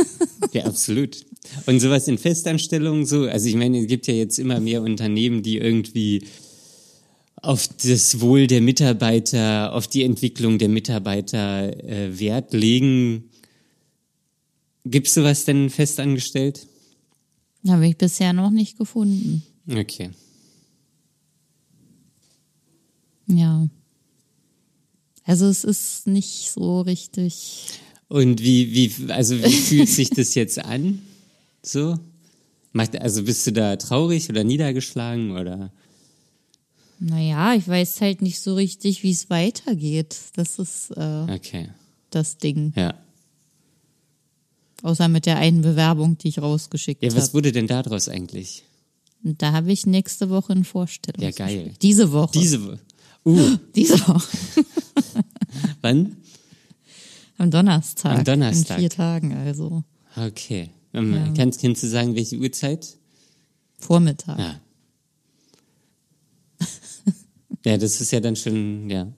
ja, 0.52 0.64
absolut. 0.66 1.24
Und 1.66 1.80
sowas 1.80 2.06
in 2.06 2.18
Festanstellungen 2.18 3.06
so, 3.06 3.22
also 3.22 3.48
ich 3.48 3.56
meine, 3.56 3.80
es 3.80 3.86
gibt 3.86 4.06
ja 4.06 4.14
jetzt 4.14 4.38
immer 4.38 4.60
mehr 4.60 4.82
Unternehmen, 4.82 5.42
die 5.42 5.56
irgendwie 5.56 6.22
auf 7.42 7.68
das 7.68 8.20
Wohl 8.20 8.46
der 8.46 8.60
Mitarbeiter, 8.60 9.72
auf 9.72 9.86
die 9.86 10.04
Entwicklung 10.04 10.58
der 10.58 10.68
Mitarbeiter 10.68 11.84
äh, 11.84 12.18
Wert 12.18 12.52
legen. 12.52 13.24
Gibt's 14.84 15.14
sowas 15.14 15.44
denn 15.44 15.70
festangestellt? 15.70 16.66
Habe 17.66 17.86
ich 17.88 17.96
bisher 17.96 18.32
noch 18.32 18.50
nicht 18.50 18.78
gefunden. 18.78 19.42
Okay. 19.70 20.10
Also 25.30 25.46
es 25.46 25.62
ist 25.62 26.08
nicht 26.08 26.50
so 26.50 26.80
richtig. 26.80 27.68
Und 28.08 28.42
wie, 28.42 28.74
wie, 28.74 29.12
also 29.12 29.38
wie 29.38 29.52
fühlt 29.52 29.88
sich 29.88 30.10
das 30.10 30.34
jetzt 30.34 30.58
an? 30.58 31.02
So? 31.62 32.00
Macht, 32.72 33.00
also 33.00 33.22
bist 33.22 33.46
du 33.46 33.52
da 33.52 33.76
traurig 33.76 34.28
oder 34.28 34.42
niedergeschlagen 34.42 35.30
oder? 35.30 35.70
Naja, 37.02 37.54
ich 37.54 37.66
weiß 37.66 38.00
halt 38.02 38.20
nicht 38.22 38.40
so 38.40 38.54
richtig, 38.54 39.02
wie 39.02 39.10
es 39.10 39.30
weitergeht. 39.30 40.16
Das 40.36 40.58
ist 40.58 40.90
äh, 40.96 41.26
Okay. 41.30 41.70
das 42.10 42.36
Ding. 42.36 42.72
Ja. 42.76 42.94
Außer 44.82 45.08
mit 45.08 45.26
der 45.26 45.36
einen 45.38 45.62
Bewerbung, 45.62 46.18
die 46.18 46.28
ich 46.28 46.40
rausgeschickt 46.40 47.02
Ja, 47.02 47.14
was 47.14 47.24
habe. 47.28 47.34
wurde 47.34 47.52
denn 47.52 47.66
daraus 47.66 48.08
eigentlich? 48.08 48.64
Und 49.24 49.40
da 49.42 49.52
habe 49.52 49.72
ich 49.72 49.86
nächste 49.86 50.30
Woche 50.30 50.52
ein 50.52 50.64
Vorstellung. 50.64 51.22
Ja, 51.22 51.30
geil. 51.30 51.74
Diese 51.82 52.12
Woche. 52.12 52.38
Diese 52.38 52.62
Woche. 52.64 52.78
Uh, 53.24 53.56
Diese 53.74 53.98
Woche. 54.08 54.28
wann? 55.82 56.16
Am 57.38 57.50
Donnerstag. 57.50 58.18
Am 58.18 58.24
Donnerstag. 58.24 58.76
In 58.78 58.80
vier 58.82 58.90
Tagen, 58.90 59.32
also 59.36 59.84
Okay. 60.16 60.70
Ähm, 60.92 61.14
Ja. 61.14 61.32
kannst, 61.36 61.60
kannst 61.62 61.82
du 61.82 61.86
sagen, 61.88 62.14
welche 62.14 62.36
Uhrzeit? 62.36 62.96
Vormittag. 63.78 64.38
Ja. 64.38 64.60
Ja, 67.64 67.76
das 67.78 68.00
ist 68.00 68.10
ja 68.12 68.20
dann 68.20 68.36
schon, 68.36 68.88
ja. 68.90 69.12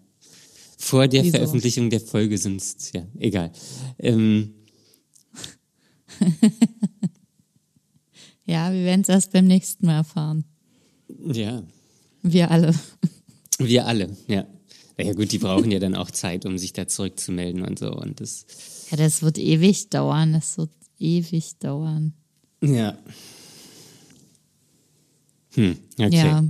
Vor 0.78 1.07
der 1.09 1.22
Wieso? 1.24 1.36
Veröffentlichung 1.36 1.90
der 1.90 2.01
Folge 2.01 2.36
sonst, 2.38 2.93
ja, 2.95 3.07
egal. 3.18 3.53
Ähm, 3.99 4.55
Ja, 8.45 8.72
wir 8.72 8.84
werden 8.84 9.03
es 9.03 9.09
erst 9.09 9.32
beim 9.32 9.47
nächsten 9.47 9.86
Mal 9.86 9.99
erfahren. 9.99 10.45
ja, 11.32 11.62
Wir 12.22 12.51
alle. 12.51 12.74
wir 13.59 13.86
alle, 13.86 14.16
ja. 14.26 14.47
Ja 14.99 15.12
gut, 15.14 15.32
die 15.32 15.38
brauchen 15.38 15.70
ja 15.70 15.78
dann 15.78 15.95
auch 15.95 16.11
Zeit, 16.11 16.45
um 16.45 16.59
sich 16.59 16.72
da 16.72 16.86
zurückzumelden 16.86 17.62
und 17.62 17.78
so. 17.78 17.90
Und 17.93 18.20
das, 18.20 18.47
Ja, 18.90 18.97
das 18.99 19.22
wird 19.22 19.38
ewig 19.38 19.88
dauern. 19.90 20.32
Das 20.32 20.59
wird 20.59 20.70
ewig 20.99 21.57
dauern. 21.59 22.12
ja. 22.61 22.99
Hm, 25.55 25.76
okay. 25.98 26.16
Ja, 26.16 26.44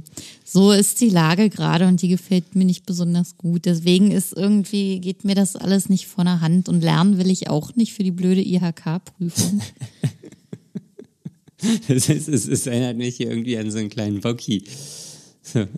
so 0.44 0.70
ist 0.70 1.00
die 1.00 1.09
Lage 1.09 1.48
gerade 1.50 1.88
und 1.88 2.03
die 2.03 2.09
gefällt 2.09 2.55
mir 2.55 2.64
nicht 2.64 2.86
besonders 2.86 3.36
gut. 3.36 3.64
Deswegen 3.64 4.11
ist 4.11 4.32
irgendwie, 4.32 5.00
geht 5.00 5.24
mir 5.24 5.34
das 5.34 5.57
alles 5.57 5.88
nicht 5.88 6.07
von 6.07 6.26
der 6.26 6.40
Hand 6.40 6.68
und 6.68 6.82
lernen 6.82 7.18
will 7.18 7.30
ich 7.30 7.48
auch 7.48 7.74
nicht 7.74 7.92
für 7.94 8.05
die 8.05 8.11
blöde 8.11 8.42
IHK-Prüfung. 8.42 9.61
Es, 11.86 12.09
ist, 12.09 12.28
es, 12.28 12.48
es 12.48 12.66
erinnert 12.66 12.96
mich 12.96 13.18
hier 13.18 13.30
irgendwie 13.30 13.57
an 13.57 13.70
so 13.70 13.78
einen 13.78 13.88
kleinen 13.88 14.20
Bocki. 14.20 14.64
So. 15.42 15.66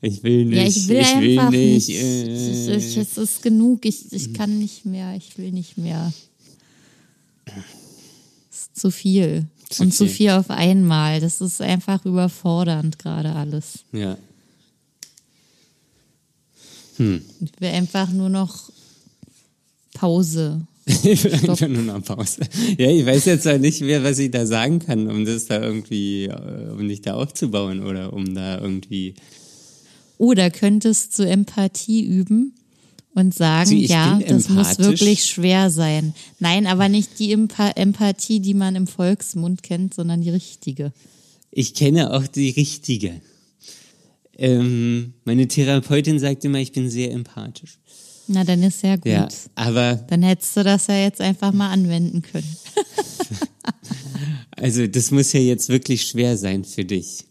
Ich 0.00 0.22
will 0.22 0.44
nicht, 0.44 0.58
ja, 0.58 0.66
ich 0.66 0.88
will 0.88 0.96
will 0.96 1.38
einfach 1.38 1.50
nicht. 1.50 1.88
nicht. 1.88 1.98
äh. 1.98 2.76
Ich, 2.76 2.86
ich, 2.88 2.96
es 2.98 3.16
ist 3.16 3.42
genug. 3.42 3.86
Ich, 3.86 4.12
ich 4.12 4.34
kann 4.34 4.58
nicht 4.58 4.84
mehr. 4.84 5.16
Ich 5.16 5.38
will 5.38 5.50
nicht 5.50 5.78
mehr. 5.78 6.12
Es 8.50 8.58
ist 8.58 8.78
zu 8.78 8.90
viel. 8.90 9.46
Zu 9.70 9.84
und 9.84 9.94
zu 9.94 10.06
viel. 10.06 10.30
auf 10.30 10.50
einmal. 10.50 11.20
Das 11.20 11.40
ist 11.40 11.60
einfach 11.60 12.04
überfordernd 12.04 12.98
gerade 12.98 13.32
alles. 13.34 13.80
ja. 13.92 14.16
Ich 16.96 17.60
will 17.60 17.70
einfach 17.70 18.10
nur 18.10 18.28
noch 18.28 18.70
Pause. 19.94 20.66
Ich 21.02 21.24
will 21.24 21.32
einfach 21.32 21.66
nur 21.66 21.82
noch 21.82 22.04
Pause. 22.04 22.42
Ja, 22.78 22.90
ich 22.90 23.06
weiß 23.06 23.24
jetzt 23.24 23.48
auch 23.48 23.58
nicht 23.58 23.80
mehr, 23.80 24.04
was 24.04 24.18
ich 24.18 24.30
da 24.30 24.46
sagen 24.46 24.80
kann, 24.80 25.10
um 25.10 25.24
das 25.24 25.46
da 25.46 25.60
irgendwie, 25.60 26.26
äh, 26.26 26.70
um 26.70 26.86
dich 26.86 27.00
da 27.00 27.14
aufzubauen 27.14 27.82
oder 27.82 28.12
um 28.12 28.34
da 28.34 28.60
irgendwie. 28.60 29.14
Oder 30.18 30.50
könntest 30.50 31.18
du 31.18 31.26
Empathie 31.26 32.04
üben 32.04 32.52
und 33.14 33.32
sagen, 33.34 33.70
Sie, 33.70 33.86
ja, 33.86 34.18
das 34.26 34.48
muss 34.48 34.78
wirklich 34.78 35.24
schwer 35.24 35.70
sein. 35.70 36.14
Nein, 36.40 36.66
aber 36.66 36.88
nicht 36.88 37.18
die 37.18 37.32
Empa 37.32 37.70
Empathie, 37.70 38.40
die 38.40 38.54
man 38.54 38.74
im 38.74 38.86
Volksmund 38.86 39.62
kennt, 39.62 39.94
sondern 39.94 40.20
die 40.20 40.30
richtige. 40.30 40.92
Ich 41.50 41.74
kenne 41.74 42.12
auch 42.12 42.26
die 42.26 42.50
richtige. 42.50 43.20
Ähm, 44.36 45.14
meine 45.24 45.46
Therapeutin 45.46 46.18
sagt 46.18 46.44
immer, 46.44 46.58
ich 46.58 46.72
bin 46.72 46.90
sehr 46.90 47.12
empathisch. 47.12 47.78
Na, 48.26 48.42
dann 48.42 48.62
ist 48.62 48.82
ja 48.82 48.96
gut. 48.96 49.06
Ja, 49.06 49.28
aber 49.54 49.94
Dann 50.08 50.22
hättest 50.22 50.56
du 50.56 50.64
das 50.64 50.86
ja 50.88 50.98
jetzt 50.98 51.20
einfach 51.20 51.52
mal 51.52 51.70
anwenden 51.70 52.22
können. 52.22 52.56
also 54.56 54.86
das 54.86 55.10
muss 55.10 55.32
ja 55.32 55.40
jetzt 55.40 55.68
wirklich 55.68 56.06
schwer 56.06 56.36
sein 56.36 56.64
für 56.64 56.84
dich. 56.84 57.24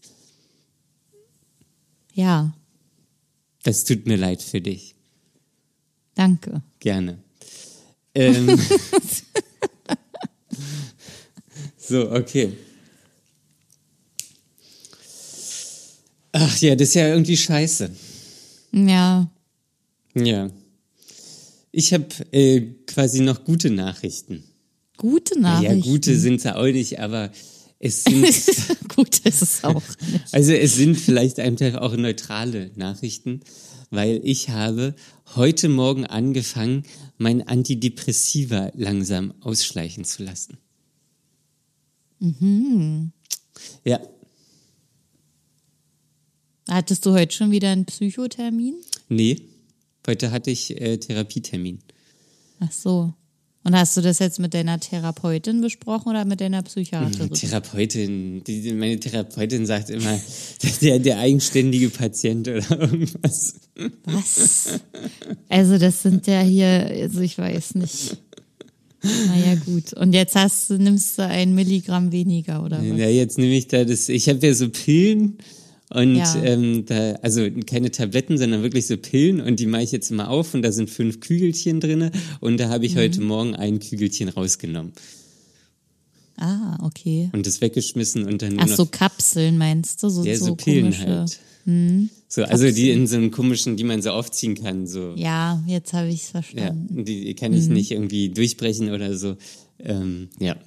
Ja, 2.13 2.53
Das 3.63 3.83
tut 3.85 4.05
mir 4.05 4.17
leid 4.17 4.41
für 4.41 4.61
dich. 4.61 4.92
Danke. 6.15 6.61
Gerne. 6.79 7.17
Ähm, 8.15 8.59
so, 11.77 12.11
okay. 12.11 12.53
Ach 16.31 16.57
ja, 16.59 16.75
das 16.75 16.89
ist 16.89 16.93
ja 16.95 17.07
irgendwie 17.09 17.37
scheiße. 17.37 17.89
Ja, 18.71 19.29
Ja. 20.15 20.49
Ich 21.75 21.91
habe 21.93 22.05
äh, 22.31 22.61
quasi 22.85 23.21
noch 23.21 23.43
gute 23.45 23.71
Nachrichten. 23.71 24.43
gute 24.97 25.33
Ja, 25.35 25.41
Nachrichten. 25.41 25.81
gute 25.81 26.19
sind 26.19 26.39
sie 26.41 26.55
auch 26.55 26.65
nicht, 26.65 26.99
aber 26.99 27.31
es 27.85 28.03
sind, 28.03 28.87
Gut 28.95 29.19
ist 29.19 29.41
es 29.41 29.63
auch. 29.63 29.81
nicht. 30.11 30.33
also 30.33 30.53
es 30.53 30.75
sind 30.75 30.95
vielleicht 30.95 31.39
einfach 31.39 31.75
auch 31.81 31.95
neutrale 31.97 32.71
Nachrichten, 32.75 33.41
weil 33.89 34.21
ich 34.23 34.49
habe 34.49 34.95
heute 35.35 35.67
Morgen 35.69 36.05
angefangen, 36.05 36.83
mein 37.17 37.45
Antidepressiva 37.47 38.71
langsam 38.75 39.33
ausschleichen 39.41 40.03
zu 40.05 40.23
lassen. 40.23 40.57
Ja, 43.83 43.99
Hattest 46.69 47.05
du 47.05 47.11
heute 47.11 47.35
schon 47.35 47.51
wieder 47.51 47.69
einen 47.71 47.85
Psychothermin? 47.85 48.75
nee, 49.09 49.41
heute 50.07 50.31
hatte 50.31 50.49
ich 50.51 50.79
äh, 50.79 50.97
Therapietermin. 50.97 51.79
Ach 52.61 52.71
so. 52.71 53.13
Und 53.65 53.77
hast 53.77 53.95
du 53.95 54.01
das 54.01 54.19
jetzt 54.19 54.39
mit 54.39 54.53
deiner 54.53 54.77
Therapeutin 54.79 55.61
besprochen 55.61 56.09
oder 56.09 56.25
mit 56.25 56.41
deiner 56.41 56.63
Psychiaterin? 56.63 57.31
Therapeutin, 57.31 58.43
die, 58.43 58.73
meine 58.73 58.99
Therapeutin 58.99 59.65
sagt 59.65 59.89
immer, 59.89 60.19
der, 60.81 60.99
der 60.99 61.19
eigenständige 61.19 61.89
Patient 61.89 62.47
oder 62.47 62.81
irgendwas. 62.81 63.55
Was? 64.03 64.79
Also 65.47 65.77
das 65.77 66.01
sind 66.01 66.27
ja 66.27 66.41
hier, 66.41 66.67
also 67.03 67.21
ich 67.21 67.37
weiß 67.37 67.75
nicht. 67.75 68.17
Naja, 69.01 69.55
gut. 69.65 69.93
Und 69.93 70.13
jetzt 70.13 70.35
hast 70.35 70.69
nimmst 70.69 71.17
du 71.17 71.25
ein 71.25 71.53
Milligramm 71.55 72.11
weniger, 72.11 72.63
oder 72.63 72.79
was? 72.79 72.97
Ja, 72.97 73.07
jetzt 73.07 73.37
nehme 73.37 73.55
ich 73.55 73.67
da 73.67 73.83
das, 73.83 74.09
ich 74.09 74.27
habe 74.29 74.45
ja 74.45 74.53
so 74.53 74.69
Pillen 74.69 75.37
und 75.93 76.15
Ja. 76.15 76.43
ähm, 76.43 76.85
da, 76.85 77.13
also 77.21 77.47
keine 77.65 77.91
Tabletten, 77.91 78.37
sondern 78.37 78.63
wirklich 78.63 78.87
so 78.87 78.97
Pillen 78.97 79.41
und 79.41 79.59
die 79.59 79.65
mache 79.67 79.83
ich 79.83 79.91
jetzt 79.91 80.11
immer 80.11 80.29
auf 80.29 80.53
und 80.53 80.61
da 80.61 80.71
sind 80.71 80.89
fünf 80.89 81.19
Kügelchen 81.19 81.79
drinne 81.79 82.11
und 82.39 82.59
da 82.59 82.67
Mhm. 82.67 82.71
habe 82.71 82.85
ich 82.85 82.95
heute 82.95 83.21
Morgen 83.21 83.55
ein 83.55 83.79
Kügelchen 83.79 84.29
rausgenommen 84.29 84.93
Ah, 86.37 86.77
okay. 86.83 87.29
und 87.33 87.45
das 87.45 87.61
weggeschmissen 87.61 88.25
und 88.25 88.41
dann 88.41 88.55
nur 88.55 88.63
Ach 88.63 88.67
so, 88.75 88.85
Kapseln 88.87 89.57
meinst 89.57 90.01
du? 90.01 90.09
So, 90.09 90.23
ja, 90.23 90.35
so, 90.35 90.45
so 90.47 90.55
Pillen 90.55 90.91
komische. 90.91 91.07
halt. 91.07 91.39
So, 92.27 92.43
also 92.43 92.69
die 92.71 92.89
in 92.89 93.07
so 93.07 93.15
einem 93.15 93.31
komischen, 93.31 93.77
die 93.77 93.85
man 93.85 94.01
so 94.01 94.09
aufziehen 94.09 94.55
kann, 94.55 94.85
so. 94.85 95.13
Ja, 95.15 95.63
jetzt 95.65 95.93
habe 95.93 96.09
ich 96.09 96.23
es 96.23 96.27
Ja, 96.33 96.41
verstanden. 96.41 97.05
die 97.05 97.33
kann 97.35 97.53
ich 97.53 97.69
nicht 97.69 97.91
irgendwie 97.91 98.29
durchbrechen 98.29 98.89
oder 98.91 99.15
so. 99.17 99.37
Ähm, 99.79 100.27
ja. 100.39 100.57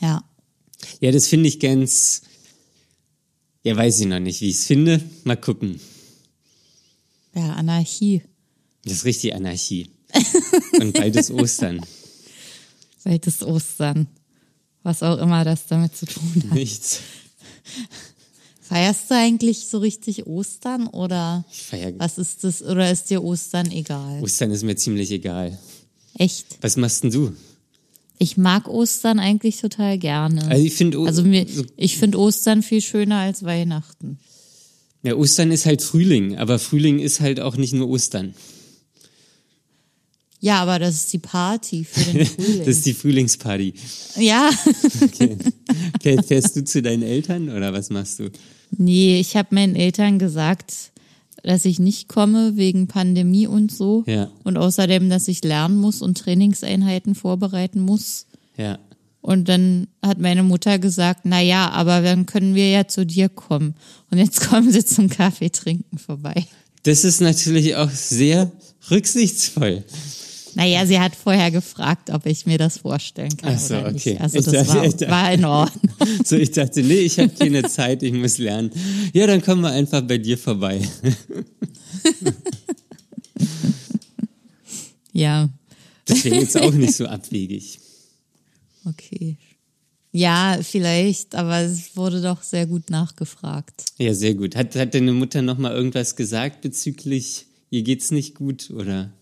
Ja. 0.00 0.24
Ja, 1.00 1.12
das 1.12 1.28
finde 1.28 1.48
ich 1.48 1.60
ganz. 1.60 2.22
Ja, 3.64 3.76
weiß 3.76 4.00
ich 4.00 4.06
noch 4.06 4.20
nicht, 4.20 4.40
wie 4.40 4.50
ich 4.50 4.56
es 4.56 4.66
finde. 4.66 5.00
Mal 5.24 5.36
gucken. 5.36 5.80
Ja, 7.34 7.54
Anarchie. 7.54 8.22
Das 8.84 8.92
ist 8.94 9.04
richtig 9.06 9.34
Anarchie. 9.34 9.88
Und 10.80 10.92
beides 10.92 11.30
Ostern. 11.30 11.80
Seit 12.98 13.26
es 13.26 13.42
Ostern. 13.42 14.06
Was 14.82 15.02
auch 15.02 15.18
immer 15.18 15.44
das 15.44 15.66
damit 15.66 15.96
zu 15.96 16.04
tun 16.06 16.44
hat. 16.44 16.52
Nichts. 16.52 17.00
Feierst 18.60 19.10
du 19.10 19.14
eigentlich 19.14 19.66
so 19.66 19.78
richtig 19.78 20.26
Ostern 20.26 20.86
oder 20.86 21.44
Ich 21.50 21.62
feier. 21.62 21.92
was 21.98 22.18
ist 22.18 22.44
das? 22.44 22.62
Oder 22.62 22.90
ist 22.90 23.08
dir 23.10 23.22
Ostern 23.24 23.70
egal? 23.70 24.22
Ostern 24.22 24.50
ist 24.50 24.62
mir 24.62 24.76
ziemlich 24.76 25.10
egal. 25.10 25.58
Echt? 26.18 26.58
Was 26.60 26.76
machst 26.76 27.02
denn 27.04 27.10
du? 27.10 27.34
Ich 28.18 28.36
mag 28.36 28.68
Ostern 28.68 29.18
eigentlich 29.18 29.58
total 29.60 29.98
gerne. 29.98 30.46
Also 30.48 30.64
ich 30.64 30.74
finde, 30.74 30.98
Also 31.00 31.22
mir, 31.24 31.46
ich 31.76 31.98
finde 31.98 32.18
Ostern 32.18 32.62
viel 32.62 32.80
schöner 32.80 33.16
als 33.18 33.42
Weihnachten. 33.42 34.18
ja, 35.02 35.14
Ostern 35.14 35.50
ist 35.50 35.66
halt 35.66 35.82
Frühling, 35.82 36.36
aber 36.38 36.58
Frühling 36.58 36.98
ist 37.00 37.20
halt 37.20 37.40
auch 37.40 37.56
nicht 37.56 37.72
nur 37.74 37.88
Ostern. 37.88 38.34
Ja, 40.40 40.60
aber 40.60 40.78
das 40.78 40.94
ist 40.96 41.12
die 41.12 41.18
Party 41.18 41.84
für 41.84 42.04
den 42.12 42.26
Frühling. 42.26 42.58
Das 42.60 42.68
ist 42.76 42.86
die 42.86 42.94
Frühlingsparty. 42.94 43.74
ja. 44.18 44.50
Okay. 45.02 45.36
Fähr- 46.02 46.22
Fährst 46.22 46.54
du 46.56 46.64
zu 46.64 46.82
deinen 46.82 47.02
Eltern 47.02 47.48
oder 47.48 47.72
was 47.72 47.88
machst 47.90 48.18
du? 48.20 48.30
Nee, 48.76 49.18
ich 49.20 49.36
habe 49.36 49.54
meinen 49.54 49.74
Eltern 49.74 50.18
gesagt, 50.18 50.92
dass 51.44 51.64
ich 51.64 51.78
nicht 51.78 52.08
komme 52.08 52.56
wegen 52.56 52.88
Pandemie 52.88 53.46
und 53.46 53.70
so. 53.70 54.04
Ja. 54.06 54.30
Und 54.42 54.56
außerdem, 54.56 55.08
dass 55.10 55.28
ich 55.28 55.44
lernen 55.44 55.76
muss 55.76 56.02
und 56.02 56.18
Trainingseinheiten 56.18 57.14
vorbereiten 57.14 57.80
muss. 57.80 58.26
Ja. 58.56 58.78
Und 59.20 59.48
dann 59.48 59.86
hat 60.02 60.18
meine 60.18 60.42
Mutter 60.42 60.78
gesagt, 60.78 61.20
na 61.24 61.40
ja, 61.40 61.70
aber 61.70 62.02
dann 62.02 62.26
können 62.26 62.54
wir 62.54 62.70
ja 62.70 62.88
zu 62.88 63.06
dir 63.06 63.28
kommen. 63.28 63.74
Und 64.10 64.18
jetzt 64.18 64.40
kommen 64.48 64.70
sie 64.70 64.84
zum 64.84 65.08
Kaffee 65.08 65.50
trinken 65.50 65.98
vorbei. 65.98 66.46
Das 66.82 67.04
ist 67.04 67.20
natürlich 67.20 67.76
auch 67.76 67.90
sehr 67.90 68.50
rücksichtsvoll. 68.90 69.84
Naja, 70.54 70.86
sie 70.86 70.98
hat 71.00 71.16
vorher 71.16 71.50
gefragt, 71.50 72.10
ob 72.10 72.26
ich 72.26 72.46
mir 72.46 72.58
das 72.58 72.78
vorstellen 72.78 73.36
kann 73.36 73.54
Ach 73.54 73.58
so, 73.58 73.74
oder 73.76 73.88
okay. 73.94 74.10
nicht. 74.12 74.20
Also 74.20 74.38
Ich 74.38 74.44
das 74.44 74.52
dachte- 74.54 74.68
war, 74.76 74.84
dachte- 74.88 75.08
war 75.10 75.32
in 75.32 75.44
Ordnung. 75.44 75.94
So, 76.24 76.36
ich 76.36 76.50
dachte, 76.52 76.82
nee, 76.82 77.00
ich 77.00 77.18
habe 77.18 77.30
keine 77.30 77.62
Zeit, 77.64 78.02
ich 78.02 78.12
muss 78.12 78.38
lernen. 78.38 78.70
Ja, 79.12 79.26
dann 79.26 79.42
kommen 79.42 79.62
wir 79.62 79.70
einfach 79.70 80.00
bei 80.02 80.18
dir 80.18 80.38
vorbei. 80.38 80.80
Ja, 85.12 85.48
Das 86.06 86.24
wäre 86.24 86.36
jetzt 86.40 86.60
auch 86.60 86.72
nicht 86.72 86.94
so 86.94 87.06
abwegig. 87.06 87.78
okay. 88.84 89.36
Ja, 90.16 90.58
vielleicht, 90.62 91.34
aber 91.34 91.58
es 91.60 91.96
wurde 91.96 92.20
doch 92.22 92.42
sehr 92.42 92.66
gut 92.66 92.88
nachgefragt. 92.90 93.84
Ja, 93.98 94.14
sehr 94.14 94.34
gut. 94.34 94.54
Hat, 94.54 94.76
hat 94.76 94.94
deine 94.94 95.12
Mutter 95.12 95.42
noch 95.42 95.58
mal 95.58 95.72
irgendwas 95.72 96.14
gesagt 96.14 96.60
bezüglich, 96.60 97.46
ihr 97.70 97.82
geht's 97.82 98.12
nicht 98.12 98.34
gut 98.36 98.70
oder? 98.70 99.12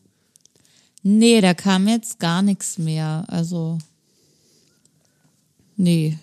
Nee, 1.03 1.41
da 1.41 1.55
kam 1.55 1.89
jetzt 1.89 2.19
gar 2.21 2.43
nichts 2.43 2.79
mehr. 2.79 3.25
Also, 3.29 3.79
nee. 5.77 6.19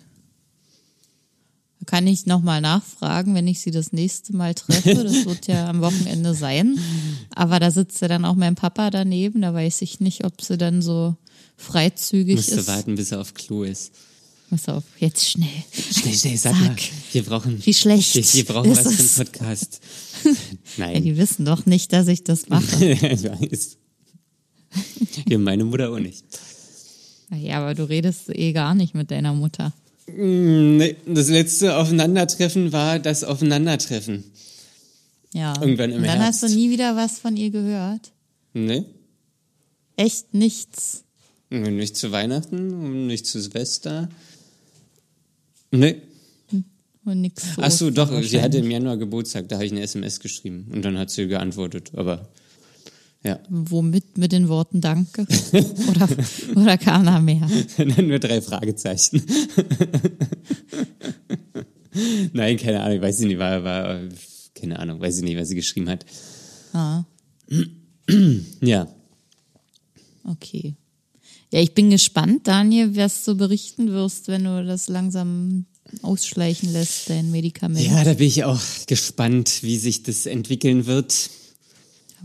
Da 1.79 1.85
kann 1.85 2.07
ich 2.07 2.25
nochmal 2.25 2.61
nachfragen, 2.61 3.35
wenn 3.35 3.47
ich 3.47 3.59
sie 3.61 3.71
das 3.71 3.91
nächste 3.91 4.35
Mal 4.35 4.53
treffe. 4.55 5.03
Das 5.03 5.25
wird 5.25 5.47
ja 5.47 5.69
am 5.69 5.81
Wochenende 5.81 6.33
sein. 6.33 6.79
Aber 7.35 7.59
da 7.59 7.71
sitzt 7.71 8.01
ja 8.01 8.07
dann 8.07 8.25
auch 8.25 8.35
mein 8.35 8.55
Papa 8.55 8.89
daneben. 8.89 9.41
Da 9.41 9.53
weiß 9.53 9.81
ich 9.81 9.99
nicht, 9.99 10.23
ob 10.25 10.41
sie 10.41 10.57
dann 10.57 10.81
so 10.81 11.15
freizügig 11.57 12.37
Musst 12.37 12.51
du 12.51 12.55
ist. 12.57 12.67
warten, 12.67 12.95
bis 12.95 13.11
er 13.11 13.19
auf 13.21 13.33
Klo 13.33 13.63
ist. 13.63 13.91
Pass 14.49 14.67
auf, 14.67 14.83
jetzt 14.97 15.29
schnell. 15.29 15.47
Schnell, 15.71 16.15
schnell, 16.15 16.37
sag, 16.37 16.53
Sag. 16.55 16.61
mal. 16.61 16.75
Wir 17.11 17.23
brauchen, 17.23 17.63
Wie 17.63 17.73
schlecht 17.73 18.15
wir, 18.15 18.23
wir 18.33 18.45
brauchen 18.45 18.71
was 18.71 18.81
für 18.81 18.89
einen 19.21 19.29
Podcast. 19.31 19.79
Ja, 20.23 20.87
Nein. 20.87 21.03
die 21.03 21.15
wissen 21.17 21.45
doch 21.45 21.65
nicht, 21.65 21.93
dass 21.93 22.07
ich 22.07 22.23
das 22.23 22.49
mache. 22.49 22.85
ich 22.91 23.23
weiß. 23.23 23.77
Ja, 25.27 25.37
meine 25.37 25.65
Mutter 25.65 25.91
auch 25.91 25.99
nicht. 25.99 26.23
Ja, 27.35 27.59
aber 27.59 27.75
du 27.75 27.87
redest 27.87 28.29
eh 28.29 28.53
gar 28.53 28.73
nicht 28.75 28.95
mit 28.95 29.11
deiner 29.11 29.33
Mutter. 29.33 29.73
Mm, 30.07 30.77
Nee, 30.77 30.95
das 31.05 31.29
letzte 31.29 31.75
Aufeinandertreffen 31.77 32.71
war 32.71 32.99
das 32.99 33.23
Aufeinandertreffen. 33.23 34.23
Ja. 35.33 35.53
Irgendwann 35.61 35.91
im 35.91 35.97
Und 35.97 36.07
dann 36.07 36.19
hast 36.19 36.41
du 36.41 36.47
Herbst. 36.47 36.57
nie 36.57 36.69
wieder 36.71 36.95
was 36.95 37.19
von 37.19 37.37
ihr 37.37 37.51
gehört. 37.51 38.11
Nee? 38.53 38.83
Echt 39.95 40.33
nichts. 40.33 41.03
Nicht 41.51 41.95
zu 41.97 42.11
Weihnachten, 42.11 43.07
nicht 43.07 43.25
zu 43.27 43.39
Silvester. 43.41 44.09
Nee. 45.71 46.01
Und 47.05 47.21
nix. 47.21 47.55
zu 47.55 47.61
Ach 47.61 47.71
so, 47.71 47.89
doch, 47.91 48.11
sie 48.23 48.41
hatte 48.41 48.57
im 48.59 48.69
Januar 48.69 48.97
Geburtstag, 48.97 49.47
da 49.49 49.55
habe 49.55 49.65
ich 49.65 49.71
eine 49.71 49.81
SMS 49.81 50.19
geschrieben 50.19 50.67
und 50.71 50.83
dann 50.83 50.97
hat 50.97 51.09
sie 51.09 51.27
geantwortet, 51.27 51.91
aber 51.95 52.27
ja, 53.23 53.39
Womit? 53.49 54.17
Mit 54.17 54.31
den 54.31 54.47
Worten 54.47 54.79
Danke? 54.79 55.23
oder, 55.89 56.07
oder 56.55 56.77
kam 56.77 57.05
da 57.05 57.19
mehr? 57.19 57.45
dann 57.77 58.07
nur 58.07 58.19
drei 58.19 58.41
Fragezeichen. 58.41 59.21
Nein, 62.33 62.57
keine 62.57 62.81
Ahnung, 62.81 63.01
weiß 63.01 63.19
ich 63.19 63.25
nicht, 63.27 63.39
war, 63.39 63.63
war, 63.63 63.99
keine 64.55 64.79
Ahnung, 64.79 65.01
weiß 65.01 65.17
ich 65.17 65.23
nicht, 65.23 65.37
was 65.37 65.49
sie 65.49 65.55
geschrieben 65.55 65.89
hat. 65.89 66.05
Ah, 66.73 67.03
Ja, 68.61 68.87
okay. 70.23 70.75
Ja, 71.51 71.59
ich 71.61 71.73
bin 71.73 71.89
gespannt, 71.89 72.47
Daniel, 72.47 72.95
was 72.95 73.25
du 73.25 73.35
berichten 73.35 73.91
wirst, 73.91 74.27
wenn 74.29 74.45
du 74.45 74.63
das 74.65 74.87
langsam 74.87 75.65
ausschleichen 76.03 76.71
lässt, 76.71 77.09
dein 77.09 77.31
Medikament. 77.31 77.85
ja, 77.85 78.03
da 78.03 78.13
bin 78.13 78.27
ich 78.27 78.43
auch 78.45 78.61
gespannt, 78.87 79.63
wie 79.63 79.77
sich 79.77 80.03
das 80.03 80.25
entwickeln 80.25 80.85
wird. 80.85 81.29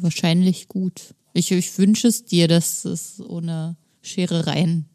Wahrscheinlich 0.01 0.69
gut. 0.69 1.15
Ich, 1.33 1.51
ich 1.51 1.77
wünsche 1.79 2.09
es 2.09 2.25
dir, 2.25 2.49
dass 2.49 2.85
es 2.85 3.21
ohne 3.21 3.77
Scherereien 4.03 4.87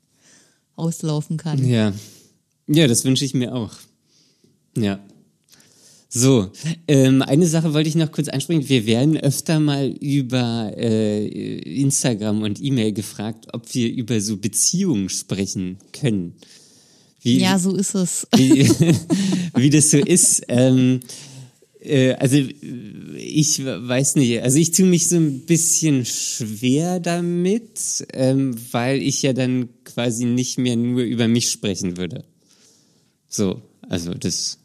auslaufen 0.76 1.38
kann. 1.38 1.68
Ja, 1.68 1.93
ja, 2.68 2.88
das 2.88 3.04
wünsche 3.04 3.26
ich 3.26 3.34
mir 3.34 3.54
auch. 3.54 3.72
Ja. 4.78 5.00
So, 6.12 6.50
ähm, 6.88 7.22
eine 7.22 7.45
Sache 7.45 7.74
wollte 7.74 7.88
ich 7.89 7.95
noch 7.95 8.12
kurz 8.12 8.30
ansprechen. 8.30 8.68
Wir 8.68 8.88
werden 8.88 9.16
öfter 9.18 9.60
mal 9.60 9.88
über 9.89 10.72
äh, 10.76 11.58
Instagram 11.82 12.41
und 12.41 12.60
E-Mail 12.64 12.93
gefragt, 12.93 13.47
ob 13.54 13.72
wir 13.76 13.91
über 13.91 14.20
so 14.20 14.38
Beziehungen 14.38 15.10
sprechen 15.10 15.78
können. 15.93 16.34
Wie, 17.22 17.38
Ja, 17.39 17.60
so 17.60 17.76
ist 17.76 17.93
es. 17.93 18.28
wie, 18.36 18.68
wie 19.56 19.70
das 19.70 19.91
so 19.91 19.97
ist. 20.06 20.41
Ähm, 20.47 21.02
äh, 21.02 21.28
also 21.82 22.36
ich 23.15 23.65
weiß 23.65 24.15
nicht, 24.15 24.41
also 24.41 24.57
ich 24.57 24.71
tue 24.71 24.86
mich 24.86 25.07
so 25.07 25.15
ein 25.15 25.45
bisschen 25.45 26.05
schwer 26.05 26.99
damit, 26.99 28.05
ähm, 28.13 28.55
weil 28.71 29.01
ich 29.01 29.21
ja 29.21 29.32
dann 29.32 29.69
quasi 29.86 30.25
nicht 30.25 30.57
mehr 30.57 30.75
nur 30.75 31.01
über 31.01 31.27
mich 31.27 31.49
sprechen 31.49 31.95
würde. 31.95 32.25
So, 33.30 33.61
also 33.82 34.13
das 34.13 34.57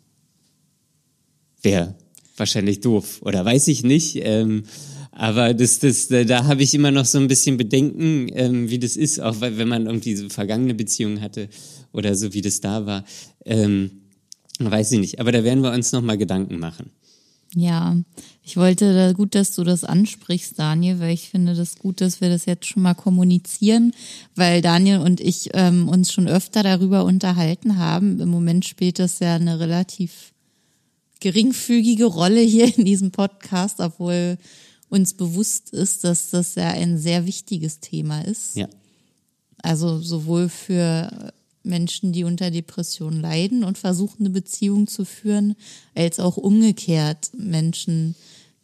wäre 1.62 1.94
wahrscheinlich 2.36 2.80
doof 2.80 3.20
oder 3.22 3.44
weiß 3.44 3.68
ich 3.68 3.84
nicht. 3.84 4.16
Ähm, 4.22 4.64
aber 5.12 5.54
das, 5.54 5.78
das, 5.78 6.08
da, 6.08 6.24
da 6.24 6.44
habe 6.44 6.64
ich 6.64 6.74
immer 6.74 6.90
noch 6.90 7.04
so 7.04 7.18
ein 7.18 7.28
bisschen 7.28 7.56
Bedenken, 7.56 8.28
ähm, 8.34 8.68
wie 8.68 8.80
das 8.80 8.96
ist, 8.96 9.20
auch 9.20 9.40
weil, 9.40 9.56
wenn 9.58 9.68
man 9.68 9.86
irgendwie 9.86 10.16
so 10.16 10.28
vergangene 10.28 10.74
Beziehungen 10.74 11.20
hatte 11.20 11.48
oder 11.92 12.16
so, 12.16 12.34
wie 12.34 12.40
das 12.40 12.60
da 12.60 12.84
war. 12.84 13.04
Ähm, 13.44 14.03
weiß 14.58 14.92
ich 14.92 15.00
nicht. 15.00 15.20
Aber 15.20 15.32
da 15.32 15.44
werden 15.44 15.62
wir 15.62 15.72
uns 15.72 15.92
noch 15.92 16.02
mal 16.02 16.18
Gedanken 16.18 16.58
machen. 16.58 16.90
Ja, 17.56 17.96
ich 18.42 18.56
wollte 18.56 18.94
da 18.94 19.12
gut, 19.12 19.34
dass 19.36 19.54
du 19.54 19.62
das 19.62 19.84
ansprichst, 19.84 20.58
Daniel, 20.58 20.98
weil 20.98 21.14
ich 21.14 21.28
finde 21.28 21.54
das 21.54 21.78
gut, 21.78 22.00
dass 22.00 22.20
wir 22.20 22.28
das 22.28 22.46
jetzt 22.46 22.66
schon 22.66 22.82
mal 22.82 22.94
kommunizieren, 22.94 23.94
weil 24.34 24.60
Daniel 24.60 24.98
und 24.98 25.20
ich 25.20 25.50
ähm, 25.54 25.88
uns 25.88 26.12
schon 26.12 26.26
öfter 26.26 26.64
darüber 26.64 27.04
unterhalten 27.04 27.78
haben. 27.78 28.18
Im 28.20 28.28
Moment 28.28 28.64
spielt 28.64 28.98
das 28.98 29.20
ja 29.20 29.36
eine 29.36 29.60
relativ 29.60 30.32
geringfügige 31.20 32.06
Rolle 32.06 32.40
hier 32.40 32.76
in 32.76 32.84
diesem 32.84 33.12
Podcast, 33.12 33.78
obwohl 33.78 34.36
uns 34.88 35.14
bewusst 35.14 35.70
ist, 35.70 36.04
dass 36.04 36.30
das 36.30 36.56
ja 36.56 36.70
ein 36.70 36.98
sehr 36.98 37.24
wichtiges 37.24 37.80
Thema 37.80 38.20
ist. 38.22 38.56
Ja. 38.56 38.68
Also 39.62 40.00
sowohl 40.00 40.48
für 40.48 41.32
Menschen, 41.64 42.12
die 42.12 42.24
unter 42.24 42.50
Depressionen 42.50 43.20
leiden 43.20 43.64
und 43.64 43.78
versuchen, 43.78 44.20
eine 44.20 44.30
Beziehung 44.30 44.86
zu 44.86 45.04
führen, 45.04 45.54
als 45.94 46.20
auch 46.20 46.36
umgekehrt 46.36 47.30
Menschen, 47.36 48.14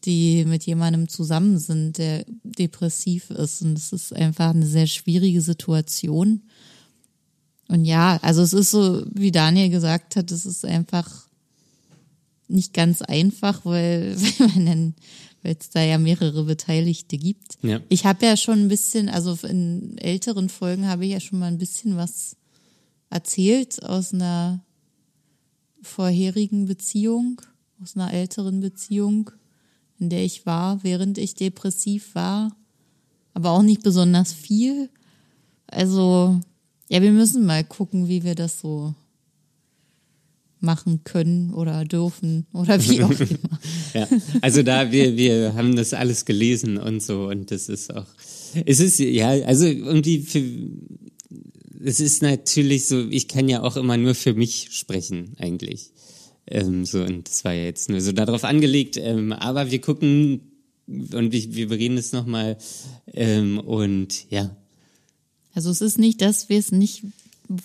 die 0.05 0.45
mit 0.45 0.65
jemandem 0.65 1.09
zusammen 1.09 1.59
sind, 1.59 1.99
der 1.99 2.25
depressiv 2.43 3.31
ist. 3.31 3.63
Und 3.63 3.77
es 3.77 3.93
ist 3.93 4.15
einfach 4.15 4.51
eine 4.51 4.67
sehr 4.67 4.87
schwierige 4.87 5.41
Situation. 5.41 6.43
Und 7.69 7.85
ja, 7.85 8.19
also 8.23 8.43
es 8.43 8.53
ist 8.53 8.71
so, 8.71 9.05
wie 9.13 9.31
Daniel 9.33 9.71
gesagt 9.71 10.17
hat, 10.17 10.31
es 10.31 10.47
ist 10.47 10.65
einfach 10.65 11.29
nicht 12.49 12.75
ganz 12.75 13.03
einfach, 13.03 13.65
weil, 13.65 14.17
weil 14.39 14.49
man 14.49 14.67
dann 14.67 14.95
weil 15.43 15.57
es 15.59 15.71
da 15.71 15.83
ja 15.83 15.99
mehrere 15.99 16.45
Beteiligte 16.45 17.17
gibt. 17.17 17.59
Ja. 17.63 17.81
Ich 17.89 18.05
habe 18.05 18.27
ja 18.27 18.37
schon 18.37 18.61
ein 18.61 18.69
bisschen, 18.69 19.09
also 19.09 19.37
in 19.47 19.97
älteren 19.99 20.49
Folgen 20.49 20.87
habe 20.87 21.07
ich 21.07 21.13
ja 21.13 21.21
schon 21.21 21.39
mal 21.39 21.47
ein 21.47 21.59
bisschen 21.59 21.97
was 21.97 22.37
erzählt 23.11 23.83
aus 23.85 24.15
einer 24.15 24.65
vorherigen 25.83 26.67
Beziehung, 26.67 27.43
aus 27.83 27.97
einer 27.97 28.13
älteren 28.13 28.61
Beziehung, 28.61 29.31
in 29.99 30.09
der 30.09 30.25
ich 30.25 30.47
war, 30.47 30.83
während 30.83 31.19
ich 31.19 31.35
depressiv 31.35 32.15
war, 32.15 32.57
aber 33.35 33.51
auch 33.51 33.63
nicht 33.63 33.83
besonders 33.83 34.33
viel. 34.33 34.89
Also, 35.67 36.41
ja, 36.89 37.03
wir 37.03 37.13
müssen 37.13 37.45
mal 37.45 37.65
gucken, 37.65 38.09
wie 38.09 38.25
wir 38.25 38.35
das 38.35 38.61
so 38.61 38.95
machen 40.61 41.05
können 41.05 41.53
oder 41.53 41.85
dürfen 41.85 42.47
oder 42.53 42.83
wie 42.85 43.03
auch 43.03 43.11
immer. 43.21 43.59
Ja, 43.95 44.07
also 44.43 44.63
da 44.63 44.93
wir 44.93 45.17
wir 45.17 45.55
haben 45.55 45.75
das 45.75 45.95
alles 45.95 46.27
gelesen 46.27 46.77
und 46.77 47.03
so 47.03 47.29
und 47.29 47.51
das 47.51 47.69
ist 47.69 47.95
auch 47.95 48.07
es 48.67 48.79
ist 48.79 48.99
ja 48.99 49.29
also 49.29 49.65
irgendwie 49.65 50.21
für 50.21 50.43
es 51.83 52.01
ist 52.01 52.23
natürlich 52.23 52.87
so 52.87 53.07
ich 53.09 53.29
kann 53.29 53.49
ja 53.49 53.63
auch 53.63 53.77
immer 53.77 53.97
nur 53.97 54.15
für 54.15 54.35
mich 54.35 54.69
sprechen 54.73 55.35
eigentlich 55.39 55.91
ähm, 56.47 56.85
so 56.85 57.03
und 57.03 57.29
das 57.29 57.45
war 57.45 57.53
ja 57.53 57.65
jetzt 57.65 57.89
nur 57.89 58.01
so 58.01 58.13
darauf 58.13 58.45
angelegt 58.45 58.97
ähm, 58.97 59.33
aber 59.33 59.71
wir 59.71 59.81
gucken 59.81 60.41
und 60.87 61.33
wir, 61.33 61.55
wir 61.55 61.69
bereden 61.69 61.97
es 61.97 62.13
noch 62.13 62.27
mal 62.27 62.59
ähm, 63.13 63.59
und 63.59 64.31
ja 64.31 64.57
Also 65.55 65.71
es 65.71 65.81
ist 65.81 65.99
nicht, 65.99 66.21
dass 66.21 66.49
wir 66.49 66.59
es 66.59 66.73
nicht, 66.73 67.05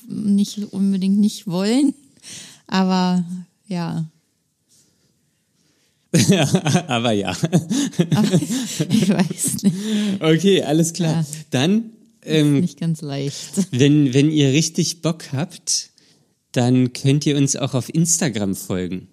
nicht 0.08 0.60
unbedingt 0.72 1.18
nicht 1.18 1.48
wollen, 1.48 1.94
aber 2.68 3.26
ja, 3.68 4.06
Aber 6.88 7.12
ja. 7.12 7.36
ich 8.90 9.10
weiß 9.10 9.64
nicht. 9.64 9.76
Okay, 10.22 10.64
alles 10.64 10.94
klar. 10.94 11.14
Ja. 11.14 11.26
Dann, 11.52 11.92
ähm, 12.26 12.60
Nicht 12.62 12.80
ganz 12.80 13.02
leicht. 13.02 13.68
wenn, 13.72 14.14
wenn 14.14 14.32
ihr 14.32 14.52
richtig 14.52 15.02
Bock 15.02 15.32
habt, 15.34 15.90
dann 16.52 16.94
könnt 16.94 17.26
ihr 17.26 17.38
uns 17.38 17.56
auch 17.56 17.74
auf 17.74 17.94
Instagram 17.94 18.56
folgen. 18.56 19.08